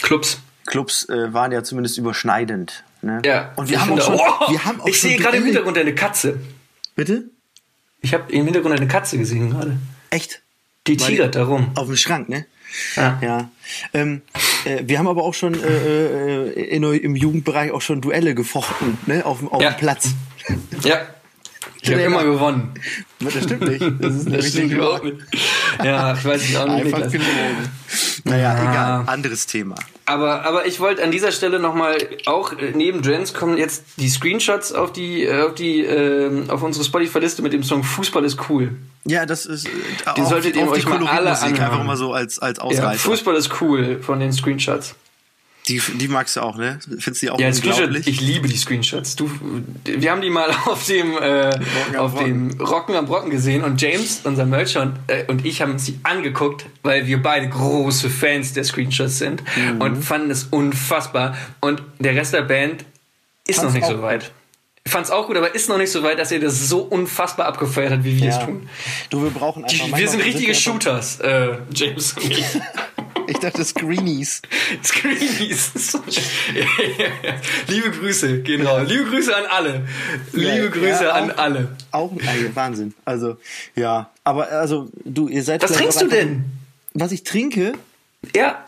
Clubs, 0.00 0.40
Clubs 0.66 1.08
äh, 1.08 1.32
waren 1.32 1.52
ja 1.52 1.62
zumindest 1.62 1.98
überschneidend. 1.98 2.84
Ne? 3.00 3.20
Ja. 3.24 3.52
Und 3.56 3.68
wir 3.68 3.80
haben, 3.80 3.92
auch 3.92 4.00
schon, 4.00 4.14
oh, 4.14 4.50
wir 4.50 4.64
haben 4.64 4.80
auch 4.80 4.86
Ich 4.86 5.00
sehe 5.00 5.16
gerade 5.16 5.38
im 5.38 5.44
Hintergrund 5.44 5.76
eine 5.76 5.94
Katze. 5.94 6.38
Bitte? 6.94 7.24
Ich 8.00 8.14
habe 8.14 8.32
im 8.32 8.44
Hintergrund 8.44 8.76
eine 8.76 8.88
Katze 8.88 9.18
gesehen 9.18 9.50
gerade. 9.50 9.78
Echt? 10.10 10.42
Die 10.86 10.96
tigert 10.96 11.34
da 11.34 11.44
rum. 11.44 11.72
Auf 11.74 11.86
dem 11.86 11.96
Schrank, 11.96 12.28
ne? 12.28 12.46
Ja. 12.96 13.18
ja. 13.22 13.50
Ähm, 13.92 14.22
äh, 14.64 14.82
wir 14.86 14.98
haben 14.98 15.06
aber 15.06 15.22
auch 15.22 15.34
schon 15.34 15.54
äh, 15.54 16.46
äh 16.46 16.76
in, 16.76 16.82
im 16.82 17.16
Jugendbereich 17.16 17.70
auch 17.70 17.82
schon 17.82 18.00
Duelle 18.00 18.34
gefochten, 18.34 18.98
ne? 19.06 19.24
Auf, 19.24 19.44
auf 19.52 19.62
ja. 19.62 19.70
dem 19.70 19.78
Platz. 19.78 20.10
Ja. 20.82 21.06
Ich 21.82 21.90
habe 21.90 22.02
immer 22.02 22.22
gewonnen. 22.22 22.74
Das 23.18 23.34
stimmt 23.42 23.62
nicht. 23.62 23.84
Das 23.98 24.14
ist 24.14 24.30
das 24.32 24.48
stimmt 24.48 24.72
überhaupt 24.72 25.04
nicht. 25.04 25.16
Ja, 25.82 26.14
ich 26.14 26.24
weiß 26.24 26.40
nicht 26.42 26.56
auch 26.56 26.66
nicht. 26.68 26.94
Einfach 26.94 27.12
Naja, 28.24 28.54
ja. 28.54 28.70
egal. 28.70 29.04
Anderes 29.06 29.46
Thema. 29.46 29.74
Aber, 30.06 30.44
aber 30.44 30.66
ich 30.66 30.78
wollte 30.78 31.02
an 31.02 31.10
dieser 31.10 31.32
Stelle 31.32 31.58
nochmal, 31.58 31.96
auch 32.26 32.52
äh, 32.52 32.72
neben 32.74 33.02
Trends 33.02 33.34
kommen 33.34 33.58
jetzt 33.58 33.84
die 33.96 34.08
Screenshots 34.08 34.72
auf 34.72 34.92
die, 34.92 35.24
äh, 35.24 35.42
auf 35.42 35.54
die, 35.54 35.80
äh, 35.84 36.48
auf 36.48 36.62
unsere 36.62 36.84
Spotify-Liste 36.84 37.42
mit 37.42 37.52
dem 37.52 37.64
Song 37.64 37.82
Fußball 37.82 38.24
ist 38.24 38.38
cool. 38.48 38.76
Ja, 39.04 39.26
das 39.26 39.46
ist, 39.46 39.66
äh, 39.66 39.70
den 40.16 40.26
solltet 40.26 40.54
ihr 40.54 40.68
euch 40.68 40.86
mal 40.86 41.04
alle 41.06 41.36
anhören. 41.36 41.60
Einfach 41.60 41.84
mal 41.84 41.96
so 41.96 42.12
als, 42.12 42.38
als 42.38 42.60
Ausreißer. 42.60 42.92
Ja, 42.92 42.98
Fußball 42.98 43.34
ist 43.34 43.60
cool 43.60 44.00
von 44.00 44.20
den 44.20 44.32
Screenshots. 44.32 44.94
Die, 45.68 45.80
die 45.94 46.08
magst 46.08 46.36
du 46.36 46.40
auch, 46.40 46.56
ne? 46.56 46.80
Findest 46.82 47.22
du 47.22 47.26
die 47.26 47.30
auch 47.30 47.38
ja, 47.38 47.48
unglaublich? 47.48 48.08
Ich 48.08 48.20
liebe 48.20 48.48
die 48.48 48.56
Screenshots. 48.56 49.14
Du, 49.14 49.30
wir 49.84 50.10
haben 50.10 50.20
die 50.20 50.30
mal 50.30 50.50
auf 50.66 50.86
dem, 50.86 51.16
äh, 51.16 51.50
Rocken 51.50 51.96
auf 51.96 52.18
dem 52.18 52.60
Rocken 52.60 52.96
am 52.96 53.06
Brocken 53.06 53.30
gesehen 53.30 53.62
und 53.62 53.80
James, 53.80 54.22
unser 54.24 54.44
Mercher 54.44 54.82
und, 54.82 54.98
äh, 55.06 55.24
und 55.28 55.46
ich 55.46 55.62
haben 55.62 55.78
sie 55.78 56.00
angeguckt, 56.02 56.66
weil 56.82 57.06
wir 57.06 57.22
beide 57.22 57.48
große 57.48 58.10
Fans 58.10 58.54
der 58.54 58.64
Screenshots 58.64 59.18
sind 59.18 59.44
mhm. 59.56 59.80
und 59.80 60.02
fanden 60.02 60.32
es 60.32 60.44
unfassbar. 60.44 61.36
Und 61.60 61.82
der 62.00 62.16
Rest 62.16 62.34
der 62.34 62.42
Band 62.42 62.84
ist 63.46 63.60
Fand's 63.60 63.62
noch 63.62 63.80
nicht 63.80 63.86
so 63.86 64.02
weit. 64.02 64.32
Fand's 64.84 65.12
auch 65.12 65.28
gut, 65.28 65.36
aber 65.36 65.54
ist 65.54 65.68
noch 65.68 65.78
nicht 65.78 65.92
so 65.92 66.02
weit, 66.02 66.18
dass 66.18 66.32
er 66.32 66.40
das 66.40 66.68
so 66.68 66.80
unfassbar 66.80 67.46
abgefeiert 67.46 67.92
hat, 67.92 68.04
wie 68.04 68.16
wir 68.18 68.30
ja. 68.30 68.36
es 68.36 68.44
tun. 68.44 68.68
Du, 69.10 69.22
wir 69.22 69.30
brauchen 69.30 69.64
einfach. 69.64 69.86
Die, 69.86 69.96
wir 69.96 70.08
sind 70.08 70.24
richtige 70.24 70.56
Shooters, 70.56 71.20
äh, 71.20 71.58
James 71.72 72.14
und 72.14 72.30
ich. 72.30 72.46
Ich 73.26 73.38
dachte 73.38 73.64
Screenies. 73.64 74.42
Screenies. 74.82 75.72
Liebe 77.68 77.90
Grüße 77.90 78.42
gehen 78.42 78.66
raus. 78.66 78.88
Liebe 78.88 79.04
Grüße 79.04 79.34
an 79.34 79.46
alle. 79.46 79.86
Liebe 80.32 80.70
Grüße 80.70 81.12
an 81.12 81.30
alle. 81.30 81.76
Auch 81.90 82.12
ein 82.12 82.50
Wahnsinn. 82.54 82.94
Also, 83.04 83.36
ja. 83.74 84.10
Aber 84.24 84.48
also, 84.48 84.88
du, 85.04 85.28
ihr 85.28 85.42
seid. 85.42 85.62
Was 85.62 85.72
trinkst 85.72 86.02
du 86.02 86.08
denn? 86.08 86.44
Was 86.94 87.12
ich 87.12 87.24
trinke? 87.24 87.72
Ja. 88.34 88.64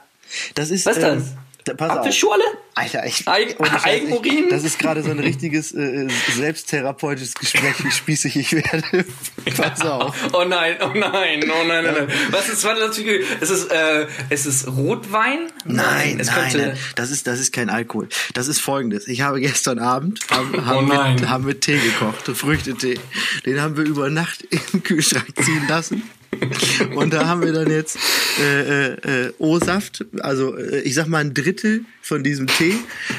Das 0.54 0.70
ist. 0.70 0.86
Was 0.86 0.96
ist 0.96 1.02
das? 1.02 1.22
Ähm, 1.68 1.76
Pass 1.76 1.90
Apfelschorle? 1.90 2.44
Alter, 2.74 3.04
echt. 3.04 3.28
Eig 3.28 3.56
Eigenurin? 3.84 4.48
Das 4.50 4.64
ist 4.64 4.78
gerade 4.78 5.02
so 5.02 5.10
ein 5.10 5.20
richtiges 5.20 5.72
äh, 5.72 6.08
selbsttherapeutisches 6.34 7.34
Gespräch, 7.34 7.84
wie 7.84 7.90
spießig 7.90 8.37
ich 8.37 8.52
werde. 8.52 9.04
Pass 9.56 9.80
auf. 9.82 10.16
Oh 10.32 10.44
nein, 10.44 10.76
oh 10.80 10.90
nein, 10.94 11.44
oh 11.44 11.66
nein, 11.66 11.87
oh 11.87 11.92
nein. 11.92 12.08
Was 12.30 12.48
ist, 12.48 12.64
was 12.64 12.98
ist, 12.98 13.06
es 13.40 13.50
ist, 13.50 13.70
äh, 13.70 14.06
es 14.30 14.46
ist 14.46 14.66
Rotwein? 14.66 15.52
Nein, 15.64 16.18
es 16.18 16.28
nein, 16.28 16.52
nein, 16.56 16.76
das 16.96 17.10
ist, 17.10 17.26
das 17.26 17.38
ist 17.38 17.52
kein 17.52 17.70
Alkohol. 17.70 18.08
Das 18.34 18.48
ist 18.48 18.60
folgendes. 18.60 19.06
Ich 19.06 19.20
habe 19.20 19.40
gestern 19.40 19.78
Abend, 19.78 20.20
haben, 20.30 20.66
haben, 20.66 20.90
oh 20.90 21.20
wir, 21.20 21.30
haben 21.30 21.46
wir 21.46 21.60
Tee 21.60 21.78
gekocht, 21.78 22.26
Früchtetee. 22.37 22.98
Den 23.46 23.60
haben 23.60 23.76
wir 23.76 23.84
über 23.84 24.10
Nacht 24.10 24.44
im 24.72 24.82
Kühlschrank 24.82 25.28
ziehen 25.40 25.66
lassen. 25.68 26.02
Und 26.94 27.12
da 27.12 27.26
haben 27.26 27.42
wir 27.42 27.52
dann 27.52 27.70
jetzt 27.70 27.98
äh, 28.40 28.92
äh, 29.26 29.32
O-Saft, 29.38 30.04
also 30.20 30.56
äh, 30.56 30.80
ich 30.80 30.94
sag 30.94 31.06
mal 31.06 31.18
ein 31.18 31.34
Drittel 31.34 31.84
von 32.02 32.22
diesem 32.22 32.46
Tee, 32.46 32.76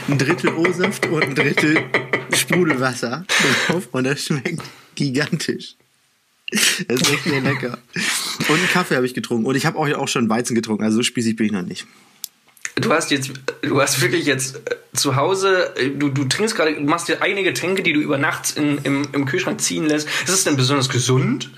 ein 0.08 0.18
Drittel 0.18 0.54
O-Saft 0.54 1.08
und 1.08 1.24
ein 1.24 1.36
Drittel 1.36 1.78
Sprudelwasser 2.34 3.26
drauf. 3.68 3.88
Und 3.92 4.06
das 4.06 4.26
schmeckt 4.26 4.62
gigantisch. 4.96 5.76
Es 6.52 6.80
ist 6.88 7.12
echt 7.12 7.24
sehr 7.24 7.42
lecker. 7.42 7.78
Und 8.48 8.56
einen 8.56 8.68
Kaffee 8.70 8.96
habe 8.96 9.06
ich 9.06 9.14
getrunken. 9.14 9.46
Und 9.46 9.56
ich 9.56 9.66
habe 9.66 9.78
auch, 9.78 9.88
auch 9.94 10.08
schon 10.08 10.30
Weizen 10.30 10.56
getrunken. 10.56 10.84
Also 10.84 10.98
so 10.98 11.04
spießig 11.04 11.36
bin 11.36 11.48
ich 11.48 11.52
noch 11.52 11.64
nicht. 11.64 11.86
Du 12.76 12.92
hast 12.92 13.10
jetzt, 13.10 13.32
du 13.62 13.82
hast 13.82 14.02
wirklich 14.02 14.26
jetzt 14.26 14.58
äh, 14.58 14.76
zu 14.94 15.16
Hause, 15.16 15.74
äh, 15.78 15.90
du, 15.90 16.10
du 16.10 16.26
trinkst 16.26 16.56
gerade, 16.56 16.80
machst 16.82 17.08
dir 17.08 17.22
einige 17.22 17.50
Getränke, 17.52 17.84
die 17.84 17.94
du 17.94 18.02
über 18.02 18.18
Nacht 18.18 18.58
in, 18.58 18.80
im, 18.84 19.08
im 19.14 19.26
Kühlschrank 19.26 19.62
ziehen 19.62 19.86
lässt. 19.86 20.08
Ist 20.26 20.34
es 20.34 20.44
denn 20.44 20.58
besonders 20.58 20.90
gesund? 20.90 21.52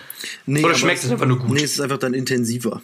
Nee, 0.45 0.63
Oder 0.63 0.75
schmeckt 0.75 1.03
es 1.03 1.09
einfach 1.09 1.25
nur 1.25 1.39
gut? 1.39 1.49
Nee, 1.49 1.63
es 1.63 1.73
ist 1.73 1.81
einfach 1.81 1.97
dann 1.97 2.13
intensiver. 2.13 2.81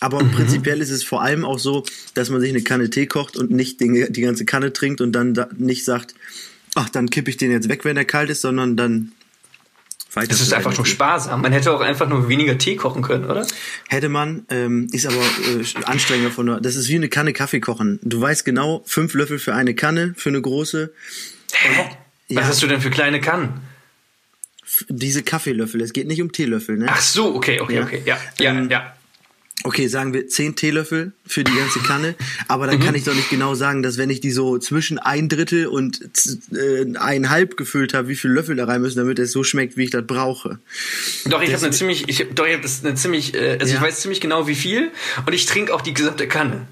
Aber 0.00 0.22
mhm. 0.22 0.32
prinzipiell 0.32 0.80
ist 0.80 0.90
es 0.90 1.04
vor 1.04 1.22
allem 1.22 1.44
auch 1.44 1.58
so, 1.58 1.84
dass 2.14 2.30
man 2.30 2.40
sich 2.40 2.50
eine 2.50 2.62
Kanne 2.62 2.90
Tee 2.90 3.06
kocht 3.06 3.36
und 3.36 3.50
nicht 3.50 3.80
die, 3.80 4.06
die 4.10 4.20
ganze 4.22 4.44
Kanne 4.44 4.72
trinkt 4.72 5.00
und 5.00 5.12
dann 5.12 5.34
da 5.34 5.48
nicht 5.56 5.84
sagt, 5.84 6.14
ach, 6.74 6.88
dann 6.88 7.10
kippe 7.10 7.30
ich 7.30 7.36
den 7.36 7.52
jetzt 7.52 7.68
weg, 7.68 7.84
wenn 7.84 7.96
er 7.96 8.04
kalt 8.04 8.30
ist, 8.30 8.40
sondern 8.40 8.76
dann 8.76 9.12
weiter. 10.14 10.28
Das 10.28 10.40
ist 10.40 10.52
einfach 10.52 10.76
nur 10.76 10.86
sparsam. 10.86 11.42
Man 11.42 11.52
hätte 11.52 11.72
auch 11.72 11.80
einfach 11.80 12.08
nur 12.08 12.28
weniger 12.28 12.58
Tee 12.58 12.76
kochen 12.76 13.02
können, 13.02 13.24
oder? 13.24 13.46
Hätte 13.88 14.08
man, 14.08 14.46
ähm, 14.50 14.88
ist 14.92 15.06
aber 15.06 15.16
äh, 15.16 15.84
anstrengender 15.84 16.30
von 16.30 16.46
der. 16.46 16.60
Das 16.60 16.76
ist 16.76 16.88
wie 16.88 16.96
eine 16.96 17.08
Kanne 17.08 17.32
Kaffee 17.32 17.60
kochen. 17.60 17.98
Du 18.02 18.20
weißt 18.20 18.44
genau, 18.44 18.82
fünf 18.86 19.14
Löffel 19.14 19.38
für 19.38 19.54
eine 19.54 19.74
Kanne, 19.74 20.14
für 20.16 20.28
eine 20.28 20.40
große. 20.40 20.92
Hä? 21.52 21.90
Was 22.30 22.46
hast 22.46 22.62
du 22.62 22.66
denn 22.66 22.80
für 22.80 22.90
kleine 22.90 23.20
Kannen? 23.20 23.60
Diese 24.88 25.22
Kaffeelöffel. 25.22 25.80
Es 25.82 25.92
geht 25.92 26.06
nicht 26.06 26.22
um 26.22 26.32
Teelöffel, 26.32 26.78
ne? 26.78 26.86
Ach 26.88 27.00
so, 27.00 27.34
okay, 27.34 27.60
okay, 27.60 27.76
ja. 27.76 27.82
okay. 27.82 28.02
Ja, 28.06 28.16
ja, 28.38 28.50
ähm, 28.52 28.70
ja 28.70 28.94
okay, 29.64 29.86
sagen 29.86 30.12
wir 30.12 30.28
10 30.28 30.56
Teelöffel 30.56 31.12
für 31.26 31.44
die 31.44 31.54
ganze 31.54 31.80
Kanne, 31.80 32.14
aber 32.48 32.66
dann 32.66 32.78
mhm. 32.78 32.82
kann 32.82 32.94
ich 32.94 33.04
doch 33.04 33.14
nicht 33.14 33.30
genau 33.30 33.54
sagen, 33.54 33.82
dass 33.82 33.98
wenn 33.98 34.10
ich 34.10 34.20
die 34.20 34.30
so 34.30 34.58
zwischen 34.58 34.98
ein 34.98 35.28
Drittel 35.28 35.66
und 35.66 36.00
äh, 36.52 36.96
einhalb 36.98 37.56
gefüllt 37.56 37.94
habe, 37.94 38.08
wie 38.08 38.16
viele 38.16 38.34
Löffel 38.34 38.56
da 38.56 38.64
rein 38.64 38.80
müssen, 38.80 38.98
damit 38.98 39.18
es 39.18 39.32
so 39.32 39.44
schmeckt, 39.44 39.76
wie 39.76 39.84
ich 39.84 39.90
das 39.90 40.06
brauche. 40.06 40.58
Doch, 41.26 41.42
ich 41.42 41.52
habe 41.52 41.64
eine 41.64 41.72
ziemlich, 41.72 42.08
ich, 42.08 42.26
doch, 42.34 42.46
ich 42.46 42.54
habe 42.54 42.66
eine 42.84 42.94
ziemlich, 42.94 43.34
äh, 43.34 43.58
also 43.60 43.72
ja. 43.72 43.78
ich 43.78 43.80
weiß 43.80 44.00
ziemlich 44.00 44.20
genau, 44.20 44.46
wie 44.46 44.54
viel 44.54 44.90
und 45.26 45.32
ich 45.32 45.46
trinke 45.46 45.74
auch 45.74 45.80
die 45.80 45.94
gesamte 45.94 46.26
Kanne. 46.28 46.66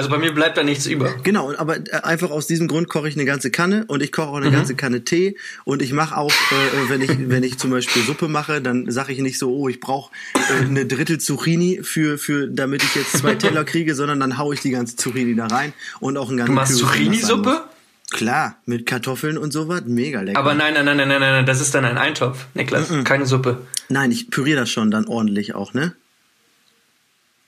Also 0.00 0.08
bei 0.08 0.16
mir 0.16 0.32
bleibt 0.32 0.56
da 0.56 0.62
nichts 0.62 0.86
über. 0.86 1.14
Genau, 1.24 1.52
aber 1.58 1.76
äh, 1.76 2.00
einfach 2.04 2.30
aus 2.30 2.46
diesem 2.46 2.68
Grund 2.68 2.88
koche 2.88 3.06
ich 3.06 3.16
eine 3.16 3.26
ganze 3.26 3.50
Kanne 3.50 3.84
und 3.86 4.02
ich 4.02 4.12
koche 4.12 4.28
auch 4.28 4.36
eine 4.36 4.48
mhm. 4.48 4.54
ganze 4.54 4.74
Kanne 4.74 5.04
Tee 5.04 5.36
und 5.64 5.82
ich 5.82 5.92
mache 5.92 6.16
auch, 6.16 6.30
äh, 6.30 6.88
wenn 6.88 7.02
ich 7.02 7.10
wenn 7.28 7.42
ich 7.42 7.58
zum 7.58 7.70
Beispiel 7.70 8.00
Suppe 8.00 8.26
mache, 8.26 8.62
dann 8.62 8.90
sage 8.90 9.12
ich 9.12 9.18
nicht 9.18 9.38
so, 9.38 9.54
oh, 9.54 9.68
ich 9.68 9.78
brauche 9.78 10.10
äh, 10.32 10.64
eine 10.64 10.86
Drittel 10.86 11.18
Zucchini 11.18 11.80
für 11.82 12.16
für 12.16 12.48
damit 12.48 12.82
ich 12.82 12.94
jetzt 12.94 13.18
zwei 13.18 13.34
Teller 13.34 13.62
kriege, 13.64 13.94
sondern 13.94 14.20
dann 14.20 14.38
haue 14.38 14.54
ich 14.54 14.62
die 14.62 14.70
ganze 14.70 14.96
Zucchini 14.96 15.36
da 15.36 15.48
rein 15.48 15.74
und 15.98 16.16
auch 16.16 16.30
einen 16.30 16.38
ganzen. 16.38 16.52
Du 16.52 16.54
machst 16.54 16.78
Zucchini-Suppe? 16.78 17.64
Klar, 18.10 18.56
mit 18.64 18.86
Kartoffeln 18.86 19.36
und 19.36 19.52
sowas, 19.52 19.82
mega 19.84 20.22
lecker. 20.22 20.38
Aber 20.38 20.54
nein, 20.54 20.72
nein, 20.72 20.86
nein, 20.86 20.96
nein, 20.96 21.08
nein, 21.08 21.20
nein, 21.20 21.46
das 21.46 21.60
ist 21.60 21.74
dann 21.74 21.84
ein 21.84 21.98
Eintopf, 21.98 22.46
Niklas, 22.54 22.88
mhm. 22.88 23.04
keine 23.04 23.26
Suppe. 23.26 23.58
Nein, 23.90 24.12
ich 24.12 24.30
püriere 24.30 24.60
das 24.60 24.70
schon 24.70 24.90
dann 24.90 25.04
ordentlich 25.04 25.54
auch, 25.54 25.74
ne? 25.74 25.92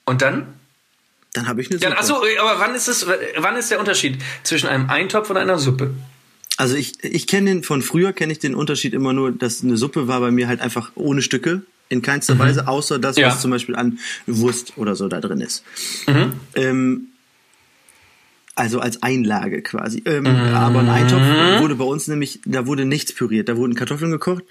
Und 0.05 0.21
dann? 0.21 0.45
Dann 1.33 1.47
habe 1.47 1.61
ich 1.61 1.69
eine 1.69 1.79
Suppe. 1.79 1.91
Ja, 1.91 1.97
achso, 1.97 2.15
aber 2.15 2.59
wann 2.59 2.75
ist, 2.75 2.87
es, 2.87 3.07
wann 3.37 3.55
ist 3.55 3.71
der 3.71 3.79
Unterschied 3.79 4.19
zwischen 4.43 4.67
einem 4.69 4.89
Eintopf 4.89 5.29
und 5.29 5.37
einer 5.37 5.57
Suppe? 5.57 5.93
Also 6.57 6.75
ich, 6.75 7.03
ich 7.03 7.25
kenne 7.25 7.49
den, 7.49 7.63
von 7.63 7.81
früher 7.81 8.13
kenne 8.13 8.31
ich 8.31 8.39
den 8.39 8.53
Unterschied 8.53 8.93
immer 8.93 9.13
nur, 9.13 9.31
dass 9.31 9.63
eine 9.63 9.75
Suppe 9.75 10.07
war 10.07 10.19
bei 10.19 10.29
mir 10.29 10.47
halt 10.47 10.61
einfach 10.61 10.91
ohne 10.95 11.23
Stücke, 11.23 11.63
in 11.89 12.01
keinster 12.01 12.35
mhm. 12.35 12.39
Weise, 12.39 12.67
außer 12.67 12.99
das, 12.99 13.17
ja. 13.17 13.27
was 13.27 13.41
zum 13.41 13.51
Beispiel 13.51 13.75
an 13.75 13.99
Wurst 14.27 14.73
oder 14.77 14.95
so 14.95 15.07
da 15.07 15.19
drin 15.19 15.41
ist. 15.41 15.63
Mhm. 16.07 16.33
Ähm, 16.55 17.07
also 18.55 18.79
als 18.79 19.01
Einlage 19.01 19.63
quasi. 19.63 20.03
Ähm, 20.05 20.23
mhm. 20.23 20.55
Aber 20.55 20.79
ein 20.79 20.89
Eintopf 20.89 21.23
wurde 21.59 21.75
bei 21.75 21.85
uns 21.85 22.07
nämlich, 22.07 22.39
da 22.45 22.67
wurde 22.67 22.85
nichts 22.85 23.13
püriert. 23.13 23.49
Da 23.49 23.57
wurden 23.57 23.73
Kartoffeln 23.73 24.11
gekocht 24.11 24.43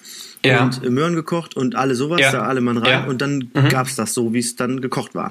ja. 0.45 0.65
und 0.65 0.83
Möhren 0.91 1.15
gekocht 1.15 1.57
und 1.57 1.77
alle 1.77 1.95
sowas, 1.95 2.21
ja. 2.21 2.33
da 2.33 2.43
alle 2.43 2.61
Mann 2.61 2.79
rein 2.79 3.07
und 3.07 3.23
dann 3.23 3.51
mhm. 3.55 3.69
gab's 3.69 3.95
das 3.95 4.13
so, 4.13 4.35
wie 4.35 4.41
es 4.41 4.57
dann 4.57 4.81
gekocht 4.81 5.15
war. 5.15 5.31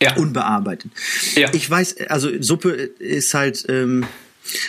Ja. 0.00 0.16
Unbearbeitet. 0.16 0.92
Ja. 1.34 1.50
Ich 1.52 1.68
weiß, 1.68 1.96
also 2.08 2.30
Suppe 2.40 2.70
ist 2.70 3.34
halt, 3.34 3.64
ähm, 3.68 4.06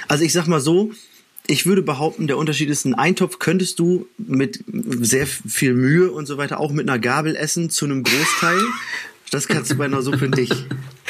also 0.07 0.23
ich 0.23 0.33
sag 0.33 0.47
mal 0.47 0.59
so, 0.59 0.91
ich 1.45 1.65
würde 1.65 1.81
behaupten, 1.81 2.27
der 2.27 2.37
Unterschied 2.37 2.69
ist, 2.69 2.85
ein 2.85 2.93
Eintopf 2.93 3.39
könntest 3.39 3.79
du 3.79 4.07
mit 4.17 4.63
sehr 4.67 5.25
viel 5.25 5.73
Mühe 5.73 6.11
und 6.11 6.25
so 6.25 6.37
weiter 6.37 6.59
auch 6.59 6.71
mit 6.71 6.87
einer 6.87 6.99
Gabel 6.99 7.35
essen, 7.35 7.69
zu 7.69 7.85
einem 7.85 8.03
Großteil. 8.03 8.59
Das 9.31 9.47
kannst 9.47 9.71
du 9.71 9.75
bei 9.75 9.85
einer 9.85 10.01
Suppe 10.01 10.29
nicht. 10.29 10.51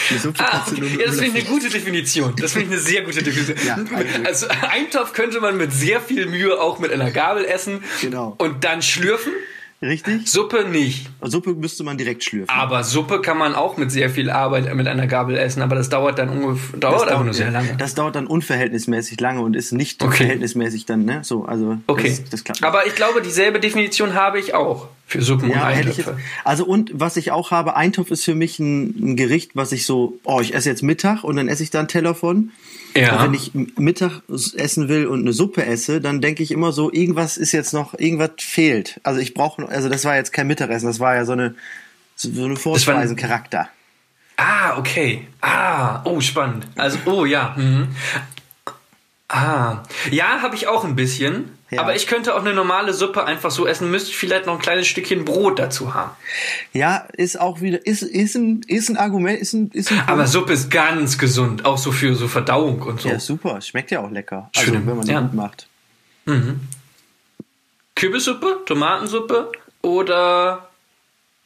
Eine 0.10 0.20
Suppe 0.20 0.44
ah, 0.44 0.66
okay. 0.70 0.98
ja, 1.00 1.06
das 1.06 1.20
finde 1.20 1.40
ich 1.40 1.46
eine 1.46 1.56
gute 1.56 1.70
Definition. 1.70 2.34
Das 2.38 2.54
finde 2.54 2.68
ich 2.68 2.74
eine 2.74 2.82
sehr 2.82 3.04
gute 3.04 3.24
Definition. 3.24 3.66
Ja, 3.66 3.80
also 4.26 4.48
Eintopf 4.48 5.14
könnte 5.14 5.40
man 5.40 5.58
mit 5.58 5.72
sehr 5.72 6.02
viel 6.02 6.26
Mühe 6.26 6.60
auch 6.60 6.80
mit 6.80 6.92
einer 6.92 7.12
Gabel 7.12 7.46
essen. 7.46 7.82
Genau. 8.02 8.36
Und 8.38 8.64
dann 8.64 8.82
schlürfen. 8.82 9.32
Richtig? 9.82 10.30
Suppe 10.30 10.66
nicht. 10.66 11.10
Suppe 11.22 11.54
müsste 11.54 11.86
man 11.86 11.98
direkt 11.98 12.24
schlürfen. 12.24 12.50
Aber 12.50 12.84
Suppe 12.84 13.22
kann 13.22 13.38
man 13.38 13.56
auch 13.56 13.78
mit 13.78 13.92
sehr 13.92 14.10
viel 14.10 14.30
Arbeit 14.30 14.74
mit 14.76 14.88
einer 14.88 15.08
Gabel 15.08 15.38
essen, 15.38 15.62
aber 15.62 15.76
das 15.76 15.88
dauert 15.88 16.20
dann 16.20 16.30
ungefähr 16.30 16.80
dauert 16.80 17.02
das 17.04 17.10
dauert, 17.10 17.24
nur 17.24 17.34
sehr 17.34 17.52
lange. 17.52 17.76
Das 17.78 17.96
dauert 17.96 18.16
dann 18.16 18.28
unverhältnismäßig 18.28 19.22
lange 19.22 19.42
und 19.42 19.56
ist 19.56 19.72
nicht 19.72 20.04
okay. 20.04 20.18
verhältnismäßig 20.18 20.86
dann, 20.86 21.06
ne? 21.06 21.22
So, 21.24 21.46
also 21.46 21.78
okay. 21.88 22.10
Das, 22.10 22.30
das 22.30 22.44
klappt. 22.44 22.64
Aber 22.64 22.88
ich 22.88 22.96
glaube, 22.96 23.22
dieselbe 23.22 23.62
Definition 23.62 24.16
habe 24.16 24.40
ich 24.40 24.54
auch 24.54 24.90
für 25.10 25.24
Suppen 25.24 25.50
ja, 25.50 25.58
und 25.58 25.64
Eintöpfe. 25.64 26.18
also 26.44 26.66
und 26.66 26.92
was 26.94 27.18
ich 27.18 27.32
auch 27.32 27.50
habe, 27.50 27.76
Eintopf 27.76 28.12
ist 28.12 28.24
für 28.24 28.36
mich 28.36 28.60
ein, 28.60 29.14
ein 29.14 29.16
Gericht, 29.16 29.56
was 29.56 29.72
ich 29.72 29.86
so, 29.86 30.20
oh, 30.24 30.40
ich 30.40 30.54
esse 30.54 30.70
jetzt 30.70 30.84
Mittag 30.84 31.24
und 31.24 31.36
dann 31.36 31.48
esse 31.48 31.64
ich 31.64 31.72
da 31.72 31.80
einen 31.80 31.88
Teller 31.88 32.14
von. 32.14 32.52
Ja. 32.96 33.24
wenn 33.24 33.36
ich 33.36 33.52
Mittag 33.54 34.24
essen 34.56 34.90
will 34.90 35.06
und 35.06 35.22
eine 35.22 35.32
Suppe 35.32 35.64
esse, 35.64 36.02
dann 36.02 36.22
denke 36.22 36.42
ich 36.42 36.52
immer 36.52 36.72
so, 36.72 36.92
irgendwas 36.92 37.38
ist 37.38 37.52
jetzt 37.52 37.72
noch, 37.72 37.94
irgendwas 37.98 38.32
fehlt. 38.40 39.00
Also 39.04 39.20
ich 39.20 39.36
brauche, 39.36 39.68
also 39.70 39.90
das 39.90 40.06
war 40.06 40.16
jetzt 40.16 40.34
kein 40.34 40.48
Mittagessen, 40.48 40.88
das 40.88 41.00
war 41.00 41.16
ja 41.16 41.26
so 41.26 41.34
eine, 41.34 41.56
so 42.16 42.46
eine 42.46 42.56
Vorspeisencharakter. 42.56 43.70
Ah, 44.38 44.78
okay. 44.78 45.28
Ah, 45.42 46.02
oh, 46.06 46.20
spannend. 46.20 46.66
Also, 46.76 46.98
oh 47.06 47.26
ja. 47.26 47.56
Mhm. 47.58 47.90
Ah, 49.28 49.84
ja, 50.10 50.42
habe 50.42 50.56
ich 50.56 50.68
auch 50.68 50.84
ein 50.84 50.96
bisschen. 50.96 51.52
Ja. 51.72 51.82
Aber 51.82 51.96
ich 51.96 52.08
könnte 52.08 52.36
auch 52.36 52.42
eine 52.42 52.54
normale 52.54 52.94
Suppe 52.94 53.26
einfach 53.26 53.52
so 53.52 53.68
essen, 53.68 53.92
müsste 53.92 54.10
ich 54.10 54.18
vielleicht 54.18 54.48
noch 54.48 54.56
ein 54.56 54.60
kleines 54.60 54.88
Stückchen 54.88 55.24
Brot 55.24 55.60
dazu 55.60 55.94
haben. 55.94 56.12
Ja, 56.74 57.08
ist 57.14 57.40
auch 57.40 57.62
wieder, 57.62 57.86
ist, 57.86 58.02
ist, 58.02 58.36
ein, 58.36 58.62
ist 58.68 58.90
ein 58.90 58.98
Argument, 58.98 59.40
ist 59.40 59.54
ein, 59.54 59.70
ist 59.74 59.92
ein 59.92 60.02
Aber 60.08 60.26
Suppe 60.26 60.54
ist 60.54 60.72
ganz 60.72 61.18
gesund, 61.18 61.66
auch 61.66 61.78
so 61.78 61.92
für 61.92 62.16
so 62.16 62.28
Verdauung 62.28 62.82
und 62.82 63.02
so. 63.02 63.10
Ja, 63.10 63.20
super, 63.20 63.62
schmeckt 63.62 63.92
ja 63.92 64.00
auch 64.00 64.10
lecker. 64.10 64.50
Also, 64.56 64.72
Schön, 64.72 64.88
wenn 64.88 64.98
man 64.98 65.06
die 65.06 65.12
ja. 65.12 65.22
gut 65.22 65.34
macht. 65.34 65.68
Mhm. 66.26 66.60
Kürbissuppe, 67.96 68.62
Tomatensuppe 68.66 69.52
oder 69.82 70.70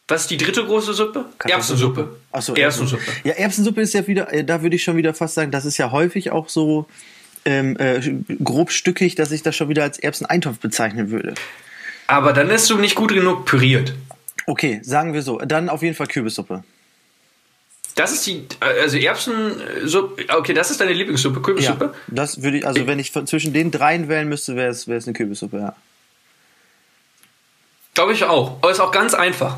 was 0.07 0.21
ist 0.21 0.31
die 0.31 0.37
dritte 0.37 0.65
große 0.65 0.93
Suppe? 0.93 1.25
Erbsensuppe. 1.43 2.17
Achso, 2.31 2.53
Erbsensuppe. 2.53 3.03
Ja, 3.23 3.33
Erbsensuppe 3.33 3.81
ist 3.81 3.93
ja 3.93 4.05
wieder, 4.05 4.31
äh, 4.31 4.43
da 4.43 4.61
würde 4.61 4.75
ich 4.75 4.83
schon 4.83 4.97
wieder 4.97 5.13
fast 5.13 5.35
sagen, 5.35 5.51
das 5.51 5.65
ist 5.65 5.77
ja 5.77 5.91
häufig 5.91 6.31
auch 6.31 6.49
so 6.49 6.87
ähm, 7.45 7.77
äh, 7.77 7.99
grobstückig, 8.43 9.15
dass 9.15 9.31
ich 9.31 9.43
das 9.43 9.55
schon 9.55 9.69
wieder 9.69 9.83
als 9.83 9.99
Erbseneintopf 9.99 10.59
bezeichnen 10.59 11.11
würde. 11.11 11.35
Aber 12.07 12.33
dann 12.33 12.49
ist 12.49 12.69
du 12.69 12.77
nicht 12.77 12.95
gut 12.95 13.13
genug 13.13 13.45
püriert. 13.45 13.93
Okay, 14.45 14.81
sagen 14.83 15.13
wir 15.13 15.21
so. 15.21 15.39
Dann 15.39 15.69
auf 15.69 15.81
jeden 15.81 15.95
Fall 15.95 16.07
Kürbissuppe. 16.07 16.63
Das 17.95 18.11
ist 18.11 18.25
die, 18.25 18.47
also 18.59 18.97
Erbsensuppe, 18.97 20.25
okay, 20.35 20.53
das 20.53 20.71
ist 20.71 20.81
deine 20.81 20.93
Lieblingssuppe, 20.93 21.41
Kürbissuppe? 21.41 21.85
Ja, 21.85 21.93
das 22.07 22.41
würde 22.41 22.57
ich, 22.57 22.67
also 22.67 22.87
wenn 22.87 22.97
ich 22.97 23.13
zwischen 23.13 23.53
den 23.53 23.69
dreien 23.69 24.09
wählen 24.09 24.27
müsste, 24.27 24.55
wäre 24.55 24.69
es, 24.69 24.87
wäre 24.87 24.97
es 24.97 25.05
eine 25.05 25.13
Kürbissuppe, 25.13 25.57
ja. 25.59 25.75
Glaube 27.93 28.13
ich 28.13 28.23
auch. 28.23 28.57
Aber 28.61 28.71
ist 28.71 28.79
auch 28.79 28.91
ganz 28.91 29.13
einfach. 29.13 29.57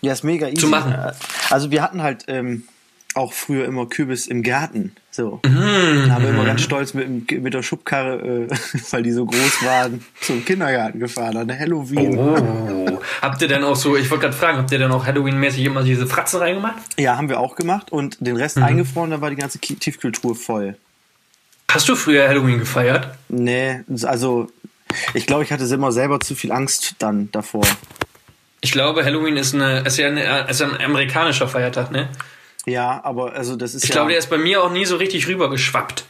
Ja, 0.00 0.14
ist 0.14 0.24
mega 0.24 0.48
easy. 0.48 0.56
Zu 0.56 0.68
machen. 0.68 0.96
Also 1.50 1.70
wir 1.70 1.82
hatten 1.82 2.02
halt 2.02 2.24
ähm, 2.28 2.64
auch 3.14 3.32
früher 3.32 3.66
immer 3.66 3.86
Kürbis 3.86 4.26
im 4.26 4.42
Garten. 4.42 4.94
So. 5.10 5.40
Mhm. 5.44 6.04
Da 6.06 6.14
haben 6.14 6.24
wir 6.24 6.30
immer 6.30 6.44
ganz 6.44 6.62
stolz 6.62 6.94
mit, 6.94 7.30
mit 7.30 7.54
der 7.54 7.62
Schubkarre, 7.62 8.48
äh, 8.48 8.48
weil 8.90 9.02
die 9.02 9.12
so 9.12 9.26
groß 9.26 9.64
waren, 9.64 10.04
zum 10.20 10.44
Kindergarten 10.44 10.98
gefahren, 10.98 11.36
an 11.36 11.58
Halloween. 11.58 12.18
Oh. 12.18 13.00
habt 13.20 13.42
ihr 13.42 13.48
denn 13.48 13.64
auch 13.64 13.76
so, 13.76 13.96
ich 13.96 14.10
wollte 14.10 14.22
gerade 14.22 14.36
fragen, 14.36 14.58
habt 14.58 14.72
ihr 14.72 14.78
dann 14.78 14.92
auch 14.92 15.04
Halloween-mäßig 15.04 15.64
immer 15.64 15.82
diese 15.82 16.06
Fratzen 16.06 16.40
reingemacht? 16.40 16.80
Ja, 16.98 17.16
haben 17.16 17.28
wir 17.28 17.40
auch 17.40 17.56
gemacht 17.56 17.92
und 17.92 18.16
den 18.20 18.36
Rest 18.36 18.56
mhm. 18.56 18.64
eingefroren, 18.64 19.10
da 19.10 19.20
war 19.20 19.30
die 19.30 19.36
ganze 19.36 19.58
Tiefkühltruhe 19.58 20.34
voll. 20.34 20.76
Hast 21.70 21.88
du 21.88 21.96
früher 21.96 22.28
Halloween 22.28 22.58
gefeiert? 22.58 23.08
Nee, 23.28 23.80
also 24.02 24.48
ich 25.14 25.26
glaube, 25.26 25.44
ich 25.44 25.52
hatte 25.52 25.64
immer 25.64 25.92
selber 25.92 26.20
zu 26.20 26.34
viel 26.34 26.52
Angst 26.52 26.96
dann 26.98 27.30
davor. 27.32 27.64
Ich 28.60 28.72
glaube, 28.72 29.04
Halloween 29.04 29.36
ist, 29.36 29.54
eine, 29.54 29.80
ist 29.80 29.96
ja 29.96 30.06
eine, 30.06 30.48
ist 30.48 30.62
ein 30.62 30.80
amerikanischer 30.80 31.48
Feiertag, 31.48 31.90
ne? 31.90 32.08
Ja, 32.66 33.00
aber 33.04 33.32
also 33.32 33.56
das 33.56 33.74
ist 33.74 33.84
ich 33.84 33.90
ja. 33.90 33.96
Glaube, 33.96 34.10
der 34.10 34.18
ist 34.18 34.30
bei 34.30 34.38
mir 34.38 34.62
auch 34.62 34.70
nie 34.70 34.84
so 34.84 34.96
richtig 34.96 35.26
rübergeschwappt. 35.28 36.04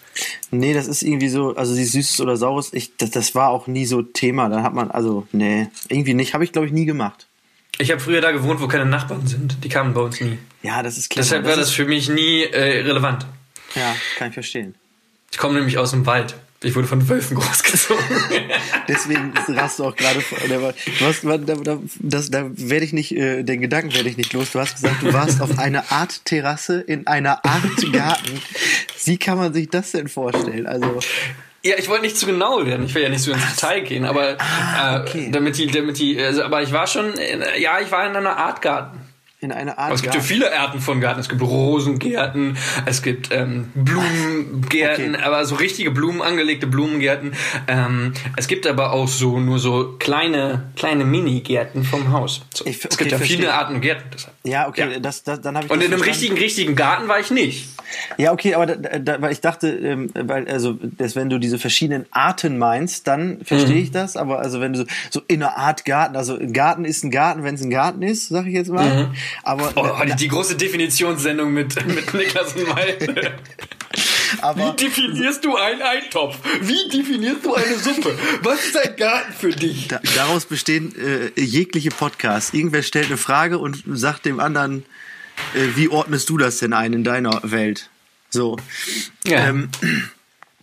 Nee, 0.50 0.74
das 0.74 0.86
ist 0.86 1.02
irgendwie 1.02 1.30
so, 1.30 1.56
also 1.56 1.74
die 1.74 1.84
Süßes 1.84 2.20
oder 2.20 2.36
Saures, 2.36 2.72
ich, 2.74 2.96
das, 2.98 3.10
das 3.10 3.34
war 3.34 3.48
auch 3.48 3.66
nie 3.66 3.86
so 3.86 4.02
Thema. 4.02 4.50
Da 4.50 4.62
hat 4.62 4.74
man, 4.74 4.90
also, 4.90 5.26
nee, 5.32 5.68
irgendwie 5.88 6.12
nicht. 6.12 6.34
Habe 6.34 6.44
ich, 6.44 6.52
glaube 6.52 6.66
ich, 6.66 6.72
nie 6.72 6.84
gemacht. 6.84 7.26
Ich 7.78 7.90
habe 7.90 8.00
früher 8.00 8.20
da 8.20 8.32
gewohnt, 8.32 8.60
wo 8.60 8.68
keine 8.68 8.84
Nachbarn 8.84 9.26
sind. 9.26 9.64
Die 9.64 9.70
kamen 9.70 9.94
bei 9.94 10.02
uns 10.02 10.20
nie. 10.20 10.38
Ja, 10.62 10.82
das 10.82 10.98
ist 10.98 11.08
klar. 11.08 11.22
Deshalb 11.22 11.44
war 11.44 11.56
das, 11.56 11.68
das 11.68 11.70
für 11.70 11.86
mich 11.86 12.10
nie 12.10 12.42
äh, 12.42 12.82
relevant. 12.82 13.26
Ja, 13.74 13.96
kann 14.18 14.28
ich 14.28 14.34
verstehen. 14.34 14.74
Ich 15.30 15.38
komme 15.38 15.54
nämlich 15.54 15.78
aus 15.78 15.92
dem 15.92 16.04
Wald. 16.04 16.34
Ich 16.64 16.76
wurde 16.76 16.86
von 16.86 17.08
Wölfen 17.08 17.36
großgezogen. 17.36 18.04
Deswegen 18.88 19.32
rast 19.48 19.78
du 19.78 19.84
auch 19.84 19.96
gerade 19.96 20.20
vor. 20.20 20.38
Da, 20.48 21.54
da, 21.56 21.78
das, 21.98 22.30
da 22.30 22.50
werde 22.52 22.84
ich 22.84 22.92
nicht, 22.92 23.16
äh, 23.16 23.42
den 23.42 23.60
Gedanken 23.60 23.94
werde 23.94 24.08
ich 24.08 24.16
nicht 24.16 24.32
los. 24.32 24.52
Du 24.52 24.60
hast 24.60 24.74
gesagt, 24.74 25.02
du 25.02 25.12
warst 25.12 25.40
auf 25.40 25.58
einer 25.58 25.90
Art 25.90 26.24
Terrasse 26.24 26.80
in 26.80 27.06
einer 27.06 27.44
Art 27.44 27.92
Garten. 27.92 28.40
Wie 29.04 29.18
kann 29.18 29.38
man 29.38 29.52
sich 29.52 29.68
das 29.68 29.92
denn 29.92 30.08
vorstellen? 30.08 30.66
Also. 30.66 31.00
Ja, 31.64 31.76
ich 31.78 31.88
wollte 31.88 32.02
nicht 32.02 32.16
zu 32.16 32.26
genau 32.26 32.64
werden. 32.66 32.86
Ich 32.86 32.94
will 32.94 33.02
ja 33.02 33.08
nicht 33.08 33.22
so 33.22 33.32
ins 33.32 33.54
Detail 33.54 33.80
gehen, 33.82 34.04
aber 34.04 34.36
ah, 34.38 35.00
okay. 35.00 35.26
äh, 35.26 35.30
damit 35.30 35.58
die, 35.58 35.68
damit 35.68 35.98
die, 35.98 36.20
also, 36.20 36.42
aber 36.42 36.62
ich 36.62 36.72
war 36.72 36.86
schon, 36.86 37.12
in, 37.14 37.42
ja, 37.58 37.80
ich 37.80 37.90
war 37.90 38.08
in 38.08 38.16
einer 38.16 38.36
Art 38.36 38.62
Garten 38.62 39.01
in 39.42 39.50
einer 39.50 39.78
Art. 39.78 39.86
Aber 39.86 39.94
es 39.94 40.02
gibt 40.02 40.14
ja 40.14 40.20
viele 40.20 40.56
Arten 40.56 40.80
von 40.80 41.00
Garten. 41.00 41.20
Es 41.20 41.28
gibt 41.28 41.42
Rosengärten, 41.42 42.56
es 42.86 43.02
gibt 43.02 43.30
ähm, 43.32 43.70
Blumengärten, 43.74 45.16
okay. 45.16 45.24
aber 45.24 45.44
so 45.44 45.56
richtige 45.56 45.90
Blumen, 45.90 46.22
angelegte 46.22 46.68
Blumengärten. 46.68 47.32
Ähm, 47.66 48.12
es 48.36 48.46
gibt 48.46 48.66
aber 48.68 48.92
auch 48.92 49.08
so 49.08 49.40
nur 49.40 49.58
so 49.58 49.96
kleine, 49.98 50.70
kleine 50.76 51.04
Mini-Gärten 51.04 51.82
vom 51.82 52.12
Haus. 52.12 52.42
So. 52.54 52.64
Ich, 52.66 52.76
okay, 52.76 52.88
es 52.90 52.98
gibt 52.98 53.10
ja 53.10 53.18
verstehe. 53.18 53.38
viele 53.38 53.54
Arten 53.54 53.80
Gärten. 53.80 54.04
Deshalb. 54.12 54.34
Ja, 54.44 54.68
okay, 54.68 54.92
ja. 54.92 54.98
Das, 55.00 55.24
das, 55.24 55.40
dann 55.40 55.56
habe 55.56 55.66
ich. 55.66 55.72
Und 55.72 55.82
in 55.82 55.92
einem 55.92 56.02
richtigen, 56.02 56.36
richtigen 56.38 56.76
Garten 56.76 57.08
war 57.08 57.18
ich 57.18 57.30
nicht. 57.30 57.68
Ja, 58.16 58.32
okay, 58.32 58.54
aber 58.54 58.66
da, 58.66 58.98
da, 58.98 59.20
weil 59.20 59.32
ich 59.32 59.40
dachte, 59.40 59.68
ähm, 59.68 60.10
weil 60.14 60.48
also, 60.48 60.78
dass 60.80 61.16
wenn 61.16 61.28
du 61.28 61.38
diese 61.38 61.58
verschiedenen 61.58 62.06
Arten 62.10 62.58
meinst, 62.58 63.06
dann 63.06 63.38
verstehe 63.44 63.76
mhm. 63.76 63.82
ich 63.82 63.90
das. 63.90 64.16
Aber 64.16 64.38
also 64.38 64.60
wenn 64.60 64.72
du 64.72 64.80
so, 64.80 64.84
so 65.10 65.22
in 65.28 65.42
einer 65.42 65.56
Art 65.56 65.84
Garten, 65.84 66.16
also 66.16 66.38
ein 66.38 66.52
Garten 66.52 66.84
ist 66.84 67.04
ein 67.04 67.10
Garten, 67.10 67.44
wenn 67.44 67.54
es 67.54 67.62
ein 67.62 67.70
Garten 67.70 68.02
ist, 68.02 68.28
sag 68.28 68.46
ich 68.46 68.54
jetzt 68.54 68.70
mal. 68.70 69.06
Mhm. 69.06 69.14
Aber 69.42 69.72
oh, 69.76 70.04
die, 70.04 70.16
die, 70.16 70.28
große 70.28 70.56
Definitionssendung 70.56 71.52
mit, 71.52 71.84
mit 71.86 72.12
Niklas 72.14 72.54
und 72.54 72.68
Malte. 72.68 73.34
Aber 74.40 74.72
Wie 74.72 74.84
definierst 74.84 75.44
du 75.44 75.56
einen 75.56 75.82
Eintopf? 75.82 76.38
Wie 76.60 76.88
definierst 76.88 77.44
du 77.44 77.54
eine 77.54 77.76
Suppe? 77.76 78.18
Was 78.42 78.64
ist 78.64 78.76
ein 78.76 78.96
Garten 78.96 79.32
für 79.32 79.50
dich? 79.50 79.88
Da, 79.88 80.00
daraus 80.14 80.46
bestehen 80.46 80.94
äh, 80.96 81.40
jegliche 81.40 81.90
Podcasts. 81.90 82.54
Irgendwer 82.54 82.82
stellt 82.82 83.06
eine 83.06 83.18
Frage 83.18 83.58
und 83.58 83.82
sagt 83.86 84.24
dem 84.24 84.40
anderen, 84.40 84.84
äh, 85.54 85.76
wie 85.76 85.88
ordnest 85.88 86.28
du 86.30 86.38
das 86.38 86.58
denn 86.58 86.72
ein 86.72 86.92
in 86.92 87.04
deiner 87.04 87.40
Welt? 87.42 87.90
So. 88.30 88.56
Ja. 89.26 89.48
Ähm, 89.48 89.68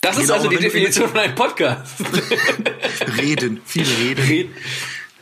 das 0.01 0.17
ist 0.17 0.24
genau, 0.24 0.36
also 0.36 0.49
die 0.49 0.57
Definition 0.57 1.09
von 1.09 1.17
einem 1.17 1.36
Podcast. 1.36 1.95
reden, 3.22 3.61
viel 3.65 3.86
reden. 3.86 4.26
reden. 4.26 4.53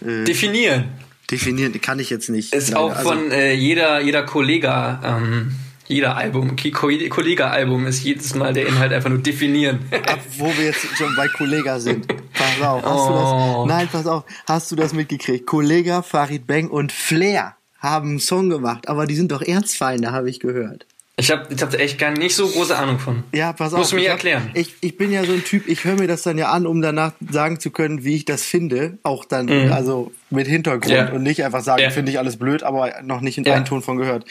Äh, 0.06 0.24
definieren. 0.24 0.89
Definieren 1.30 1.80
kann 1.82 1.99
ich 1.99 2.09
jetzt 2.09 2.30
nicht. 2.30 2.53
Ist 2.53 2.75
auch 2.75 2.95
also, 2.95 3.09
von 3.09 3.32
äh, 3.32 3.53
jeder, 3.53 3.99
jeder 3.99 4.23
Kollega, 4.23 5.01
ähm, 5.03 5.51
jeder 5.88 6.15
Album, 6.15 6.55
Kollega-Album 6.55 7.86
ist 7.86 8.03
jedes 8.03 8.34
Mal 8.36 8.53
der 8.53 8.67
Inhalt 8.67 8.93
einfach 8.93 9.09
nur 9.09 9.19
definieren. 9.19 9.80
Ab, 9.91 10.19
wo 10.38 10.45
wir 10.45 10.65
jetzt 10.65 10.86
schon 10.97 11.15
bei 11.15 11.28
Kollega 11.28 11.80
sind. 11.80 12.07
Pass 12.34 12.61
auf, 12.61 12.84
hast 12.84 12.91
oh. 12.91 13.07
du 13.07 13.13
das? 13.13 13.57
Oh. 13.57 13.65
Nein, 13.67 13.89
pass 13.91 14.07
auf, 14.07 14.23
hast 14.47 14.71
du 14.71 14.75
das 14.75 14.93
mitgekriegt? 14.93 15.45
Kollega, 15.45 16.01
Farid 16.01 16.47
Bang 16.47 16.69
und 16.69 16.91
Flair 16.91 17.55
haben 17.80 18.09
einen 18.09 18.19
Song 18.19 18.49
gemacht, 18.49 18.88
aber 18.88 19.05
die 19.05 19.15
sind 19.15 19.32
doch 19.32 19.41
Erzfeinde, 19.41 20.11
habe 20.11 20.30
ich 20.30 20.39
gehört. 20.39 20.86
Ich 21.20 21.32
habe 21.32 21.51
ich 21.51 21.59
hab 21.59 21.74
echt 21.74 21.97
gar 21.97 22.11
nicht 22.11 22.36
so 22.36 22.47
große 22.47 22.78
Ahnung 22.78 22.99
von. 22.99 23.24
Ja, 23.34 23.51
pass 23.51 23.74
auf. 23.74 23.80
Musst 23.80 23.91
du 23.91 23.95
mir 23.95 24.03
ich 24.03 24.07
erklären. 24.07 24.49
Hab, 24.49 24.55
ich, 24.55 24.76
ich 24.82 24.97
bin 24.97 25.11
ja 25.11 25.24
so 25.24 25.34
ein 25.34 25.43
Typ, 25.43 25.68
ich 25.68 25.84
höre 25.84 25.95
mir 25.95 26.07
das 26.07 26.22
dann 26.22 26.38
ja 26.38 26.51
an, 26.51 26.68
um 26.68 26.80
danach 26.80 27.13
sagen 27.32 27.59
zu 27.59 27.72
können, 27.72 28.03
wie 28.03 28.15
ich 28.15 28.26
das 28.26 28.43
finde. 28.43 28.99
Auch 29.01 29.26
dann, 29.26 29.47
mhm. 29.47 29.72
also 29.72 30.11
mit 30.30 30.45
Hintergrund 30.45 30.93
ja. 30.93 31.09
und 31.11 31.24
nicht 31.24 31.43
einfach 31.43 31.63
sagen, 31.63 31.82
ja. 31.82 31.89
finde 31.89 32.11
ich 32.11 32.20
alles 32.20 32.38
blöd, 32.38 32.61
aber 32.61 33.01
noch 33.01 33.22
nicht 33.22 33.39
in 33.39 33.45
ja. 33.45 33.55
einen 33.55 33.65
Ton 33.65 33.82
von 33.82 33.97
gehört. 33.97 34.26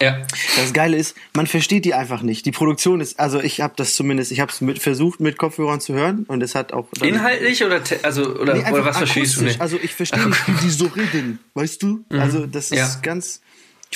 Ja. 0.00 0.22
Das 0.56 0.72
Geile 0.72 0.96
ist, 0.96 1.16
man 1.34 1.46
versteht 1.46 1.84
die 1.84 1.92
einfach 1.92 2.22
nicht. 2.22 2.46
Die 2.46 2.50
Produktion 2.50 3.02
ist, 3.02 3.20
also 3.20 3.38
ich 3.40 3.60
habe 3.60 3.74
das 3.76 3.94
zumindest, 3.94 4.32
ich 4.32 4.40
habe 4.40 4.50
es 4.50 4.62
mit, 4.62 4.78
versucht 4.78 5.20
mit 5.20 5.36
Kopfhörern 5.36 5.82
zu 5.82 5.92
hören 5.92 6.24
und 6.28 6.42
es 6.42 6.54
hat 6.54 6.72
auch 6.72 6.88
inhaltlich 7.02 7.62
oder 7.62 7.80
also 8.02 8.36
oder, 8.36 8.54
nee, 8.54 8.70
oder 8.72 8.86
was 8.86 8.96
verstehst 8.96 9.36
du 9.36 9.44
nicht? 9.44 9.60
Also 9.60 9.78
ich 9.80 9.94
verstehe 9.94 10.26
nicht, 10.26 10.48
wie 10.48 10.64
die 10.64 10.70
so 10.70 10.86
reden, 10.86 11.40
weißt 11.54 11.82
du? 11.82 12.04
Mhm. 12.08 12.20
Also 12.20 12.46
das 12.46 12.70
ist 12.70 13.02
ganz 13.02 13.42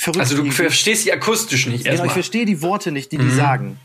verrückt. 0.01 0.19
Also 0.19 0.41
du 0.41 0.51
verstehst 0.51 1.03
sie 1.03 1.11
akustisch 1.11 1.67
nicht. 1.67 1.85
Genau, 1.85 2.05
ich 2.05 2.11
verstehe 2.11 2.45
die 2.45 2.61
Worte 2.61 2.91
nicht, 2.91 3.11
die 3.11 3.17
die 3.17 3.25
mhm. 3.25 3.35
sagen. 3.35 3.79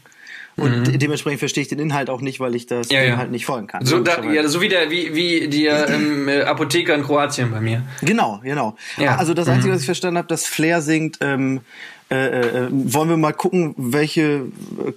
Und 0.56 0.88
mhm. 0.88 0.98
dementsprechend 0.98 1.38
verstehe 1.38 1.62
ich 1.62 1.68
den 1.68 1.78
Inhalt 1.78 2.10
auch 2.10 2.20
nicht, 2.20 2.38
weil 2.38 2.54
ich 2.54 2.66
das 2.66 2.90
ja, 2.90 3.00
Inhalt 3.00 3.28
ja. 3.28 3.32
nicht 3.32 3.46
folgen 3.46 3.68
kann. 3.68 3.86
So, 3.86 4.00
da, 4.00 4.22
ja, 4.22 4.46
so 4.48 4.60
wie 4.60 4.68
der, 4.68 4.90
wie, 4.90 5.14
wie 5.14 5.48
die 5.48 5.66
ähm, 5.66 6.28
äh, 6.28 6.42
Apotheker 6.42 6.94
in 6.94 7.04
Kroatien 7.04 7.50
bei 7.50 7.60
mir. 7.60 7.82
Genau, 8.02 8.40
genau. 8.42 8.76
Ja. 8.98 9.16
Also 9.16 9.32
das 9.32 9.48
Einzige, 9.48 9.68
mhm. 9.70 9.74
was 9.74 9.80
ich 9.80 9.86
verstanden 9.86 10.18
habe, 10.18 10.28
dass 10.28 10.46
Flair 10.46 10.82
singt, 10.82 11.18
ähm, 11.22 11.62
äh, 12.10 12.66
äh, 12.66 12.68
wollen 12.70 13.08
wir 13.08 13.16
mal 13.16 13.32
gucken, 13.32 13.74
welche 13.78 14.42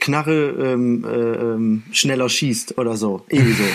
Knarre 0.01 0.49
ähm, 0.49 1.05
äh, 1.05 1.15
ähm, 1.15 1.83
schneller 1.93 2.27
schießt 2.27 2.77
oder 2.77 2.97
so. 2.97 3.25
Irgendwie 3.29 3.53
so. 3.53 3.63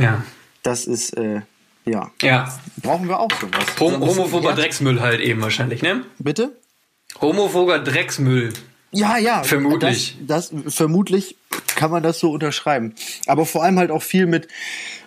Ja. 0.00 0.22
Das 0.62 0.86
ist, 0.86 1.16
äh, 1.16 1.40
ja. 1.84 2.12
Ja. 2.22 2.56
Brauchen 2.80 3.08
wir 3.08 3.18
auch 3.18 3.28
sowas. 3.40 3.64
Hom 3.80 4.00
Homophober 4.00 4.52
Drecksmüll 4.52 5.00
halt 5.00 5.20
eben 5.20 5.42
wahrscheinlich, 5.42 5.82
ne? 5.82 6.04
Bitte? 6.20 6.52
Homophober 7.20 7.78
Drecksmüll. 7.78 8.52
Ja, 8.92 9.18
ja. 9.18 9.42
Vermutlich. 9.42 10.16
Das, 10.26 10.50
das, 10.50 10.74
vermutlich 10.74 11.36
kann 11.76 11.90
man 11.90 12.02
das 12.02 12.18
so 12.18 12.30
unterschreiben. 12.32 12.94
Aber 13.26 13.46
vor 13.46 13.62
allem 13.62 13.78
halt 13.78 13.90
auch 13.90 14.02
viel 14.02 14.26
mit 14.26 14.48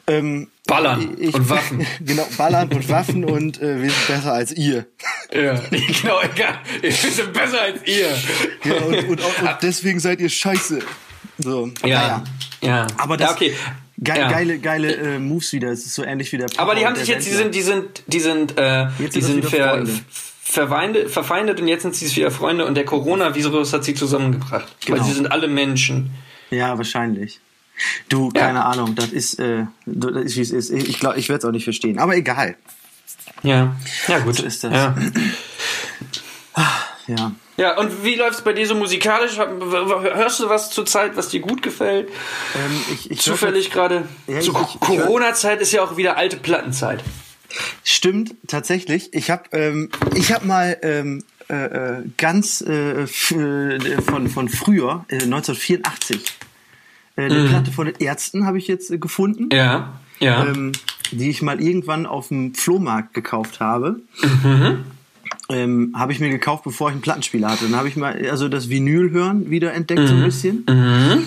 ähm, 0.08 0.50
Ballern 0.66 1.18
ich, 1.20 1.34
und 1.34 1.50
Waffen. 1.50 1.86
genau, 2.00 2.26
Ballern 2.38 2.72
und 2.72 2.90
Waffen 2.90 3.26
und 3.26 3.62
äh, 3.62 3.82
wir 3.82 3.90
sind 3.90 4.08
besser 4.08 4.34
als 4.34 4.52
ihr. 4.52 4.86
Ja, 5.34 5.54
genau, 5.70 6.22
egal. 6.22 6.60
Wir 6.82 6.92
sind 6.92 7.34
besser 7.34 7.62
als 7.62 7.86
ihr. 7.86 8.10
Ja, 8.64 8.74
und, 8.76 8.96
und, 8.96 9.10
und, 9.10 9.20
und 9.22 9.58
deswegen 9.62 10.00
seid 10.00 10.20
ihr 10.20 10.30
scheiße. 10.30 10.80
So. 11.38 11.72
Ja. 11.84 11.88
ja. 11.88 12.24
ja. 12.62 12.88
Aber 12.98 13.18
das, 13.18 13.30
ja, 13.30 13.36
okay. 13.36 13.56
Ge 13.98 14.18
ja. 14.18 14.30
Geile, 14.30 14.60
geile 14.60 14.96
äh, 14.96 15.20
Moves 15.20 15.54
wieder. 15.54 15.70
Es 15.70 15.86
ist 15.86 15.96
so 15.96 16.04
ähnlich 16.04 16.32
wie 16.32 16.38
der. 16.38 16.48
Papa 16.48 16.62
Aber 16.62 16.76
die 16.76 16.86
haben 16.86 16.96
sich 16.96 17.08
jetzt, 17.08 17.28
die 17.28 17.32
sind, 17.32 17.54
die 17.56 17.62
sind, 17.62 18.04
die 18.08 18.20
sind, 18.20 18.58
äh, 18.58 18.88
die 19.00 19.22
sind 19.22 19.46
ver, 19.46 19.86
verfeindet, 20.44 21.10
verfeindet 21.10 21.60
und 21.62 21.68
jetzt 21.68 21.84
sind 21.84 21.96
sie 21.96 22.14
wieder 22.16 22.32
Freunde 22.32 22.66
und 22.66 22.76
der 22.76 22.86
Coronavirus 22.86 23.74
hat 23.74 23.84
sie 23.84 23.96
zusammengebracht. 23.96 24.68
Genau. 24.86 25.00
Weil 25.00 25.06
sie 25.06 25.14
sind 25.14 25.32
alle 25.32 25.48
Menschen. 25.48 26.12
Ja, 26.50 26.78
wahrscheinlich. 26.78 27.40
Du, 28.10 28.30
keine 28.30 28.60
ja. 28.60 28.66
Ahnung, 28.66 28.96
das 28.96 29.08
ist, 29.08 29.40
äh, 29.40 29.66
das 29.86 30.26
ist 30.26 30.38
wie 30.38 30.42
es 30.42 30.52
ist. 30.52 30.70
Ich 30.70 31.00
glaube, 31.00 31.18
ich 31.18 31.30
werde 31.30 31.40
es 31.40 31.46
auch 31.46 31.52
nicht 31.52 31.64
verstehen. 31.64 31.98
Aber 31.98 32.16
egal. 32.16 32.56
Ja, 33.42 33.76
ja 34.08 34.20
gut. 34.20 34.36
So 34.36 34.44
ist 34.44 34.64
das. 34.64 34.74
Ja. 34.74 34.96
ja. 37.08 37.32
Ja, 37.56 37.78
und 37.78 38.04
wie 38.04 38.16
läuft 38.16 38.40
es 38.40 38.42
bei 38.42 38.54
dir 38.54 38.66
so 38.66 38.74
musikalisch? 38.74 39.38
Hörst 39.38 40.40
du 40.40 40.50
was 40.50 40.72
zur 40.72 40.88
Zeit, 40.88 41.16
was 41.16 41.30
dir 41.30 41.40
gut 41.40 41.62
gefällt? 41.62 42.10
Ähm, 42.56 42.82
ich, 42.92 43.12
ich 43.12 43.22
Zufällig 43.22 43.70
gerade. 43.70 44.08
Ja, 44.28 44.40
Corona-Zeit 44.80 45.62
ist 45.62 45.72
ja 45.72 45.84
auch 45.84 45.96
wieder 45.96 46.18
alte 46.18 46.38
Plattenzeit. 46.38 47.04
Stimmt, 47.84 48.36
tatsächlich. 48.48 49.14
Ich 49.14 49.30
habe 49.30 49.44
ähm, 49.52 49.90
ich 50.16 50.32
hab 50.32 50.46
mal 50.46 50.78
ähm, 50.82 51.24
äh, 51.50 51.66
äh 51.66 52.04
ganz 52.18 52.62
äh, 52.62 53.08
von, 53.08 54.28
von 54.30 54.50
früher, 54.50 55.06
äh, 55.10 55.24
1984, 55.24 56.24
äh, 57.16 57.22
eine 57.22 57.40
mhm. 57.40 57.50
Platte 57.50 57.72
von 57.72 57.86
den 57.88 57.96
Ärzten 58.00 58.46
habe 58.46 58.58
ich 58.58 58.68
jetzt 58.68 58.92
äh, 58.92 58.98
gefunden. 58.98 59.50
Ja, 59.52 60.00
ja. 60.20 60.46
Ähm, 60.46 60.72
die 61.12 61.30
ich 61.30 61.42
mal 61.42 61.62
irgendwann 61.62 62.06
auf 62.06 62.30
dem 62.30 62.54
Flohmarkt 62.56 63.14
gekauft 63.14 63.60
habe. 63.60 64.00
Mhm. 64.22 64.86
Ähm, 65.50 65.94
habe 65.96 66.12
ich 66.12 66.20
mir 66.20 66.30
gekauft, 66.30 66.64
bevor 66.64 66.90
ich 66.90 66.94
einen 66.94 67.02
Plattenspieler 67.02 67.52
hatte. 67.52 67.66
Dann 67.66 67.76
habe 67.76 67.88
ich 67.88 67.96
mal 67.96 68.28
also 68.30 68.48
das 68.48 68.70
Vinyl 68.70 69.12
hören 69.12 69.50
wieder 69.50 69.74
entdeckt 69.74 70.02
mhm. 70.02 70.08
so 70.08 70.14
ein 70.14 70.20
mhm. 70.20 70.26
bisschen. 70.26 70.66
Mhm. 70.68 71.26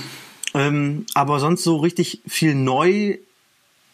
Ähm, 0.54 1.06
aber 1.14 1.38
sonst 1.38 1.62
so 1.62 1.76
richtig 1.76 2.22
viel 2.26 2.54
neu 2.54 3.18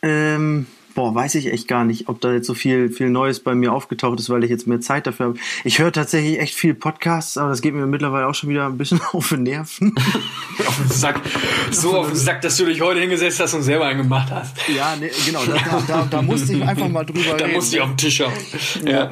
ähm, 0.03 0.67
boah, 0.95 1.15
weiß 1.15 1.35
ich 1.37 1.53
echt 1.53 1.69
gar 1.69 1.85
nicht, 1.85 2.09
ob 2.09 2.21
da 2.21 2.33
jetzt 2.33 2.47
so 2.47 2.55
viel, 2.55 2.91
viel 2.91 3.11
Neues 3.11 3.41
bei 3.41 3.55
mir 3.55 3.73
aufgetaucht 3.73 4.19
ist, 4.21 4.31
weil 4.31 4.45
ich 4.45 4.51
jetzt 4.51 4.67
mehr 4.67 4.81
Zeit 4.81 5.07
dafür 5.07 5.27
habe. 5.27 5.39
Ich 5.65 5.79
höre 5.79 5.93
tatsächlich 5.93 6.39
echt 6.39 6.55
viel 6.55 6.75
Podcasts, 6.75 7.37
aber 7.37 7.51
das 7.51 7.63
geht 7.63 7.75
mir 7.75 7.87
mittlerweile 7.87 8.27
auch 8.27 8.35
schon 8.35 8.51
wieder 8.51 8.67
ein 8.67 8.79
bisschen 8.79 9.01
auf 9.13 9.29
den 9.29 9.45
Nerven. 9.45 9.95
auf 10.67 10.77
den 10.77 10.89
Sack. 10.89 11.21
So 11.71 11.97
auf 11.97 12.09
den 12.09 12.17
Sack, 12.17 12.43
dass 12.43 12.57
du 12.57 12.67
dich 12.67 12.81
heute 12.81 13.01
hingesetzt 13.01 13.41
hast 13.41 13.55
und 13.55 13.63
selber 13.63 13.87
einen 13.87 14.03
gemacht 14.03 14.31
hast. 14.31 14.57
Ja, 14.69 14.95
nee, 14.99 15.11
genau, 15.27 15.45
da, 15.45 15.83
da, 15.87 16.07
da, 16.11 16.23
musste 16.23 16.55
ich 16.55 16.63
einfach 16.63 16.89
mal 16.89 17.05
drüber 17.05 17.21
da 17.23 17.33
reden. 17.33 17.49
Da 17.51 17.57
musste 17.57 17.77
ich 17.77 17.83
auf 17.83 17.89
den 17.91 17.97
Tisch 17.97 18.17
schauen. 18.17 18.33
ja. 18.85 18.91
ja. 18.91 19.11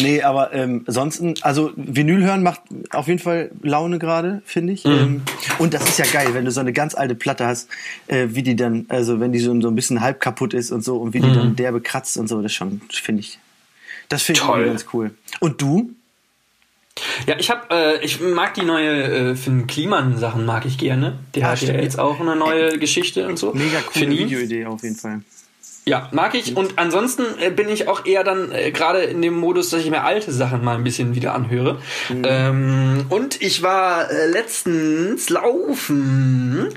Nee, 0.00 0.22
aber 0.22 0.52
ähm, 0.52 0.84
ansonsten, 0.86 1.34
also 1.42 1.72
Vinyl 1.74 2.22
hören 2.22 2.42
macht 2.42 2.62
auf 2.90 3.08
jeden 3.08 3.18
Fall 3.18 3.50
Laune 3.62 3.98
gerade, 3.98 4.42
finde 4.44 4.72
ich. 4.72 4.84
Mhm. 4.84 4.92
Ähm, 4.92 5.22
und 5.58 5.74
das 5.74 5.88
ist 5.88 5.98
ja 5.98 6.04
geil, 6.06 6.28
wenn 6.34 6.44
du 6.44 6.52
so 6.52 6.60
eine 6.60 6.72
ganz 6.72 6.94
alte 6.94 7.16
Platte 7.16 7.46
hast, 7.46 7.68
äh, 8.06 8.28
wie 8.30 8.44
die 8.44 8.54
dann, 8.54 8.86
also 8.88 9.18
wenn 9.18 9.32
die 9.32 9.40
so, 9.40 9.60
so 9.60 9.68
ein 9.68 9.74
bisschen 9.74 10.00
halb 10.00 10.20
kaputt 10.20 10.54
ist 10.54 10.70
und 10.70 10.84
so 10.84 10.98
und 10.98 11.14
wie 11.14 11.20
die 11.20 11.28
mhm. 11.28 11.34
dann 11.34 11.56
derbe 11.56 11.80
kratzt 11.80 12.16
und 12.16 12.28
so, 12.28 12.40
das 12.42 12.52
schon, 12.52 12.80
finde 12.90 13.20
ich. 13.20 13.38
Das 14.08 14.22
finde 14.22 14.40
ich 14.40 14.66
ganz 14.66 14.86
cool. 14.92 15.10
Und 15.40 15.60
du? 15.60 15.90
Ja, 17.26 17.36
ich 17.38 17.50
hab, 17.50 17.72
äh, 17.72 18.00
ich 18.00 18.20
mag 18.20 18.54
die 18.54 18.64
neue 18.64 19.30
äh, 19.30 19.36
Finn 19.36 19.66
Kliman 19.66 20.16
Sachen 20.16 20.44
mag 20.46 20.64
ich 20.64 20.78
gerne. 20.78 21.18
Der 21.34 21.42
ja, 21.42 21.48
hat 21.50 21.62
ja 21.62 21.74
jetzt 21.74 21.98
auch 21.98 22.20
eine 22.20 22.36
neue 22.36 22.78
Geschichte 22.78 23.26
und 23.26 23.38
so. 23.38 23.52
Mega 23.52 23.80
coole 23.80 24.10
Videoidee 24.10 24.66
auf 24.66 24.82
jeden 24.82 24.96
Fall. 24.96 25.22
Ja, 25.88 26.08
mag 26.12 26.34
ich. 26.34 26.54
Und 26.54 26.78
ansonsten 26.78 27.24
äh, 27.40 27.50
bin 27.50 27.68
ich 27.70 27.88
auch 27.88 28.04
eher 28.04 28.22
dann 28.24 28.52
äh, 28.52 28.70
gerade 28.70 29.00
in 29.00 29.22
dem 29.22 29.34
Modus, 29.34 29.70
dass 29.70 29.80
ich 29.80 29.90
mir 29.90 30.04
alte 30.04 30.30
Sachen 30.32 30.62
mal 30.62 30.74
ein 30.74 30.84
bisschen 30.84 31.14
wieder 31.14 31.34
anhöre. 31.34 31.78
Mhm. 32.10 32.22
Ähm, 32.26 33.06
und 33.08 33.40
ich 33.40 33.62
war 33.62 34.10
äh, 34.10 34.26
letztens 34.26 35.30
laufen 35.30 36.68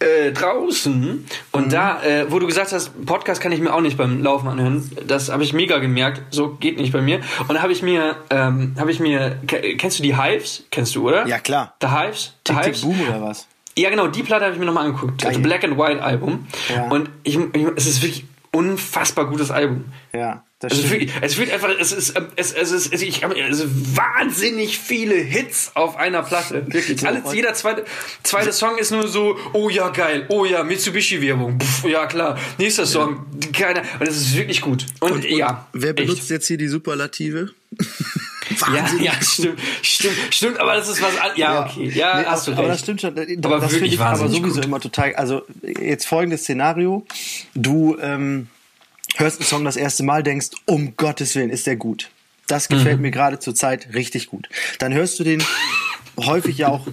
äh, 0.00 0.32
draußen 0.32 1.26
und 1.52 1.66
mhm. 1.66 1.70
da, 1.70 2.02
äh, 2.02 2.26
wo 2.28 2.40
du 2.40 2.46
gesagt 2.46 2.72
hast, 2.72 3.06
Podcast 3.06 3.40
kann 3.40 3.52
ich 3.52 3.60
mir 3.60 3.72
auch 3.72 3.80
nicht 3.80 3.96
beim 3.96 4.22
Laufen 4.22 4.48
anhören. 4.48 4.90
Das 5.06 5.30
habe 5.30 5.44
ich 5.44 5.52
mega 5.52 5.78
gemerkt. 5.78 6.22
So 6.30 6.48
geht 6.48 6.78
nicht 6.78 6.92
bei 6.92 7.00
mir. 7.00 7.20
Und 7.46 7.54
da 7.54 7.62
habe 7.62 7.72
ich 7.72 7.82
mir, 7.82 8.16
ähm, 8.30 8.74
habe 8.78 8.90
ich 8.90 8.98
mir, 8.98 9.36
kennst 9.46 10.00
du 10.00 10.02
die 10.02 10.16
Hives? 10.16 10.64
Kennst 10.72 10.96
du, 10.96 11.06
oder? 11.08 11.26
Ja, 11.28 11.38
klar. 11.38 11.74
The 11.80 11.88
Hives? 11.88 12.34
The 12.46 12.52
Tick, 12.52 12.64
Hives? 12.64 12.80
Tick 12.80 12.90
Boom 12.90 13.00
oder 13.08 13.22
was? 13.22 13.46
Ja, 13.78 13.90
genau, 13.90 14.06
die 14.06 14.22
Platte 14.22 14.46
habe 14.46 14.54
ich 14.54 14.58
mir 14.58 14.64
nochmal 14.64 14.86
angeguckt. 14.86 15.20
Geil. 15.20 15.34
Das 15.34 15.42
Black 15.42 15.62
and 15.62 15.78
White 15.78 16.02
Album. 16.02 16.46
Ja. 16.74 16.88
Und 16.88 17.10
ich, 17.24 17.36
ich, 17.36 17.66
es 17.76 17.86
ist 17.86 18.02
wirklich 18.02 18.24
unfassbar 18.56 19.26
gutes 19.26 19.50
Album. 19.50 19.92
Ja. 20.12 20.42
Das 20.58 20.72
also 20.72 20.90
wirklich, 20.90 21.12
es 21.20 21.36
wird 21.36 21.50
einfach, 21.50 21.68
es 21.78 21.92
ist, 21.92 22.14
es, 22.36 22.52
es 22.52 22.72
ist, 22.72 22.94
es, 22.94 23.02
ich 23.02 23.22
habe 23.22 23.34
also 23.44 23.64
wahnsinnig 23.68 24.78
viele 24.78 25.14
Hits 25.14 25.72
auf 25.74 25.96
einer 25.96 26.22
Platte. 26.22 26.64
Wirklich. 26.66 27.06
Alles, 27.06 27.30
jeder 27.34 27.52
zweite, 27.52 27.84
zweite 28.22 28.54
Song 28.54 28.78
ist 28.78 28.90
nur 28.90 29.06
so, 29.06 29.36
oh 29.52 29.68
ja, 29.68 29.90
geil, 29.90 30.24
oh 30.30 30.46
ja, 30.46 30.64
Mitsubishi-Werbung, 30.64 31.58
ja 31.84 32.06
klar, 32.06 32.38
nächster 32.56 32.86
Song, 32.86 33.26
ja. 33.44 33.50
keiner, 33.52 33.82
und 34.00 34.08
es 34.08 34.16
ist 34.16 34.34
wirklich 34.34 34.62
gut. 34.62 34.86
Und, 35.00 35.12
und, 35.12 35.24
und 35.26 35.30
ja. 35.30 35.68
Wer 35.74 35.92
benutzt 35.92 36.22
echt. 36.22 36.30
jetzt 36.30 36.46
hier 36.46 36.56
die 36.56 36.68
Superlative? 36.68 37.50
ja, 38.72 38.86
ja, 39.00 39.12
stimmt, 39.20 39.60
stimmt, 39.82 40.16
stimmt, 40.30 40.60
aber 40.60 40.74
das 40.74 40.88
ist 40.88 41.02
was, 41.02 41.14
ja, 41.36 41.66
okay, 41.66 41.88
ja, 41.88 42.20
nee, 42.20 42.26
hast 42.26 42.46
du 42.46 42.52
recht. 42.52 42.58
Aber 42.58 42.68
das 42.68 42.80
stimmt 42.80 43.00
schon, 43.00 43.14
das, 43.14 43.26
aber 43.42 43.60
das 43.60 43.72
finde 43.72 43.86
ich 43.86 44.00
aber 44.00 44.28
sowieso 44.28 44.54
gut. 44.56 44.64
immer 44.64 44.80
total, 44.80 45.14
also 45.14 45.42
jetzt 45.62 46.06
folgendes 46.06 46.42
Szenario, 46.42 47.06
du, 47.54 47.96
ähm, 48.00 48.48
hörst 49.16 49.40
einen 49.40 49.46
Song 49.46 49.64
das 49.64 49.76
erste 49.76 50.02
Mal, 50.02 50.22
denkst, 50.22 50.48
um 50.66 50.96
Gottes 50.96 51.34
Willen, 51.34 51.50
ist 51.50 51.66
der 51.66 51.76
gut. 51.76 52.10
Das 52.46 52.68
gefällt 52.68 52.96
mhm. 52.96 53.02
mir 53.02 53.10
gerade 53.10 53.38
zur 53.38 53.54
Zeit 53.54 53.88
richtig 53.94 54.28
gut. 54.28 54.48
Dann 54.78 54.94
hörst 54.94 55.18
du 55.18 55.24
den 55.24 55.42
häufig 56.18 56.58
ja 56.58 56.68
auch 56.68 56.86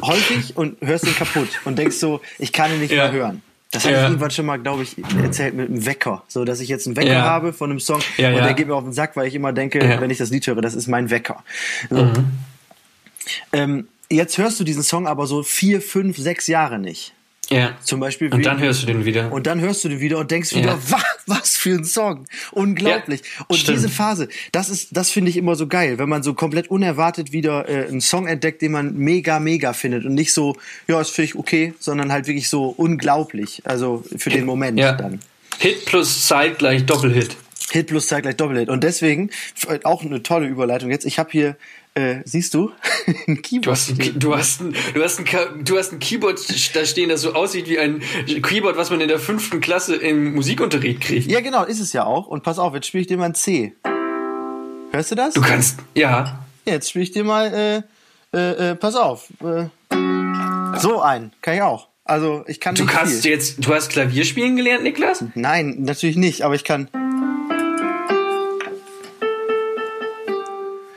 häufig 0.00 0.56
und 0.56 0.80
hörst 0.80 1.06
den 1.06 1.14
kaputt 1.14 1.48
und 1.64 1.78
denkst 1.78 1.96
so, 1.96 2.20
ich 2.38 2.52
kann 2.52 2.72
ihn 2.72 2.80
nicht 2.80 2.92
ja. 2.92 3.04
mehr 3.04 3.12
hören. 3.12 3.42
Das 3.72 3.84
habe 3.84 3.94
ja. 3.94 4.00
ich 4.00 4.08
irgendwann 4.08 4.30
schon 4.32 4.46
mal, 4.46 4.58
glaube 4.58 4.82
ich, 4.82 4.96
erzählt 5.22 5.54
mit 5.54 5.68
einem 5.68 5.86
Wecker. 5.86 6.24
So, 6.26 6.44
dass 6.44 6.60
ich 6.60 6.68
jetzt 6.68 6.86
einen 6.86 6.96
Wecker 6.96 7.12
ja. 7.12 7.22
habe 7.22 7.52
von 7.52 7.70
einem 7.70 7.78
Song 7.78 8.00
ja, 8.16 8.30
und 8.30 8.36
der 8.36 8.54
geht 8.54 8.66
mir 8.66 8.74
auf 8.74 8.82
den 8.82 8.92
Sack, 8.92 9.16
weil 9.16 9.28
ich 9.28 9.34
immer 9.34 9.52
denke, 9.52 9.78
wenn 10.00 10.10
ich 10.10 10.18
das 10.18 10.30
Lied 10.30 10.46
höre, 10.46 10.60
das 10.60 10.74
ist 10.74 10.88
mein 10.88 11.10
Wecker. 11.10 11.44
So. 11.88 12.04
Mhm. 12.04 12.24
Ähm, 13.52 13.88
jetzt 14.10 14.38
hörst 14.38 14.58
du 14.58 14.64
diesen 14.64 14.82
Song 14.82 15.06
aber 15.06 15.26
so 15.26 15.42
vier, 15.44 15.80
fünf, 15.80 16.16
sechs 16.16 16.48
Jahre 16.48 16.78
nicht. 16.80 17.12
Ja. 17.52 17.76
Zum 17.82 17.98
Beispiel. 17.98 18.32
Und 18.32 18.46
dann 18.46 18.60
hörst 18.60 18.82
du 18.82 18.86
den 18.86 19.04
wieder. 19.04 19.32
Und 19.32 19.46
dann 19.46 19.60
hörst 19.60 19.84
du 19.84 19.88
den 19.88 20.00
wieder 20.00 20.18
und 20.18 20.30
denkst 20.30 20.54
wieder, 20.54 20.70
ja. 20.70 20.78
was, 20.88 21.02
was 21.26 21.56
für 21.56 21.74
ein 21.74 21.84
Song. 21.84 22.26
Unglaublich. 22.52 23.22
Ja, 23.22 23.46
und 23.48 23.56
stimmt. 23.56 23.78
diese 23.78 23.88
Phase, 23.88 24.28
das 24.52 24.68
ist, 24.68 24.96
das 24.96 25.10
finde 25.10 25.30
ich 25.30 25.36
immer 25.36 25.56
so 25.56 25.66
geil, 25.66 25.98
wenn 25.98 26.08
man 26.08 26.22
so 26.22 26.34
komplett 26.34 26.70
unerwartet 26.70 27.32
wieder 27.32 27.68
äh, 27.68 27.88
einen 27.88 28.00
Song 28.00 28.28
entdeckt, 28.28 28.62
den 28.62 28.72
man 28.72 28.96
mega, 28.96 29.40
mega 29.40 29.72
findet 29.72 30.04
und 30.04 30.14
nicht 30.14 30.32
so, 30.32 30.56
ja, 30.86 31.00
ist 31.00 31.10
völlig 31.10 31.34
okay, 31.34 31.74
sondern 31.80 32.12
halt 32.12 32.28
wirklich 32.28 32.48
so 32.48 32.66
unglaublich. 32.66 33.62
Also 33.64 34.04
für 34.16 34.30
den 34.30 34.46
Moment 34.46 34.78
ja. 34.78 34.92
dann. 34.92 35.20
Hit 35.58 35.84
plus 35.86 36.26
Zeit 36.26 36.58
gleich 36.58 36.86
Doppelhit. 36.86 37.36
Hit 37.72 37.88
plus 37.88 38.06
Zeit 38.06 38.22
gleich 38.22 38.36
Doppelhit. 38.36 38.68
Und 38.68 38.84
deswegen, 38.84 39.30
auch 39.82 40.04
eine 40.04 40.22
tolle 40.22 40.46
Überleitung 40.46 40.90
jetzt, 40.90 41.04
ich 41.04 41.18
habe 41.18 41.30
hier 41.32 41.56
äh, 41.94 42.16
siehst 42.24 42.54
du? 42.54 42.70
ein 43.26 43.42
Keyboard. 43.42 43.66
Du 43.66 43.70
hast 43.72 43.90
ein, 43.90 44.18
du, 44.18 44.36
hast 44.36 44.60
ein, 44.60 44.74
du, 44.94 45.02
hast 45.02 45.18
ein, 45.18 45.64
du 45.64 45.78
hast 45.78 45.92
ein 45.92 45.98
Keyboard 45.98 46.38
da 46.74 46.84
stehen, 46.84 47.08
das 47.08 47.22
so 47.22 47.34
aussieht 47.34 47.68
wie 47.68 47.78
ein 47.78 48.02
Keyboard, 48.42 48.76
was 48.76 48.90
man 48.90 49.00
in 49.00 49.08
der 49.08 49.18
fünften 49.18 49.60
Klasse 49.60 49.96
im 49.96 50.34
Musikunterricht 50.34 51.00
kriegt. 51.00 51.30
Ja, 51.30 51.40
genau, 51.40 51.64
ist 51.64 51.80
es 51.80 51.92
ja 51.92 52.04
auch. 52.04 52.26
Und 52.26 52.42
pass 52.42 52.58
auf, 52.58 52.74
jetzt 52.74 52.86
spiele 52.86 53.02
ich 53.02 53.08
dir 53.08 53.16
mal 53.16 53.26
ein 53.26 53.34
C. 53.34 53.74
Hörst 54.92 55.10
du 55.10 55.14
das? 55.14 55.34
Du 55.34 55.40
kannst, 55.40 55.78
ja. 55.94 56.44
Jetzt 56.64 56.90
spiele 56.90 57.04
ich 57.04 57.10
dir 57.12 57.24
mal, 57.24 57.84
äh, 58.32 58.36
äh, 58.36 58.70
äh, 58.70 58.74
pass 58.76 58.96
auf. 58.96 59.28
Äh, 59.42 59.66
so 60.78 61.00
ein, 61.00 61.32
kann 61.42 61.54
ich 61.54 61.62
auch. 61.62 61.88
Also 62.04 62.44
ich 62.48 62.60
kann 62.60 62.74
Du 62.74 62.86
kannst 62.86 63.22
viel. 63.22 63.30
jetzt, 63.30 63.64
du 63.64 63.74
hast 63.74 63.90
Klavier 63.90 64.24
spielen 64.24 64.56
gelernt, 64.56 64.82
Niklas? 64.82 65.24
Nein, 65.34 65.76
natürlich 65.80 66.16
nicht, 66.16 66.42
aber 66.42 66.54
ich 66.54 66.64
kann. 66.64 66.88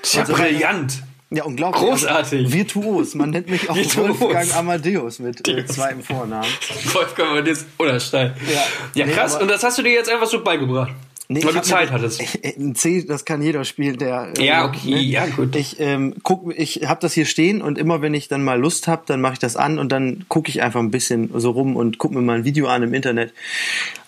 Ist 0.03 0.15
ja 0.15 0.21
also, 0.21 0.33
brillant. 0.33 1.03
Ja, 1.31 1.45
unglaublich. 1.45 1.81
Großartig. 1.81 2.45
Also, 2.45 2.53
virtuos. 2.53 3.15
Man 3.15 3.31
nennt 3.31 3.49
mich 3.49 3.67
auch 3.67 3.75
virtuos. 3.75 4.19
Wolfgang 4.19 4.55
Amadeus 4.55 5.17
mit 5.17 5.47
äh, 5.47 5.65
zweitem 5.65 6.03
Vornamen. 6.03 6.47
Wolfgang 6.93 7.31
Amadeus 7.31 7.65
oder 7.79 7.99
Stein. 7.99 8.33
Ja, 8.53 9.05
ja 9.05 9.11
krass. 9.11 9.35
Nee, 9.35 9.41
Und 9.41 9.49
das 9.49 9.63
hast 9.63 9.79
du 9.79 9.81
dir 9.81 9.93
jetzt 9.93 10.09
einfach 10.09 10.27
so 10.27 10.43
beigebracht. 10.43 10.93
Nee, 11.29 11.43
weil 11.43 11.53
du 11.53 11.61
Zeit 11.61 11.89
mir, 11.89 11.95
hattest. 11.95 12.21
Ein 12.43 12.75
C, 12.75 13.03
das 13.05 13.25
kann 13.25 13.41
jeder 13.41 13.63
spielen, 13.65 13.97
der. 13.97 14.33
Äh, 14.37 14.45
ja, 14.45 14.65
okay, 14.65 14.91
ne? 14.91 15.01
ja, 15.01 15.25
gut. 15.25 15.55
Ich 15.55 15.79
ähm, 15.79 16.15
guck, 16.21 16.53
ich 16.55 16.81
habe 16.85 16.99
das 17.01 17.13
hier 17.13 17.25
stehen 17.25 17.61
und 17.61 17.77
immer 17.77 18.01
wenn 18.01 18.13
ich 18.13 18.27
dann 18.27 18.43
mal 18.43 18.59
Lust 18.59 18.87
habe, 18.87 19.03
dann 19.07 19.21
mache 19.21 19.33
ich 19.33 19.39
das 19.39 19.55
an 19.55 19.79
und 19.79 19.91
dann 19.91 20.25
gucke 20.27 20.49
ich 20.49 20.61
einfach 20.61 20.81
ein 20.81 20.91
bisschen 20.91 21.31
so 21.39 21.51
rum 21.51 21.75
und 21.75 21.97
gucke 21.97 22.13
mir 22.13 22.21
mal 22.21 22.37
ein 22.37 22.45
Video 22.45 22.67
an 22.67 22.83
im 22.83 22.93
Internet. 22.93 23.33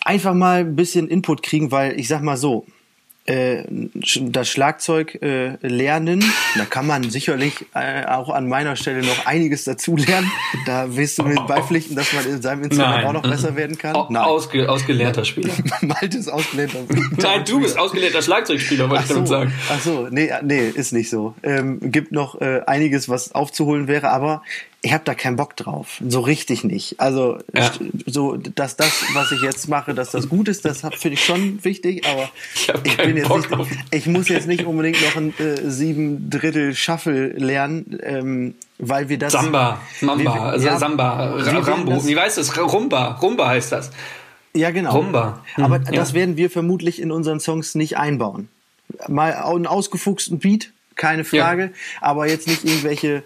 Einfach 0.04 0.34
mal 0.36 0.60
ein 0.60 0.76
bisschen 0.76 1.08
Input 1.08 1.42
kriegen, 1.42 1.72
weil 1.72 2.00
ich 2.00 2.08
sag 2.08 2.22
mal 2.22 2.38
so, 2.38 2.68
äh, 3.26 3.64
das 3.70 4.50
Schlagzeug 4.50 5.22
äh, 5.22 5.58
lernen. 5.62 6.24
Da 6.58 6.66
kann 6.66 6.86
man 6.86 7.10
sicherlich 7.10 7.66
äh, 7.74 8.06
auch 8.06 8.30
an 8.30 8.48
meiner 8.48 8.76
Stelle 8.76 9.02
noch 9.02 9.26
einiges 9.26 9.64
dazu 9.64 9.98
lernen. 9.98 10.32
Da 10.66 10.96
wirst 10.96 11.18
du 11.18 11.24
mir 11.24 11.42
beipflichten, 11.48 11.96
dass 11.96 12.14
man 12.14 12.26
in 12.26 12.42
seinem 12.42 12.64
Instrument 12.64 12.98
Nein. 12.98 13.06
auch 13.06 13.14
noch 13.14 13.24
besser 13.24 13.56
werden 13.56 13.78
kann. 13.78 13.96
Nein. 14.10 14.24
Ausge 14.24 14.70
ausgelernter 14.70 15.26
Spieler. 15.26 15.54
Malte 15.82 16.18
ist 16.18 16.30
ausgelernter 16.30 16.80
Nein, 17.18 17.44
du 17.48 17.62
bist 17.62 17.78
ausgelernter 17.78 18.22
Schlagzeugspieler, 18.22 18.90
wollte 18.90 19.04
ich 19.04 19.10
damit 19.10 19.28
sagen. 19.28 19.54
Ach 19.70 19.80
so, 19.80 20.08
nee, 20.12 20.32
nee, 20.44 20.70
ist 20.70 20.94
nicht 20.94 21.10
so. 21.10 21.34
Ähm, 21.44 21.80
gibt 21.82 22.12
noch 22.12 22.40
äh, 22.42 22.62
einiges, 22.68 23.10
was 23.10 23.34
aufzuholen 23.34 23.88
wäre, 23.88 24.10
aber 24.10 24.44
ich 24.86 24.94
habe 24.94 25.04
da 25.04 25.16
keinen 25.16 25.36
Bock 25.36 25.56
drauf. 25.56 26.00
So 26.08 26.20
richtig 26.20 26.64
nicht. 26.64 27.00
Also 27.00 27.40
ja. 27.56 27.72
so, 28.06 28.38
dass 28.38 28.78
das, 28.78 29.04
was 29.14 29.32
ich 29.32 29.42
jetzt 29.42 29.68
mache, 29.68 29.96
dass 29.96 30.12
das 30.12 30.30
gut 30.30 30.48
ist, 30.48 30.64
das 30.64 30.82
finde 30.82 31.16
ich 31.16 31.26
schon 31.26 31.64
wichtig, 31.64 32.06
aber 32.06 32.30
ich, 32.54 32.72
ich 32.84 32.98
bin 32.98 33.18
jetzt 33.18 33.32
nicht, 33.32 33.50
ich 33.90 34.06
muss 34.06 34.30
jetzt 34.30 34.48
nicht 34.48 34.64
unbedingt 34.64 35.02
noch 35.02 35.16
ein 35.16 35.34
äh, 35.40 35.68
sieben 35.68 36.30
Drittel 36.30 36.76
Shuffle 36.76 37.30
lernen, 37.30 38.00
ähm, 38.04 38.56
weil 38.78 39.10
wir 39.10 39.18
das. 39.18 39.32
Samba, 39.32 39.82
Mamba, 40.02 40.52
also 40.52 40.68
ja, 40.68 40.78
Samba, 40.78 41.34
Rambo, 41.36 42.06
wie 42.06 42.16
weißt 42.16 42.38
du 42.38 42.42
es? 42.42 42.56
Rumba, 42.56 43.14
Rumba 43.14 43.48
heißt 43.48 43.72
das. 43.72 43.90
Ja, 44.54 44.70
genau. 44.70 44.92
Rumba. 44.92 45.42
Hm, 45.56 45.64
aber 45.64 45.78
ja. 45.78 45.92
das 45.94 46.14
werden 46.14 46.38
wir 46.38 46.52
vermutlich 46.52 47.02
in 47.02 47.12
unseren 47.12 47.40
Songs 47.40 47.74
nicht 47.74 47.98
einbauen. 47.98 48.50
Mal 49.08 49.34
einen 49.34 49.66
ausgefuchsten 49.66 50.38
Beat, 50.38 50.72
keine 50.94 51.24
Frage, 51.24 51.72
aber 52.02 52.28
jetzt 52.28 52.48
nicht 52.48 52.64
irgendwelche 52.64 53.24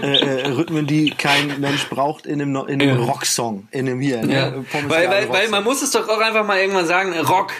äh, 0.00 0.06
äh, 0.06 0.46
Rhythmen, 0.48 0.86
die 0.86 1.10
kein 1.10 1.60
Mensch 1.60 1.88
braucht 1.88 2.24
in 2.24 2.40
einem, 2.40 2.56
in 2.66 2.80
einem 2.80 2.98
ja. 2.98 3.04
Rocksong, 3.04 3.68
in 3.72 3.88
einem 3.88 4.00
hier. 4.00 4.22
Ne? 4.24 4.34
Ja. 4.34 4.50
Ne? 4.50 4.64
Weil, 4.88 5.10
weil, 5.10 5.28
weil 5.28 5.48
man 5.50 5.62
muss 5.62 5.82
es 5.82 5.90
doch 5.90 6.08
auch 6.08 6.20
einfach 6.20 6.46
mal 6.46 6.58
irgendwann 6.58 6.86
sagen, 6.86 7.12
Rock. 7.18 7.52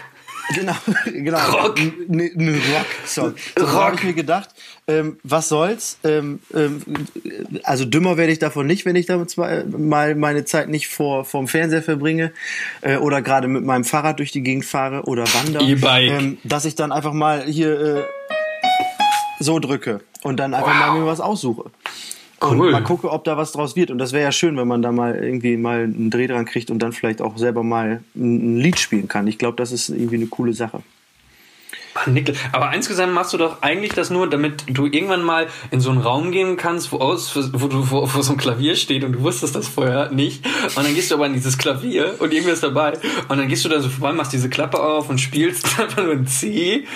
Genau, 0.54 0.74
genau. 1.04 1.38
Rock. 1.50 1.78
Ein 1.78 2.62
Rock-Song. 2.74 3.34
So 3.58 3.64
Rock. 3.64 3.74
habe 3.74 3.96
ich 3.96 4.02
mir 4.02 4.14
gedacht, 4.14 4.48
ähm, 4.88 5.18
was 5.22 5.48
soll's? 5.48 5.98
Ähm, 6.04 6.40
ähm, 6.54 6.82
also 7.64 7.84
dümmer 7.84 8.16
werde 8.16 8.32
ich 8.32 8.38
davon 8.38 8.66
nicht, 8.66 8.84
wenn 8.86 8.96
ich 8.96 9.06
da 9.06 9.22
mal 9.66 10.14
meine 10.14 10.44
Zeit 10.44 10.68
nicht 10.68 10.88
vor 10.88 11.24
vom 11.24 11.48
Fernseher 11.48 11.82
verbringe 11.82 12.32
äh, 12.80 12.96
oder 12.96 13.22
gerade 13.22 13.46
mit 13.46 13.64
meinem 13.64 13.84
Fahrrad 13.84 14.18
durch 14.18 14.32
die 14.32 14.42
Gegend 14.42 14.64
fahre 14.64 15.02
oder 15.02 15.24
wandere. 15.34 15.64
Ähm, 16.00 16.38
dass 16.44 16.64
ich 16.64 16.74
dann 16.74 16.92
einfach 16.92 17.12
mal 17.12 17.44
hier 17.44 17.80
äh, 17.80 18.02
so 19.38 19.58
drücke 19.58 20.00
und 20.22 20.38
dann 20.38 20.54
einfach 20.54 20.72
wow. 20.72 20.86
mal 20.86 21.00
mir 21.00 21.06
was 21.06 21.20
aussuche. 21.20 21.70
Und 22.42 22.58
cool. 22.58 22.72
mal 22.72 22.82
gucke, 22.82 23.10
ob 23.10 23.24
da 23.24 23.36
was 23.36 23.52
draus 23.52 23.76
wird. 23.76 23.90
Und 23.90 23.98
das 23.98 24.12
wäre 24.12 24.24
ja 24.24 24.32
schön, 24.32 24.56
wenn 24.56 24.68
man 24.68 24.82
da 24.82 24.90
mal 24.90 25.14
irgendwie 25.14 25.56
mal 25.56 25.84
einen 25.84 26.10
Dreh 26.10 26.26
dran 26.26 26.44
kriegt 26.44 26.70
und 26.70 26.80
dann 26.80 26.92
vielleicht 26.92 27.22
auch 27.22 27.38
selber 27.38 27.62
mal 27.62 28.02
ein 28.16 28.58
Lied 28.58 28.78
spielen 28.78 29.08
kann. 29.08 29.26
Ich 29.26 29.38
glaube, 29.38 29.56
das 29.56 29.70
ist 29.72 29.88
irgendwie 29.88 30.16
eine 30.16 30.26
coole 30.26 30.52
Sache. 30.52 30.82
Aber 32.52 32.72
insgesamt 32.74 33.12
machst 33.12 33.32
du 33.32 33.38
doch 33.38 33.60
eigentlich 33.62 33.92
das 33.92 34.10
nur, 34.10 34.28
damit 34.28 34.64
du 34.66 34.86
irgendwann 34.86 35.22
mal 35.22 35.48
in 35.70 35.80
so 35.80 35.90
einen 35.90 36.00
Raum 36.00 36.32
gehen 36.32 36.56
kannst, 36.56 36.90
wo, 36.92 36.98
aus, 36.98 37.36
wo, 37.52 37.68
du, 37.68 37.90
wo, 37.90 38.08
wo 38.12 38.22
so 38.22 38.32
ein 38.32 38.38
Klavier 38.38 38.76
steht 38.76 39.04
und 39.04 39.12
du 39.12 39.20
wusstest 39.20 39.54
das 39.54 39.68
vorher 39.68 40.10
nicht. 40.10 40.44
Und 40.64 40.84
dann 40.84 40.94
gehst 40.94 41.10
du 41.10 41.16
aber 41.16 41.26
an 41.26 41.34
dieses 41.34 41.58
Klavier 41.58 42.16
und 42.18 42.32
irgendwer 42.32 42.54
ist 42.54 42.62
dabei. 42.62 42.94
Und 43.28 43.38
dann 43.38 43.48
gehst 43.48 43.64
du 43.64 43.68
da 43.68 43.80
so 43.80 43.88
vorbei, 43.88 44.12
machst 44.14 44.32
diese 44.32 44.48
Klappe 44.48 44.80
auf 44.80 45.10
und 45.10 45.20
spielst 45.20 45.66
einfach 45.78 46.02
nur 46.02 46.12
ein 46.12 46.26
C 46.26 46.86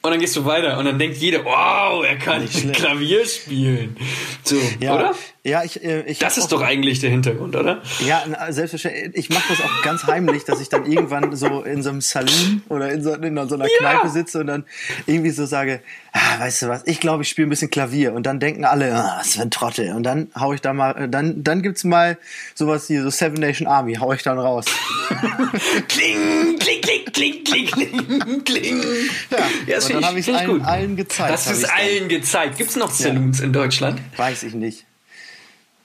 und 0.00 0.10
dann 0.12 0.20
gehst 0.20 0.36
du 0.36 0.44
weiter 0.44 0.78
und 0.78 0.84
dann 0.84 0.98
denkt 0.98 1.16
jeder, 1.16 1.44
wow, 1.44 2.04
er 2.04 2.16
kann 2.16 2.48
Klavier 2.72 3.26
spielen. 3.26 3.96
So, 4.44 4.56
ja, 4.80 4.94
oder? 4.94 5.14
Ja, 5.42 5.64
ich, 5.64 5.82
äh, 5.82 6.02
ich 6.02 6.18
Das 6.18 6.38
ist 6.38 6.52
doch 6.52 6.60
eigentlich 6.60 7.00
der 7.00 7.10
Hintergrund, 7.10 7.56
oder? 7.56 7.82
Ja, 8.06 8.22
selbstverständlich. 8.50 9.10
Ich 9.14 9.30
mache 9.30 9.48
das 9.48 9.60
auch 9.60 9.82
ganz 9.82 10.06
heimlich, 10.06 10.44
dass 10.44 10.60
ich 10.60 10.68
dann 10.68 10.84
irgendwann 10.84 11.34
so 11.34 11.62
in 11.62 11.82
so 11.82 11.90
einem 11.90 12.00
Saloon 12.00 12.62
oder 12.68 12.92
in 12.92 13.02
so, 13.02 13.14
in 13.14 13.48
so 13.48 13.54
einer 13.54 13.66
ja. 13.66 13.78
Kneipe 13.78 14.08
sitze 14.10 14.40
und 14.40 14.46
dann 14.46 14.64
irgendwie 15.06 15.30
so 15.30 15.46
sage, 15.46 15.80
ah, 16.12 16.38
weißt 16.40 16.62
du 16.62 16.68
was, 16.68 16.86
ich 16.86 17.00
glaube, 17.00 17.22
ich 17.22 17.28
spiele 17.28 17.46
ein 17.46 17.50
bisschen 17.50 17.70
Klavier 17.70 18.12
und 18.12 18.24
dann 18.24 18.40
denken 18.40 18.64
alle, 18.64 18.94
ah, 18.94 19.16
was 19.18 19.34
für 19.34 19.42
ein 19.42 19.50
Trottel 19.50 19.94
und 19.94 20.02
dann 20.02 20.30
hau 20.38 20.52
ich 20.52 20.60
da 20.60 20.72
mal, 20.72 20.92
äh, 20.92 21.08
dann 21.08 21.42
dann 21.42 21.62
gibt's 21.62 21.82
mal 21.82 22.18
sowas 22.54 22.86
hier, 22.86 23.02
so 23.02 23.10
Seven 23.10 23.40
Nation 23.40 23.66
Army, 23.66 23.94
hau 23.94 24.12
ich 24.12 24.22
dann 24.22 24.38
raus. 24.38 24.66
kling, 25.88 26.58
kling, 26.58 26.80
kling. 26.82 26.97
Kling, 27.12 27.44
kling, 27.44 27.66
kling, 27.66 28.44
kling. 28.44 28.82
Ja, 29.30 29.38
ja 29.66 29.74
das 29.76 29.88
dann 29.88 30.04
habe 30.04 30.18
ich 30.18 30.28
es 30.28 30.34
allen, 30.34 30.62
allen, 30.62 30.96
gezeigt. 30.96 31.46
Du 31.46 31.50
es 31.50 31.64
allen 31.64 32.08
gezeigt? 32.08 32.58
Gibt 32.58 32.70
es 32.70 32.76
noch 32.76 32.90
Saloons 32.90 33.38
ja. 33.38 33.44
in 33.44 33.52
Deutschland? 33.52 34.00
Weiß 34.16 34.42
ich 34.42 34.54
nicht. 34.54 34.84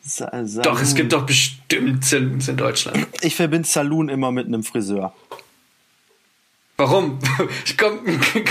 Sa 0.05 0.29
Saloon. 0.45 0.63
Doch, 0.63 0.81
es 0.81 0.95
gibt 0.95 1.13
doch 1.13 1.25
bestimmt 1.25 2.03
Saloons 2.03 2.47
in 2.47 2.57
Deutschland. 2.57 3.07
Ich 3.21 3.35
verbinde 3.35 3.67
Saloon 3.67 4.09
immer 4.09 4.31
mit 4.31 4.47
einem 4.47 4.63
Friseur. 4.63 5.13
Warum? 6.77 7.19
kommt, 7.77 8.01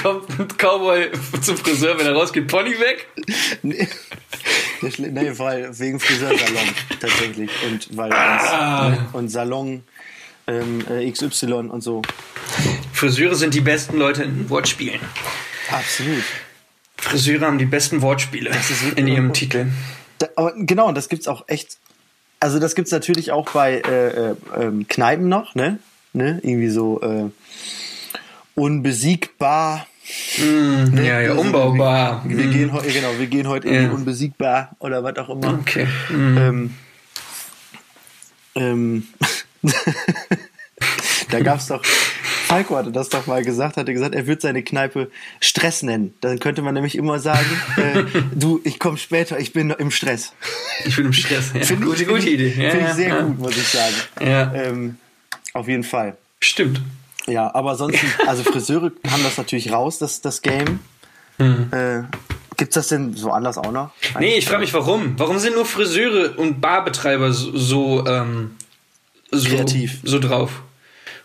kommt 0.02 0.40
ein 0.40 0.48
Cowboy 0.56 1.10
zum 1.40 1.56
Friseur, 1.56 1.98
wenn 1.98 2.06
er 2.06 2.14
rausgeht, 2.14 2.46
Pony 2.46 2.70
weg? 2.78 3.08
Nee, 3.62 3.88
nee 4.98 5.38
weil 5.38 5.76
wegen 5.78 5.98
Friseursalon 5.98 6.68
tatsächlich. 7.00 7.50
Und 7.66 7.96
weil 7.96 8.12
ah. 8.12 8.96
und 9.12 9.28
Salon 9.28 9.82
ähm, 10.60 10.84
äh, 10.88 11.10
XY 11.10 11.52
und 11.52 11.82
so. 11.82 12.02
Friseure 12.92 13.34
sind 13.34 13.54
die 13.54 13.60
besten 13.60 13.96
Leute 13.96 14.22
in 14.22 14.48
Wortspielen. 14.50 15.00
Absolut. 15.70 16.22
Friseure 16.96 17.46
haben 17.46 17.58
die 17.58 17.66
besten 17.66 18.02
Wortspiele 18.02 18.50
in 18.96 19.08
ihrem 19.08 19.32
Titel. 19.32 19.66
Da, 20.18 20.28
aber 20.36 20.54
genau, 20.56 20.86
und 20.88 20.94
das 20.96 21.08
gibt's 21.08 21.26
auch 21.26 21.44
echt. 21.48 21.78
Also 22.38 22.58
das 22.58 22.74
gibt's 22.74 22.92
natürlich 22.92 23.32
auch 23.32 23.50
bei 23.50 23.80
äh, 23.80 24.30
äh, 24.30 24.34
ähm, 24.56 24.86
Kneipen 24.88 25.28
noch, 25.28 25.54
ne? 25.54 25.78
ne? 26.12 26.40
Irgendwie 26.42 26.68
so 26.68 27.00
äh, 27.00 27.30
unbesiegbar. 28.54 29.86
Mm, 30.38 30.94
ne? 30.94 31.06
Ja, 31.06 31.20
ja, 31.20 31.34
umbaubar. 31.34 32.22
Wir, 32.26 32.38
wir 32.38 32.46
mm. 32.46 32.52
gehen 32.52 32.70
genau, 32.92 33.18
wir 33.18 33.26
gehen 33.26 33.48
heute 33.48 33.68
ja. 33.68 33.80
in 33.82 33.90
unbesiegbar 33.90 34.76
oder 34.78 35.02
was 35.02 35.16
auch 35.18 35.30
immer. 35.30 35.54
Okay. 35.60 35.86
Mm. 36.10 36.38
Ähm, 36.38 36.74
ähm, 38.54 39.08
da 41.30 41.40
gab's 41.40 41.68
doch, 41.68 41.82
Falco 41.84 42.76
hatte 42.76 42.92
das 42.92 43.08
doch 43.08 43.26
mal 43.26 43.42
gesagt, 43.42 43.76
hatte 43.76 43.92
gesagt, 43.92 44.14
er 44.14 44.26
würde 44.26 44.42
seine 44.42 44.62
Kneipe 44.62 45.10
Stress 45.40 45.82
nennen. 45.82 46.14
Dann 46.20 46.38
könnte 46.38 46.62
man 46.62 46.74
nämlich 46.74 46.96
immer 46.96 47.18
sagen, 47.18 47.46
äh, 47.76 48.04
du, 48.34 48.60
ich 48.64 48.78
komme 48.78 48.98
später, 48.98 49.38
ich 49.38 49.52
bin 49.52 49.70
im 49.70 49.90
Stress. 49.90 50.34
Ich 50.84 50.96
bin 50.96 51.06
im 51.06 51.12
Stress. 51.12 51.52
Ja. 51.54 51.60
Finde 51.60 51.86
gute, 51.86 52.04
gute 52.04 52.28
Idee. 52.28 52.54
Ja, 52.56 52.70
Finde 52.70 52.86
ich 52.88 52.94
sehr 52.94 53.08
ja. 53.08 53.22
gut, 53.22 53.38
muss 53.38 53.56
ich 53.56 53.68
sagen. 53.68 53.94
Ja. 54.20 54.52
Ähm, 54.54 54.96
auf 55.54 55.68
jeden 55.68 55.84
Fall. 55.84 56.16
Stimmt. 56.40 56.82
Ja, 57.26 57.54
aber 57.54 57.76
sonst, 57.76 57.98
also 58.26 58.42
Friseure 58.42 58.92
haben 59.10 59.22
das 59.22 59.38
natürlich 59.38 59.72
raus, 59.72 59.98
das, 59.98 60.20
das 60.20 60.42
Game. 60.42 60.80
Mhm. 61.38 61.68
Äh, 61.72 62.02
Gibt's 62.56 62.74
das 62.74 62.88
denn 62.88 63.14
so 63.14 63.30
anders 63.30 63.58
auch 63.58 63.72
noch? 63.72 63.90
Nee, 64.18 64.36
ich 64.36 64.46
frage 64.46 64.60
mich, 64.60 64.74
warum? 64.74 65.18
Warum 65.18 65.38
sind 65.38 65.54
nur 65.54 65.64
Friseure 65.64 66.38
und 66.38 66.60
Barbetreiber 66.60 67.32
so, 67.32 67.56
so, 67.56 68.06
ähm, 68.06 68.52
so, 69.32 69.48
Kreativ. 69.48 69.98
so 70.04 70.18
drauf? 70.18 70.62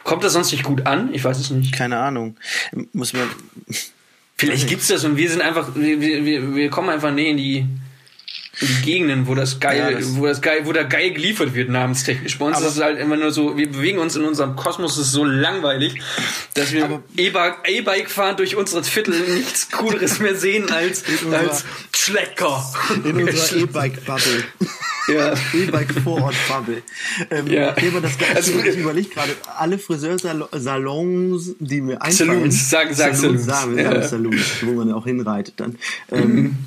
Kommt 0.04 0.24
das 0.24 0.34
sonst 0.34 0.52
nicht 0.52 0.64
gut 0.64 0.86
an? 0.86 1.14
Ich 1.14 1.24
weiß 1.24 1.38
es 1.38 1.50
nicht. 1.50 1.74
Keine 1.74 1.98
Ahnung. 1.98 2.38
Muss 2.94 3.14
man. 3.14 3.30
Vielleicht 4.38 4.68
gibt's 4.68 4.88
das 4.88 5.04
und 5.04 5.18
wir 5.18 5.30
sind 5.30 5.42
einfach, 5.42 5.76
wir, 5.76 6.00
wir, 6.00 6.56
wir 6.56 6.70
kommen 6.70 6.90
einfach 6.90 7.12
näher 7.12 7.32
in 7.32 7.38
die 7.38 7.66
in 8.60 8.82
Gegenden, 8.84 9.28
wo 9.28 9.36
das 9.36 9.60
geil, 9.60 9.78
ja, 9.78 9.92
das 9.92 10.16
wo 10.16 10.26
das 10.26 10.42
geil, 10.42 10.62
wo 10.64 10.72
da 10.72 10.84
geil 10.84 11.12
geliefert 11.12 11.54
wird, 11.54 11.70
namenstechnisch. 11.70 12.40
Bei 12.40 12.46
uns 12.46 12.60
ist 12.60 12.78
es 12.78 12.82
halt 12.82 13.00
immer 13.00 13.16
nur 13.16 13.32
so, 13.32 13.56
wir 13.56 13.72
bewegen 13.72 14.00
uns 14.00 14.16
in 14.16 14.24
unserem 14.24 14.56
Kosmos, 14.56 14.98
es 14.98 15.08
ist 15.08 15.12
so 15.14 15.24
langweilig, 15.24 16.02
dass 16.56 16.72
wir 16.72 17.04
E-Bike 17.16 18.10
fahren 18.10 18.36
durch 18.36 18.56
unsere 18.56 18.84
Viertel 18.84 19.20
nichts 19.36 19.70
Cooleres 19.70 20.20
mehr 20.20 20.36
sehen 20.36 20.72
als, 20.72 21.04
als 21.32 21.66
Schlecker. 21.96 22.64
In 23.04 23.16
unserer 23.28 23.62
E-Bike-Bubble. 23.62 24.44
Ja. 25.14 25.34
E-Bike-Vorort-Bubble. 25.54 26.82
Ähm, 27.30 27.48
ja. 27.48 27.70
aber 27.70 28.02
das, 28.02 28.14
also, 28.36 28.60
ich 28.60 28.78
überlege 28.78 29.10
gerade, 29.10 29.36
alle 29.56 29.78
Friseursalons, 29.78 31.56
die 31.60 31.82
mir 31.82 32.02
einfallen. 32.02 32.30
Saloons, 32.30 32.70
sag, 32.70 32.94
sag 32.94 33.16
Saloons. 33.16 33.46
Saloons, 33.46 33.82
ja. 33.82 34.02
Saloons, 34.02 34.46
wo 34.64 34.72
man 34.72 34.92
auch 34.92 35.06
hinreitet 35.06 35.54
dann. 35.58 35.78
Ähm, 36.12 36.34
mhm 36.34 36.58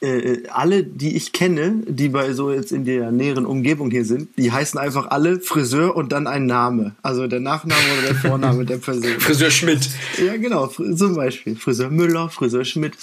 äh, 0.00 0.48
alle, 0.48 0.82
die 0.82 1.16
ich 1.16 1.32
kenne, 1.32 1.82
die 1.86 2.08
bei 2.08 2.32
so 2.32 2.50
jetzt 2.50 2.72
in 2.72 2.84
der 2.84 3.12
näheren 3.12 3.44
Umgebung 3.44 3.90
hier 3.90 4.04
sind, 4.04 4.30
die 4.38 4.50
heißen 4.50 4.78
einfach 4.78 5.10
alle 5.10 5.40
Friseur 5.40 5.94
und 5.94 6.12
dann 6.12 6.26
ein 6.26 6.46
Name. 6.46 6.94
Also 7.02 7.26
der 7.26 7.40
Nachname 7.40 7.80
oder 7.98 8.08
der 8.08 8.14
Vorname 8.14 8.64
der 8.64 8.78
Person. 8.78 9.04
Friseur 9.18 9.50
Schmidt. 9.50 9.90
Ja, 10.24 10.36
genau, 10.36 10.68
zum 10.68 11.14
Beispiel. 11.14 11.56
Friseur 11.56 11.90
Müller, 11.90 12.30
Friseur 12.30 12.64
Schmidt. 12.64 12.94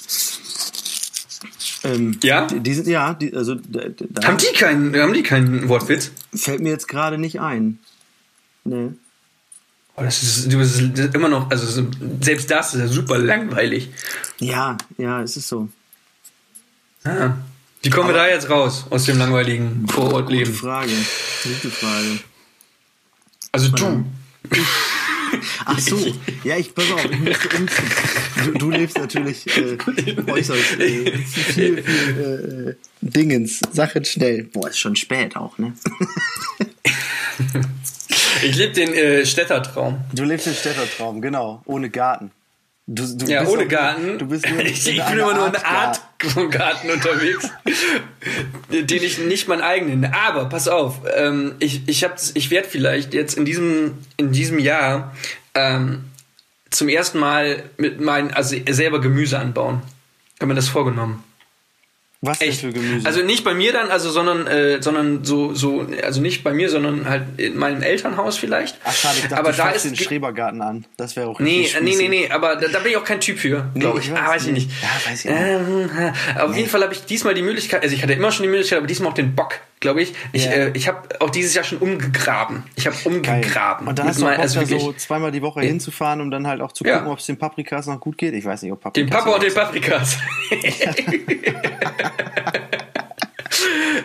Ähm, 1.84 2.18
ja? 2.24 2.48
Die, 2.48 2.60
die, 2.60 2.74
sind, 2.74 2.88
ja, 2.88 3.14
die, 3.14 3.34
also. 3.36 3.56
Da, 3.56 3.82
da 4.10 4.28
haben 4.28 4.38
die 4.38 4.58
keinen, 4.58 4.96
haben 4.96 5.14
die 5.14 5.24
keinen 5.24 5.70
Wortwitz? 5.70 6.12
Fällt 6.34 6.62
mir 6.62 6.70
jetzt 6.70 6.88
gerade 6.88 7.18
nicht 7.18 7.40
ein. 7.40 7.80
Nee. 8.64 8.90
Oh, 9.96 10.04
das 10.04 10.22
ist, 10.22 10.54
das 10.54 10.80
ist 10.80 11.16
immer 11.16 11.30
noch, 11.30 11.50
also 11.50 11.88
selbst 12.22 12.52
das 12.52 12.76
ist 12.76 12.82
ja 12.82 12.88
super 12.88 13.18
langweilig. 13.18 13.90
Ja, 14.40 14.78
ja, 14.98 15.24
es 15.24 15.38
ist 15.38 15.48
so. 15.48 15.70
Ah. 17.04 17.38
Wie 17.84 17.90
kommen 17.90 18.10
Aber 18.10 18.18
wir 18.18 18.24
da 18.24 18.28
jetzt 18.28 18.50
raus 18.50 18.86
aus 18.90 19.06
dem 19.06 19.18
langweiligen 19.18 19.88
Vorortleben? 19.88 20.46
Gute 20.46 20.58
Frage. 20.58 20.92
Gute 21.44 21.72
Frage. 21.72 22.20
Also 23.52 23.70
du. 23.70 24.06
Ach 25.66 25.80
so, 25.80 25.98
ja, 26.44 26.58
ich 26.58 26.74
pass 26.74 26.92
auf, 26.92 27.04
ich 27.06 27.20
müsste 27.20 27.50
umziehen. 27.50 27.92
Du, 28.46 28.52
du 28.54 28.72
lebst 28.72 28.98
natürlich 28.98 29.46
äh, 29.58 29.78
äußerst 30.28 30.80
äh, 30.80 31.18
viel, 31.18 31.84
viel 31.84 32.78
äh, 32.80 32.88
Dingens, 33.02 33.60
Sachen 33.74 34.06
schnell. 34.06 34.44
Boah, 34.46 34.70
ist 34.70 34.80
schon 34.80 34.96
spät 34.96 35.36
auch, 35.36 35.58
ne? 35.58 35.74
ich 38.44 38.56
lebe 38.56 38.74
den 38.74 38.94
äh, 38.94 39.26
Städtertraum. 39.26 40.00
Du 40.14 40.24
lebst 40.24 40.46
den 40.46 40.56
Städtertraum, 40.56 41.22
genau, 41.22 41.62
ohne 41.66 41.90
Garten. 41.90 42.32
Du, 42.90 43.06
du 43.18 43.26
ja, 43.26 43.46
ohne 43.46 43.64
auch, 43.64 43.68
Garten. 43.68 44.18
Du 44.18 44.28
bist 44.28 44.50
nur 44.50 44.60
ich, 44.66 44.88
ich 44.88 45.04
bin 45.06 45.20
immer 45.20 45.34
nur 45.34 45.48
eine 45.48 45.66
Art 45.66 46.00
von 46.20 46.50
Garten 46.50 46.90
unterwegs, 46.90 47.50
den 48.70 49.04
ich 49.04 49.20
nicht 49.20 49.50
mein 49.50 49.62
eigen 49.62 49.88
nenne. 49.88 50.14
Aber 50.16 50.46
pass 50.46 50.70
auf, 50.70 51.02
ähm, 51.16 51.56
ich, 51.60 51.88
ich, 51.88 52.06
ich 52.34 52.50
werde 52.50 52.68
vielleicht 52.70 53.14
jetzt 53.14 53.36
in 53.36 53.44
diesem, 53.44 53.98
in 54.16 54.32
diesem 54.32 54.58
Jahr 54.58 55.14
ähm, 55.54 56.06
zum 56.70 56.88
ersten 56.88 57.20
Mal 57.20 57.64
mit 57.78 58.00
meinen, 58.00 58.32
also 58.32 58.56
selber 58.70 59.02
Gemüse 59.02 59.38
anbauen. 59.38 59.82
Ich 60.36 60.42
habe 60.42 60.48
mir 60.48 60.56
das 60.56 60.70
vorgenommen. 60.70 61.24
Was 62.22 62.42
Echt? 62.42 62.62
für 62.62 62.74
Gemüse? 62.74 63.06
Also 63.06 63.22
nicht 63.22 63.44
bei 63.44 63.54
mir 63.54 63.74
dann, 63.74 63.92
also 63.92 64.10
sondern, 64.10 64.48
äh, 64.48 64.82
sondern 64.82 65.24
so, 65.24 65.54
so, 65.54 65.86
also 66.02 66.20
nicht 66.20 66.44
bei 66.44 66.52
mir, 66.52 66.68
sondern 66.68 67.08
halt 67.08 67.24
in 67.38 67.56
meinem 67.56 67.84
Elternhaus 67.84 68.38
vielleicht. 68.38 68.76
Ach 68.84 68.94
schade, 68.94 69.18
ich 69.18 69.24
dachte, 69.24 69.38
aber 69.38 69.52
du 69.52 69.58
da 69.58 69.70
ist 69.70 69.86
den 69.86 69.96
Schrebergarten 69.96 70.64
an. 70.64 70.86
Das 70.98 71.16
wäre 71.16 71.28
auch 71.28 71.40
Nee, 71.40 71.70
nee, 71.82 71.96
nee, 71.96 72.08
nee, 72.08 72.30
aber 72.32 72.56
da, 72.56 72.70
da, 72.70 72.80
bin 72.80 72.92
ich 72.92 72.98
auch 72.98 73.04
kein 73.04 73.22
Typ 73.22 73.38
für, 73.38 73.70
nee, 73.76 73.82
glaube 73.82 74.00
ich. 74.00 74.08
ich. 74.08 74.14
Weiß 74.14 74.20
ah, 74.20 74.30
weiß 74.30 74.48
ich 74.48 74.52
nicht. 74.52 74.72
Ja, 74.82 75.12
weiß 75.12 75.26
ich 75.26 75.32
nicht. 75.32 75.40
Ähm, 75.40 75.90
auf 76.40 76.52
nee. 76.52 76.58
jeden 76.58 76.70
Fall 76.70 76.82
habe 76.82 76.94
ich 76.94 77.06
diesmal 77.06 77.36
die 77.36 77.44
Möglichkeit, 77.44 77.84
also 77.84 77.94
ich 77.94 78.02
hatte 78.02 78.14
immer 78.14 78.32
schon 78.32 78.44
die 78.44 78.50
Möglichkeit, 78.50 78.80
aber 78.80 78.88
diesmal 78.88 79.12
auch 79.12 79.16
den 79.16 79.36
Bock, 79.36 79.60
glaube 79.80 80.02
ich. 80.02 80.14
Ich, 80.34 80.46
yeah. 80.46 80.56
äh, 80.56 80.72
ich 80.74 80.88
habe 80.88 81.08
auch 81.20 81.30
dieses 81.30 81.54
Jahr 81.54 81.64
schon 81.64 81.78
umgegraben. 81.80 82.64
Ich 82.76 82.88
habe 82.88 82.96
umgegraben. 83.06 83.86
Geil. 83.86 83.88
Und 83.88 84.00
dann 84.00 84.08
hast 84.08 84.20
du 84.20 84.26
mal, 84.26 84.38
also 84.38 84.60
da 84.60 84.66
so 84.66 84.94
zweimal 84.94 85.32
die 85.32 85.42
Woche 85.42 85.62
ja. 85.62 85.68
hinzufahren, 85.68 86.22
um 86.22 86.32
dann 86.32 86.48
halt 86.48 86.62
auch 86.62 86.72
zu 86.72 86.84
gucken, 86.84 87.06
ja. 87.06 87.12
ob 87.12 87.20
es 87.20 87.26
den 87.26 87.38
Paprikas 87.38 87.88
noch 87.88 88.00
gut 88.00 88.18
geht. 88.18 88.34
Ich 88.34 88.46
weiß 88.46 88.62
nicht, 88.64 88.72
ob 88.72 88.82
Paprikas. 88.82 89.10
Den 89.10 89.18
Papa 89.18 89.36
und 89.36 89.44
den 89.44 89.54
Paprikas. 89.54 90.18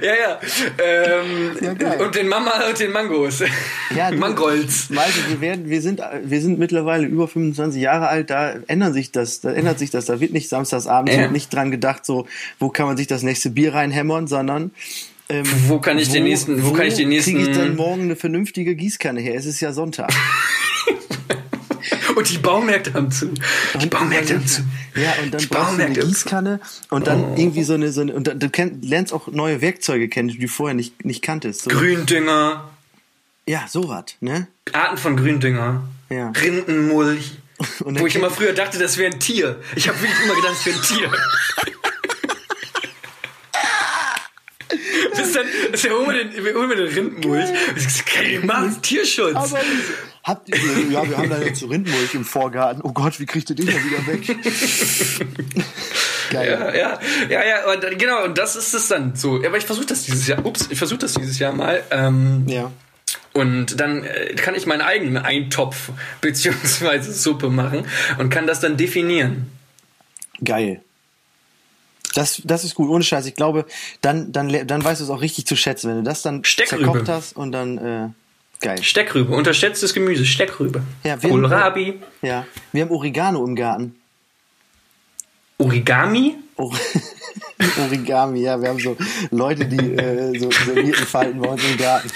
ja, 0.02 0.12
ja. 0.14 0.40
Ähm, 0.78 1.56
ja 1.80 2.04
und 2.04 2.14
den 2.14 2.28
Mama 2.28 2.52
und 2.68 2.78
den 2.78 2.92
Mangos. 2.92 3.42
Ja, 3.94 4.10
Mangolds. 4.10 4.90
Malte, 4.90 5.18
wir, 5.28 5.40
werden, 5.40 5.68
wir, 5.68 5.80
sind, 5.80 6.02
wir 6.24 6.40
sind 6.40 6.58
mittlerweile 6.58 7.06
über 7.06 7.28
25 7.28 7.80
Jahre 7.80 8.08
alt, 8.08 8.30
da 8.30 8.54
ändert 8.66 8.94
sich 8.94 9.12
das, 9.12 9.40
da 9.40 9.52
ändert 9.52 9.78
sich 9.78 9.90
das. 9.90 10.06
Da 10.06 10.20
wird 10.20 10.32
nicht 10.32 10.48
samstagsabend 10.48 11.10
äh. 11.10 11.28
nicht 11.28 11.52
dran 11.52 11.70
gedacht, 11.70 12.04
so, 12.04 12.26
wo 12.58 12.68
kann 12.68 12.86
man 12.86 12.96
sich 12.96 13.06
das 13.06 13.22
nächste 13.22 13.50
Bier 13.50 13.74
reinhämmern, 13.74 14.26
sondern 14.26 14.72
ähm, 15.32 15.46
wo 15.68 15.78
kann 15.78 15.98
ich 15.98 16.10
wo, 16.10 16.12
den 16.12 16.24
nächsten, 16.24 16.62
wo, 16.62 16.68
wo 16.68 16.72
kann 16.72 16.86
ich 16.86 16.94
den 16.94 17.08
nächsten. 17.08 17.36
Kriege 17.36 17.50
ich 17.50 17.56
dann 17.56 17.76
morgen 17.76 18.02
eine 18.02 18.16
vernünftige 18.16 18.76
Gießkanne 18.76 19.20
her? 19.20 19.34
Es 19.34 19.46
ist 19.46 19.60
ja 19.60 19.72
Sonntag. 19.72 20.12
Und 22.14 22.28
die 22.28 22.36
Baumärkte 22.36 22.92
haben 22.92 23.10
zu. 23.10 23.32
Die 23.80 23.86
Baumärkte 23.86 24.34
haben 24.34 24.46
zu. 24.46 24.62
Ja, 24.94 25.14
und 25.22 25.32
dann 25.32 25.40
die 25.40 25.46
brauchst 25.46 25.78
du 25.78 25.82
eine 25.82 25.94
Gießkanne 25.94 26.60
und 26.90 27.06
dann 27.06 27.24
oh. 27.24 27.34
irgendwie 27.38 27.62
so 27.62 27.72
eine, 27.72 27.90
so 27.90 28.02
eine 28.02 28.12
und 28.14 28.26
dann, 28.26 28.38
du 28.38 28.50
kenn, 28.50 28.82
lernst 28.82 29.14
auch 29.14 29.28
neue 29.28 29.62
Werkzeuge 29.62 30.10
kennen, 30.10 30.28
die 30.28 30.38
du 30.38 30.46
vorher 30.46 30.74
nicht, 30.74 31.06
nicht 31.06 31.22
kanntest. 31.22 31.62
So. 31.62 31.70
Gründünger. 31.70 32.70
Ja, 33.46 33.64
sowas, 33.66 34.04
ne? 34.20 34.46
Arten 34.72 34.98
von 34.98 35.16
Gründünger. 35.16 35.84
Ja. 36.10 36.30
Rindenmulch. 36.30 37.38
wo 37.78 38.06
ich 38.06 38.16
immer 38.16 38.30
früher 38.30 38.52
dachte, 38.52 38.78
das 38.78 38.98
wäre 38.98 39.12
ein 39.12 39.20
Tier. 39.20 39.60
Ich 39.74 39.88
habe 39.88 39.98
wirklich 40.00 40.18
immer 40.24 40.34
gedacht, 40.34 40.52
das 40.52 40.66
wäre 40.66 40.76
ein 40.76 40.82
Tier. 40.82 41.10
Dann, 45.72 45.80
das 45.80 45.90
holen 45.90 46.30
wir 46.44 46.54
holen 46.54 46.68
wir 46.68 46.76
den 46.76 46.88
Rindenmulch. 46.88 47.50
Kann 48.06 48.26
ich 48.26 48.42
machen, 48.42 48.82
Tierschutz. 48.82 49.34
Aber 49.34 49.58
habt 50.24 50.48
ihr, 50.48 50.56
ja, 50.90 51.08
wir 51.08 51.16
haben 51.16 51.30
da 51.30 51.40
jetzt 51.40 51.60
so 51.60 51.66
Rindenmulch 51.66 52.14
im 52.14 52.24
Vorgarten. 52.24 52.82
Oh 52.82 52.92
Gott, 52.92 53.18
wie 53.20 53.26
kriegt 53.26 53.50
ihr 53.50 53.56
den 53.56 53.66
ja 53.66 53.74
wieder 53.74 54.06
weg? 54.06 54.36
Geil. 56.30 56.48
Ja, 56.50 56.74
ja, 56.74 57.00
ja, 57.28 57.44
ja, 57.44 57.72
und, 57.72 57.98
genau, 57.98 58.24
und 58.24 58.38
das 58.38 58.56
ist 58.56 58.72
es 58.72 58.88
dann 58.88 59.16
so. 59.16 59.42
Aber 59.44 59.58
ich 59.58 59.66
versuche 59.66 59.86
das 59.86 60.04
dieses 60.04 60.26
Jahr, 60.26 60.44
ups, 60.44 60.68
ich 60.70 60.78
versuche 60.78 60.98
das 60.98 61.14
dieses 61.14 61.38
Jahr 61.38 61.52
mal. 61.52 61.82
Ähm, 61.90 62.44
ja. 62.46 62.70
Und 63.34 63.80
dann 63.80 64.04
äh, 64.04 64.34
kann 64.34 64.54
ich 64.54 64.66
meinen 64.66 64.82
eigenen 64.82 65.18
Eintopf 65.18 65.90
beziehungsweise 66.20 67.12
Suppe 67.12 67.50
machen 67.50 67.86
und 68.18 68.30
kann 68.30 68.46
das 68.46 68.60
dann 68.60 68.76
definieren. 68.76 69.50
Geil. 70.44 70.82
Das, 72.14 72.42
das 72.44 72.64
ist 72.64 72.74
gut, 72.74 72.88
ohne 72.90 73.04
Scheiß. 73.04 73.26
Ich 73.26 73.34
glaube, 73.34 73.66
dann, 74.00 74.32
dann, 74.32 74.66
dann 74.66 74.84
weißt 74.84 75.00
du 75.00 75.04
es 75.04 75.10
auch 75.10 75.20
richtig 75.20 75.46
zu 75.46 75.56
schätzen, 75.56 75.90
wenn 75.90 75.96
du 75.98 76.02
das 76.02 76.22
dann 76.22 76.44
Steckrübe. 76.44 76.84
zerkocht 76.84 77.08
hast 77.08 77.36
und 77.36 77.52
dann 77.52 77.78
äh, 77.78 78.08
geil. 78.60 78.82
Steckrübe, 78.82 79.34
unterschätztes 79.34 79.94
Gemüse, 79.94 80.24
Steckrübe. 80.26 80.82
Ja, 81.04 81.22
wir 81.22 81.30
Kohlrabi. 81.30 81.86
Haben, 81.86 82.02
ja, 82.22 82.46
wir 82.72 82.82
haben 82.82 82.90
Oregano 82.90 83.44
im 83.44 83.54
Garten. 83.56 83.94
Origami? 85.58 86.36
Or 86.56 86.72
Origami, 87.86 88.40
ja, 88.40 88.60
wir 88.60 88.68
haben 88.68 88.78
so 88.78 88.96
Leute, 89.30 89.64
die 89.66 89.94
äh, 89.94 90.38
so 90.38 90.50
Servietten 90.50 91.06
falten 91.06 91.40
bei 91.40 91.48
uns 91.48 91.62
im 91.64 91.76
Garten. 91.78 92.10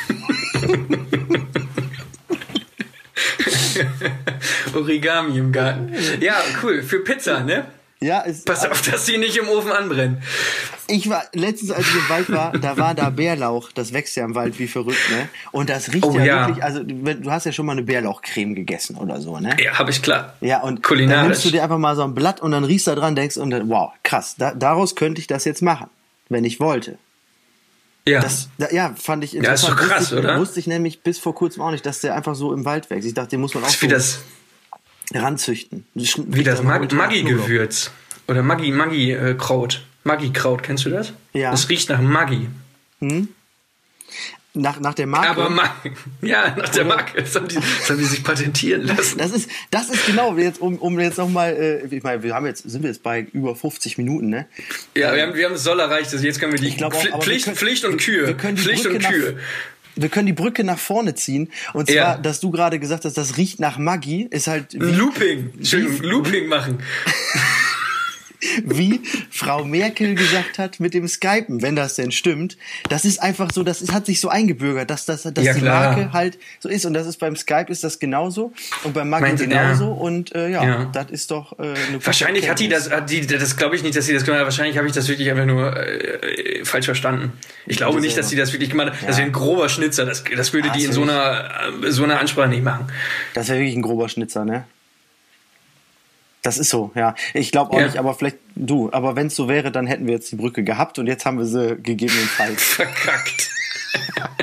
Origami 4.75 5.39
im 5.39 5.53
Garten. 5.53 5.95
Ja, 6.21 6.35
cool. 6.63 6.83
Für 6.83 7.01
Pizza, 7.01 7.41
ne? 7.41 7.67
Ja, 8.01 8.23
es, 8.27 8.45
Pass 8.45 8.67
auf, 8.67 8.83
dass 8.83 9.07
die 9.07 9.17
nicht 9.17 9.37
im 9.39 9.49
Ofen 9.49 9.73
anbrennen. 9.73 10.23
Ich 10.87 11.09
war 11.09 11.25
letztens, 11.33 11.71
als 11.71 11.87
ich 11.89 11.95
im 11.95 12.09
Wald 12.11 12.31
war, 12.31 12.53
da 12.53 12.77
war 12.77 12.95
da 12.95 13.09
Bärlauch. 13.09 13.73
Das 13.73 13.93
wächst 13.95 14.17
ja 14.17 14.25
im 14.25 14.35
Wald 14.35 14.59
wie 14.59 14.69
verrückt, 14.69 15.11
ne? 15.11 15.29
Und 15.51 15.71
das 15.71 15.93
riecht 15.93 16.05
oh, 16.05 16.17
ja, 16.19 16.25
ja, 16.25 16.47
wirklich. 16.47 16.63
Also 16.63 16.83
du 16.83 17.31
hast 17.31 17.47
ja 17.47 17.53
schon 17.53 17.65
mal 17.65 17.73
eine 17.73 17.83
Bärlauchcreme 17.83 18.55
gegessen 18.55 18.97
oder 18.97 19.21
so, 19.21 19.41
ne? 19.41 19.57
Ja, 19.59 19.79
habe 19.79 19.91
ich 19.91 20.03
klar. 20.03 20.35
Ja 20.43 20.61
und 20.61 20.83
Kulinarisch. 20.83 21.17
dann 21.17 21.29
nimmst 21.29 21.45
du 21.47 21.51
dir 21.51 21.63
einfach 21.63 21.79
mal 21.79 21.97
so 21.97 22.03
ein 22.03 22.15
Blatt 22.15 22.41
und 22.41 22.51
dann 22.51 22.65
riechst 22.65 22.87
du 22.87 22.91
da 22.91 23.01
dran, 23.01 23.17
denkst 23.17 23.39
und 23.39 23.51
dann, 23.51 23.69
wow, 23.71 23.93
krass. 24.03 24.35
Da, 24.37 24.53
daraus 24.53 24.95
könnte 24.95 25.21
ich 25.21 25.27
das 25.27 25.47
jetzt 25.47 25.63
machen, 25.63 25.89
wenn 26.29 26.45
ich 26.45 26.61
wollte. 26.61 26.99
Ja. 28.07 28.21
Das, 28.21 28.51
da, 28.59 28.69
ja, 28.71 28.95
fand 28.97 29.25
ich 29.25 29.35
interessant. 29.35 29.73
Ja, 29.73 29.75
ist 29.75 29.83
doch 29.83 29.89
krass, 29.89 30.01
wusste 30.03 30.15
ich, 30.15 30.25
oder? 30.25 30.39
Wusste 30.39 30.61
ich 30.61 30.67
nämlich 30.67 31.01
bis 31.01 31.19
vor 31.19 31.35
kurzem 31.35 31.63
auch 31.63 31.71
nicht, 31.71 31.85
dass 31.87 32.01
der 32.01 32.15
einfach 32.15 32.35
so 32.35 32.53
im 32.53 32.65
Wald 32.65 32.91
wächst. 32.91 33.09
Ich 33.09 33.15
dachte, 33.15 33.31
den 33.31 33.41
muss 33.41 33.55
man 33.55 33.65
auch 33.65 33.69
so 33.69 33.87
das, 33.89 34.21
ranzüchten. 35.15 35.87
Wie 35.95 36.43
das 36.43 36.63
Maggi-Gewürz. 36.63 37.91
Oder 38.29 38.43
Maggi, 38.43 38.73
Maggi 38.73 39.13
äh, 39.13 39.35
Kraut. 39.35 39.83
Maggi 40.05 40.33
Kraut, 40.33 40.63
kennst 40.63 40.85
du 40.85 40.91
das? 40.91 41.13
Ja. 41.33 41.51
Das 41.51 41.69
riecht 41.69 41.89
nach 41.91 42.01
Maggi. 42.01 42.49
Hm? 43.01 43.29
Nach, 44.55 44.81
nach 44.81 44.95
der 44.95 45.07
Marke. 45.07 45.29
Aber 45.29 45.51
Ma 45.51 45.75
ja, 46.23 46.57
nach 46.57 46.71
der 46.71 46.87
Marke. 46.87 47.23
Das 47.23 47.37
haben, 47.37 47.47
die, 47.47 47.57
das 47.57 47.91
haben 47.91 47.99
die 47.99 48.05
sich 48.05 48.25
patentieren 48.25 48.83
lassen. 48.83 49.19
Das 49.19 49.33
ist, 49.33 49.51
das 49.71 49.91
ist 49.91 50.07
genau, 50.07 50.35
jetzt, 50.37 50.63
um, 50.63 50.79
um 50.79 50.99
jetzt 50.99 51.19
nochmal, 51.19 51.53
äh, 51.53 51.95
ich 51.95 52.03
meine, 52.03 52.23
wir 52.23 52.35
haben 52.35 52.47
jetzt, 52.47 52.69
sind 52.69 52.83
wir 52.83 52.89
jetzt 52.89 53.03
bei 53.03 53.27
über 53.33 53.55
50 53.55 53.99
Minuten, 53.99 54.31
ne? 54.31 54.47
Ja, 54.97 55.15
wir 55.15 55.23
haben, 55.23 55.35
wir 55.35 55.45
haben 55.45 55.55
es 55.55 55.63
soll 55.63 55.79
erreicht, 55.79 56.11
also 56.13 56.25
jetzt 56.25 56.41
können 56.41 56.53
wir 56.53 56.59
die 56.59 56.69
ich 56.69 56.83
auch, 56.83 56.91
Pflicht, 57.21 57.45
können, 57.45 57.57
Pflicht 57.57 57.85
und 57.85 57.99
Kühe. 57.99 58.29
Wir 58.29 58.35
können 58.35 58.57
die 58.57 58.63
Pflicht 58.63 58.85
Brücke 58.85 58.97
und 58.97 59.05
Kühe. 59.05 59.33
Nach, 59.35 59.41
wir 59.97 60.09
können 60.09 60.27
die 60.27 60.33
Brücke 60.33 60.63
nach 60.63 60.79
vorne 60.79 61.15
ziehen. 61.15 61.51
Und 61.73 61.89
zwar, 61.89 61.97
ja. 61.97 62.19
dass 62.19 62.41
du 62.41 62.51
gerade 62.51 62.79
gesagt 62.79 63.05
hast, 63.05 63.17
das 63.17 63.37
riecht 63.37 63.61
nach 63.61 63.79
Maggi, 63.79 64.29
ist 64.31 64.47
halt. 64.47 64.75
Wie, 64.75 64.93
Looping. 64.93 65.51
Entschuldigung, 65.57 66.03
Looping 66.03 66.49
machen. 66.49 66.79
wie 68.65 69.01
Frau 69.31 69.65
Merkel 69.65 70.15
gesagt 70.15 70.59
hat 70.59 70.81
mit 70.81 70.95
dem 70.95 71.09
Skypen, 71.09 71.63
wenn 71.63 71.77
das 71.77 71.95
denn 71.95 72.13
stimmt. 72.13 72.57
Das 72.89 73.05
ist 73.05 73.23
einfach 73.23 73.51
so, 73.53 73.63
das 73.63 73.83
ist, 73.83 73.93
hat 73.93 74.07
sich 74.07 74.21
so 74.21 74.29
eingebürgert, 74.29 74.91
dass, 74.91 75.07
das, 75.07 75.23
dass 75.23 75.45
ja, 75.45 75.55
die 75.55 75.61
klar. 75.61 75.95
Marke 75.95 76.13
halt 76.13 76.39
so 76.61 76.69
ist. 76.69 76.85
Und 76.85 76.95
das 76.95 77.07
ist 77.07 77.19
beim 77.19 77.37
Skype 77.37 77.67
ist 77.69 77.85
das 77.85 77.99
genauso 77.99 78.53
und 78.85 78.95
beim 78.95 79.09
Maggi 79.09 79.37
genauso. 79.37 79.87
Ja. 79.87 79.91
Und 79.91 80.35
äh, 80.35 80.49
ja, 80.51 80.65
ja, 80.65 80.85
das 80.87 81.11
ist 81.11 81.31
doch 81.31 81.59
äh, 81.59 81.75
eine 81.89 82.05
Wahrscheinlich 82.05 82.49
hat 82.49 82.59
die 82.59 82.69
das, 82.69 82.91
hat 82.91 83.11
die, 83.11 83.27
das 83.27 83.57
glaube 83.57 83.77
ich 83.77 83.83
nicht, 83.83 83.97
dass 83.97 84.07
sie 84.07 84.15
das 84.15 84.25
gemacht 84.25 84.41
hat. 84.41 84.47
Wahrscheinlich 84.47 84.77
habe 84.79 84.87
ich 84.87 84.95
das 84.95 85.09
wirklich 85.09 85.31
einfach 85.31 85.47
nur 85.47 85.77
äh, 85.77 86.65
falsch 86.65 86.87
verstanden. 86.87 87.33
Ich 87.67 87.77
glaube 87.77 88.01
nicht, 88.01 88.17
dass 88.17 88.29
sie 88.29 88.37
das 88.37 88.53
wirklich 88.53 88.71
gemacht 88.71 88.89
hat. 88.89 89.09
Das 89.09 89.17
wäre 89.17 89.27
ein 89.27 89.33
grober 89.33 89.69
Schnitzer. 89.69 90.05
Das, 90.05 90.25
das 90.25 90.53
würde 90.53 90.69
Ach, 90.71 90.77
die 90.77 90.85
in 90.85 90.93
so 90.93 91.03
einer, 91.03 91.51
äh, 91.83 91.91
so 91.91 92.05
einer 92.05 92.21
Ansprache 92.21 92.49
nicht 92.49 92.65
machen. 92.65 92.87
Das 93.35 93.49
wäre 93.49 93.59
wirklich 93.59 93.77
ein 93.77 93.83
grober 93.83 94.09
Schnitzer, 94.09 94.45
ne? 94.45 94.65
Das 96.47 96.59
ist 96.59 96.69
so, 96.69 96.93
ja. 96.95 97.17
Ich 97.35 97.51
glaube 97.51 97.73
auch 97.73 97.81
ja. 97.81 97.87
nicht, 97.87 97.97
aber 97.97 98.15
vielleicht 98.15 98.37
du. 98.55 98.89
Aber 98.93 99.17
wenn 99.17 99.27
es 99.27 99.35
so 99.35 99.49
wäre, 99.49 99.73
dann 99.73 99.89
hätten 99.89 100.07
wir 100.07 100.15
jetzt 100.15 100.31
die 100.31 100.37
Brücke 100.37 100.63
gehabt 100.63 100.97
und 101.01 101.09
jetzt 101.09 101.27
haben 101.27 101.39
wir 101.39 101.45
sie 101.45 101.75
gegebenenfalls. 101.75 102.63
Verkackt. 102.75 103.51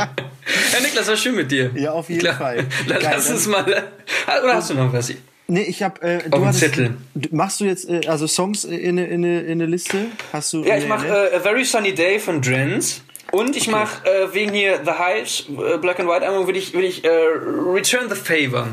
Herr 0.72 0.82
Niklas, 0.82 1.08
war 1.08 1.16
schön 1.16 1.34
mit 1.34 1.50
dir. 1.50 1.72
Ja, 1.76 1.94
auf 1.94 2.10
jeden 2.10 2.20
Klar. 2.20 2.36
Fall. 2.36 2.58
Geil, 2.90 3.00
lass 3.02 3.30
uns 3.30 3.48
mal. 3.48 3.64
Oder 3.64 4.54
hast 4.54 4.70
du 4.70 4.74
noch 4.74 4.92
was? 4.92 5.14
Nee, 5.48 5.62
ich 5.62 5.82
habe. 5.82 6.02
Äh, 6.02 6.30
du 6.30 6.46
hattest, 6.46 6.60
Zettel. 6.60 6.98
Machst 7.32 7.62
du 7.62 7.64
jetzt 7.64 7.88
äh, 7.88 8.02
also 8.08 8.28
Songs 8.28 8.66
in 8.66 9.00
eine 9.00 9.08
in 9.08 9.24
in 9.24 9.52
eine 9.52 9.66
Liste? 9.66 10.08
Hast 10.34 10.52
du? 10.52 10.66
Ja, 10.66 10.76
ich 10.76 10.90
mache 10.90 11.08
äh, 11.08 11.38
A 11.38 11.40
Very 11.40 11.64
Sunny 11.64 11.96
Day 11.96 12.20
von 12.20 12.42
Drens. 12.42 13.02
Und 13.32 13.56
ich 13.56 13.70
okay. 13.70 13.78
mache 13.78 14.06
äh, 14.06 14.34
wegen 14.34 14.52
hier 14.52 14.82
The 14.84 14.92
Hives, 14.92 15.46
äh, 15.48 15.78
Black 15.78 16.02
and 16.02 16.10
White 16.10 16.28
Album, 16.28 16.48
will 16.48 16.58
ich, 16.58 16.74
will 16.74 16.84
ich 16.84 17.06
äh, 17.06 17.10
Return 17.10 18.10
the 18.10 18.16
Favor 18.16 18.68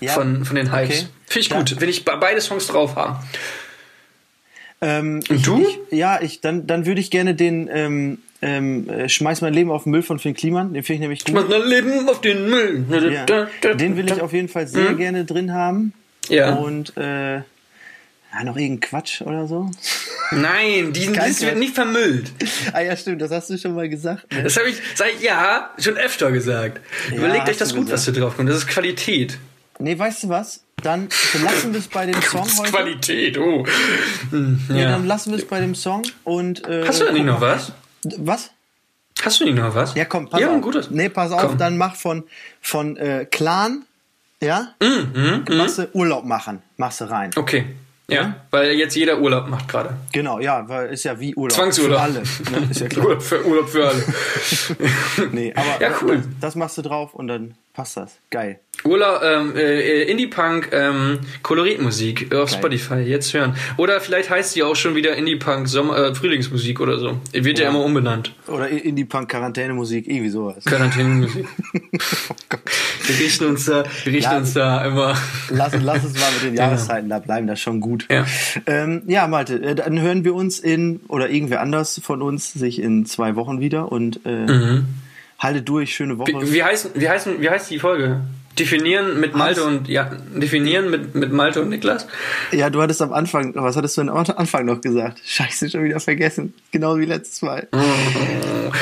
ja. 0.00 0.12
von, 0.12 0.44
von 0.44 0.56
den 0.56 0.72
Hives. 0.72 1.00
Okay. 1.00 1.08
Finde 1.26 1.40
ich 1.40 1.50
gut, 1.50 1.70
ja. 1.70 1.80
will 1.80 1.88
ich 1.88 2.04
beide 2.04 2.40
Songs 2.40 2.66
drauf 2.66 2.96
haben. 2.96 3.18
Ähm, 4.80 5.20
Und 5.28 5.36
ich, 5.36 5.42
du? 5.42 5.66
Ich, 5.90 5.98
ja, 5.98 6.20
ich, 6.20 6.40
dann, 6.40 6.66
dann 6.66 6.86
würde 6.86 7.00
ich 7.00 7.10
gerne 7.10 7.34
den 7.34 7.70
ähm, 7.72 8.18
ähm, 8.42 8.88
äh, 8.88 9.08
Schmeiß 9.08 9.40
mein 9.40 9.54
Leben 9.54 9.70
auf 9.70 9.84
den 9.84 9.90
Müll 9.90 10.02
von 10.02 10.18
Finn 10.18 10.34
Kliman. 10.34 10.74
Den 10.74 10.82
finde 10.82 10.94
ich 10.94 11.00
nämlich 11.00 11.24
gut. 11.24 11.30
Schmeiß 11.30 11.48
mein 11.48 11.68
Leben 11.68 12.08
auf 12.08 12.20
den 12.20 12.50
Müll. 12.50 12.84
Ja. 13.10 13.24
Den 13.74 13.96
will 13.96 14.06
ich 14.06 14.20
auf 14.20 14.32
jeden 14.32 14.48
Fall 14.48 14.66
sehr 14.66 14.92
mhm. 14.92 14.98
gerne 14.98 15.24
drin 15.24 15.52
haben. 15.52 15.94
Ja. 16.28 16.54
Und 16.54 16.96
äh, 16.96 17.36
ja, 17.36 18.42
noch 18.44 18.56
irgendein 18.56 18.80
Quatsch 18.80 19.22
oder 19.22 19.46
so? 19.46 19.70
Nein, 20.32 20.92
diesen 20.92 21.14
List 21.14 21.42
wird 21.42 21.56
nicht 21.56 21.74
vermüllt. 21.74 22.32
Ah 22.72 22.80
ja, 22.80 22.96
stimmt, 22.96 23.22
das 23.22 23.30
hast 23.30 23.50
du 23.50 23.58
schon 23.58 23.74
mal 23.74 23.88
gesagt. 23.88 24.32
Ne? 24.32 24.42
Das 24.42 24.56
habe 24.56 24.68
ich 24.68 24.76
seit 24.94 25.20
ja 25.22 25.70
schon 25.78 25.96
öfter 25.96 26.32
gesagt. 26.32 26.80
Ja, 27.10 27.16
Überlegt 27.16 27.48
euch 27.48 27.56
das 27.56 27.74
gut, 27.74 27.86
gesagt. 27.86 28.06
was 28.06 28.14
da 28.14 28.20
drauf 28.20 28.36
kommt. 28.36 28.48
Das 28.48 28.56
ist 28.56 28.66
Qualität. 28.66 29.38
Nee, 29.78 29.98
weißt 29.98 30.24
du 30.24 30.28
was? 30.28 30.64
Dann 30.82 31.08
lassen 31.42 31.72
wir 31.72 31.80
es 31.80 31.88
bei 31.88 32.06
dem 32.06 32.20
Song 32.22 32.48
heute. 32.58 32.70
Qualität, 32.70 33.38
oh. 33.38 33.64
Ja. 33.66 34.38
Nee, 34.68 34.84
dann 34.84 35.06
lassen 35.06 35.30
wir 35.30 35.38
es 35.38 35.46
bei 35.46 35.60
dem 35.60 35.74
Song 35.74 36.02
und. 36.24 36.66
Äh, 36.68 36.86
Hast 36.86 37.00
du 37.00 37.06
denn 37.06 37.14
nicht 37.14 37.26
noch 37.26 37.40
was? 37.40 37.72
Was? 38.18 38.50
Hast 39.22 39.40
du 39.40 39.44
nicht 39.44 39.56
noch 39.56 39.74
was? 39.74 39.94
Ja, 39.94 40.04
komm, 40.04 40.28
pass 40.28 40.40
ja, 40.40 40.54
auf. 40.54 40.60
Gutes. 40.60 40.90
Nee, 40.90 41.08
pass 41.08 41.32
auf, 41.32 41.42
komm. 41.42 41.58
dann 41.58 41.78
mach 41.78 41.96
von, 41.96 42.24
von 42.60 42.96
äh, 42.96 43.26
Clan, 43.30 43.84
ja? 44.40 44.74
Mm, 44.80 45.18
mm, 45.18 45.56
machst 45.56 45.78
du 45.78 45.88
Urlaub 45.94 46.24
machen, 46.24 46.62
machst 46.76 47.00
du 47.00 47.10
rein. 47.10 47.30
Okay. 47.34 47.64
Ja, 48.06 48.16
ja, 48.16 48.36
weil 48.50 48.72
jetzt 48.72 48.94
jeder 48.96 49.18
Urlaub 49.18 49.48
macht 49.48 49.66
gerade. 49.66 49.96
Genau, 50.12 50.38
ja, 50.38 50.68
weil 50.68 50.88
ist 50.90 51.04
ja 51.04 51.18
wie 51.18 51.34
Urlaub. 51.34 51.52
Zwangsurlaub. 51.52 51.98
Für 51.98 52.02
alle. 52.02 52.22
Ne? 52.60 52.68
Ist 52.70 52.80
ja 52.80 52.88
klar. 52.88 53.06
Urlaub, 53.06 53.22
für, 53.22 53.46
Urlaub 53.46 53.68
für 53.70 53.88
alle. 53.88 54.04
nee, 55.32 55.54
aber 55.56 55.80
ja, 55.80 55.94
cool. 56.02 56.16
Das, 56.16 56.26
das 56.40 56.54
machst 56.54 56.76
du 56.76 56.82
drauf 56.82 57.14
und 57.14 57.28
dann 57.28 57.54
passt 57.74 57.96
das. 57.96 58.18
Geil. 58.30 58.60
Urlaub, 58.84 59.20
ähm, 59.22 59.56
äh, 59.56 60.02
Indie-Punk, 60.04 60.70
ähm, 60.72 61.18
Koloritmusik 61.42 62.34
auf 62.34 62.50
Geil. 62.50 62.58
Spotify, 62.58 62.94
jetzt 62.96 63.32
hören. 63.34 63.56
Oder 63.76 64.00
vielleicht 64.00 64.30
heißt 64.30 64.54
die 64.54 64.62
auch 64.62 64.76
schon 64.76 64.94
wieder 64.94 65.16
Indie-Punk 65.16 65.66
äh, 65.74 66.14
Frühlingsmusik 66.14 66.80
oder 66.80 66.98
so. 66.98 67.18
Wird 67.32 67.58
ja, 67.58 67.64
ja 67.64 67.70
immer 67.70 67.84
umbenannt. 67.84 68.34
Oder 68.46 68.68
Indie-Punk 68.68 69.28
Quarantänemusik, 69.28 70.06
irgendwie 70.06 70.30
sowas. 70.30 70.64
Quarantänemusik. 70.64 71.46
oh 72.30 72.34
wir 73.06 73.18
richten 73.18 73.46
uns 73.46 73.64
da, 73.64 73.84
wir 74.04 74.12
richten 74.12 74.32
ja, 74.32 74.38
uns 74.38 74.52
da 74.54 74.84
immer. 74.84 75.16
Lass, 75.50 75.72
lass 75.80 76.04
uns 76.04 76.14
mal 76.20 76.30
mit 76.32 76.42
den 76.44 76.54
Jahreszeiten 76.58 77.08
da 77.08 77.18
bleiben, 77.18 77.46
das 77.46 77.58
ist 77.58 77.62
schon 77.62 77.80
gut. 77.80 78.06
Ja, 78.10 78.24
ähm, 78.66 79.02
ja 79.06 79.26
Malte, 79.26 79.62
äh, 79.62 79.74
dann 79.74 80.00
hören 80.00 80.24
wir 80.24 80.34
uns 80.34 80.60
in, 80.60 81.00
oder 81.08 81.28
irgendwer 81.28 81.60
anders 81.60 82.00
von 82.04 82.22
uns 82.22 82.52
sich 82.52 82.80
in 82.80 83.06
zwei 83.06 83.34
Wochen 83.34 83.60
wieder 83.60 83.90
und 83.90 84.20
äh, 84.24 84.46
mhm. 84.46 84.86
Halte 85.38 85.62
durch, 85.62 85.94
schöne 85.94 86.18
Woche. 86.18 86.32
Wie, 86.32 86.52
wie, 86.52 86.62
heißt, 86.62 86.90
wie, 86.94 87.08
heißt, 87.08 87.28
wie 87.40 87.50
heißt 87.50 87.70
die 87.70 87.78
Folge? 87.78 88.20
Definieren 88.58 89.18
mit 89.18 89.34
Malte 89.34 89.62
was? 89.62 89.66
und 89.66 89.88
ja, 89.88 90.12
definieren 90.32 90.88
mit, 90.88 91.16
mit 91.16 91.32
Malte 91.32 91.60
und 91.60 91.70
Niklas? 91.70 92.06
Ja, 92.52 92.70
du 92.70 92.80
hattest 92.80 93.02
am 93.02 93.12
Anfang, 93.12 93.52
was 93.56 93.76
hattest 93.76 93.96
du 93.96 94.02
am 94.02 94.10
Anfang 94.10 94.64
noch 94.64 94.80
gesagt? 94.80 95.20
Scheiße, 95.24 95.70
schon 95.70 95.82
wieder 95.82 95.98
vergessen. 95.98 96.54
Genau 96.70 96.96
wie 96.98 97.04
letztes 97.04 97.42
Mal. 97.42 97.68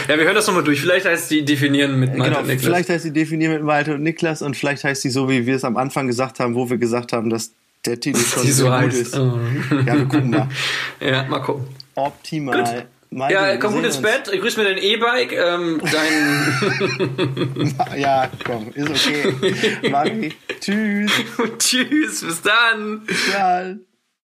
Ja, 0.08 0.16
wir 0.16 0.24
hören 0.24 0.34
das 0.34 0.46
nochmal 0.46 0.64
durch. 0.64 0.80
Vielleicht 0.80 1.04
heißt 1.06 1.30
die 1.30 1.44
definieren 1.44 2.00
mit 2.00 2.16
Malte 2.16 2.30
genau, 2.30 2.40
und 2.40 2.46
Niklas. 2.46 2.64
Vielleicht 2.64 2.88
heißt 2.88 3.04
die 3.04 3.12
definieren 3.12 3.52
mit 3.52 3.62
Malte 3.62 3.94
und 3.94 4.02
Niklas 4.02 4.40
und 4.40 4.56
vielleicht 4.56 4.84
heißt 4.84 5.04
die 5.04 5.10
so, 5.10 5.28
wie 5.28 5.44
wir 5.44 5.56
es 5.56 5.64
am 5.64 5.76
Anfang 5.76 6.06
gesagt 6.06 6.40
haben, 6.40 6.54
wo 6.54 6.70
wir 6.70 6.78
gesagt 6.78 7.12
haben, 7.12 7.28
dass 7.28 7.52
der 7.84 8.00
Titel 8.00 8.18
schon 8.24 8.46
so 8.50 8.64
gut 8.64 8.72
heißt. 8.72 8.96
ist. 8.96 9.18
Oh. 9.18 9.38
Ja, 9.86 9.94
wir 9.96 10.06
gucken 10.06 10.30
mal. 10.30 10.48
Ja, 11.00 11.24
mal 11.24 11.40
gucken. 11.40 11.66
Optimal. 11.94 12.64
Gut. 12.64 12.84
Meine, 13.14 13.34
ja, 13.34 13.56
komm 13.58 13.74
gut 13.74 13.84
ins 13.84 14.00
Bett. 14.00 14.30
Ich 14.32 14.40
grüß 14.40 14.56
mir 14.56 14.64
dein 14.64 14.78
E-Bike. 14.78 15.32
Ähm, 15.32 15.82
dein 15.92 17.74
ja, 17.98 18.30
komm, 18.44 18.70
ist 18.72 18.88
okay. 18.88 19.34
Mach 19.90 20.06
ich. 20.06 20.34
Tschüss. 20.60 21.12
Tschüss, 21.58 22.24
bis 22.24 22.40
dann. 22.40 23.04
Bis 23.04 23.30
dann. 23.30 23.84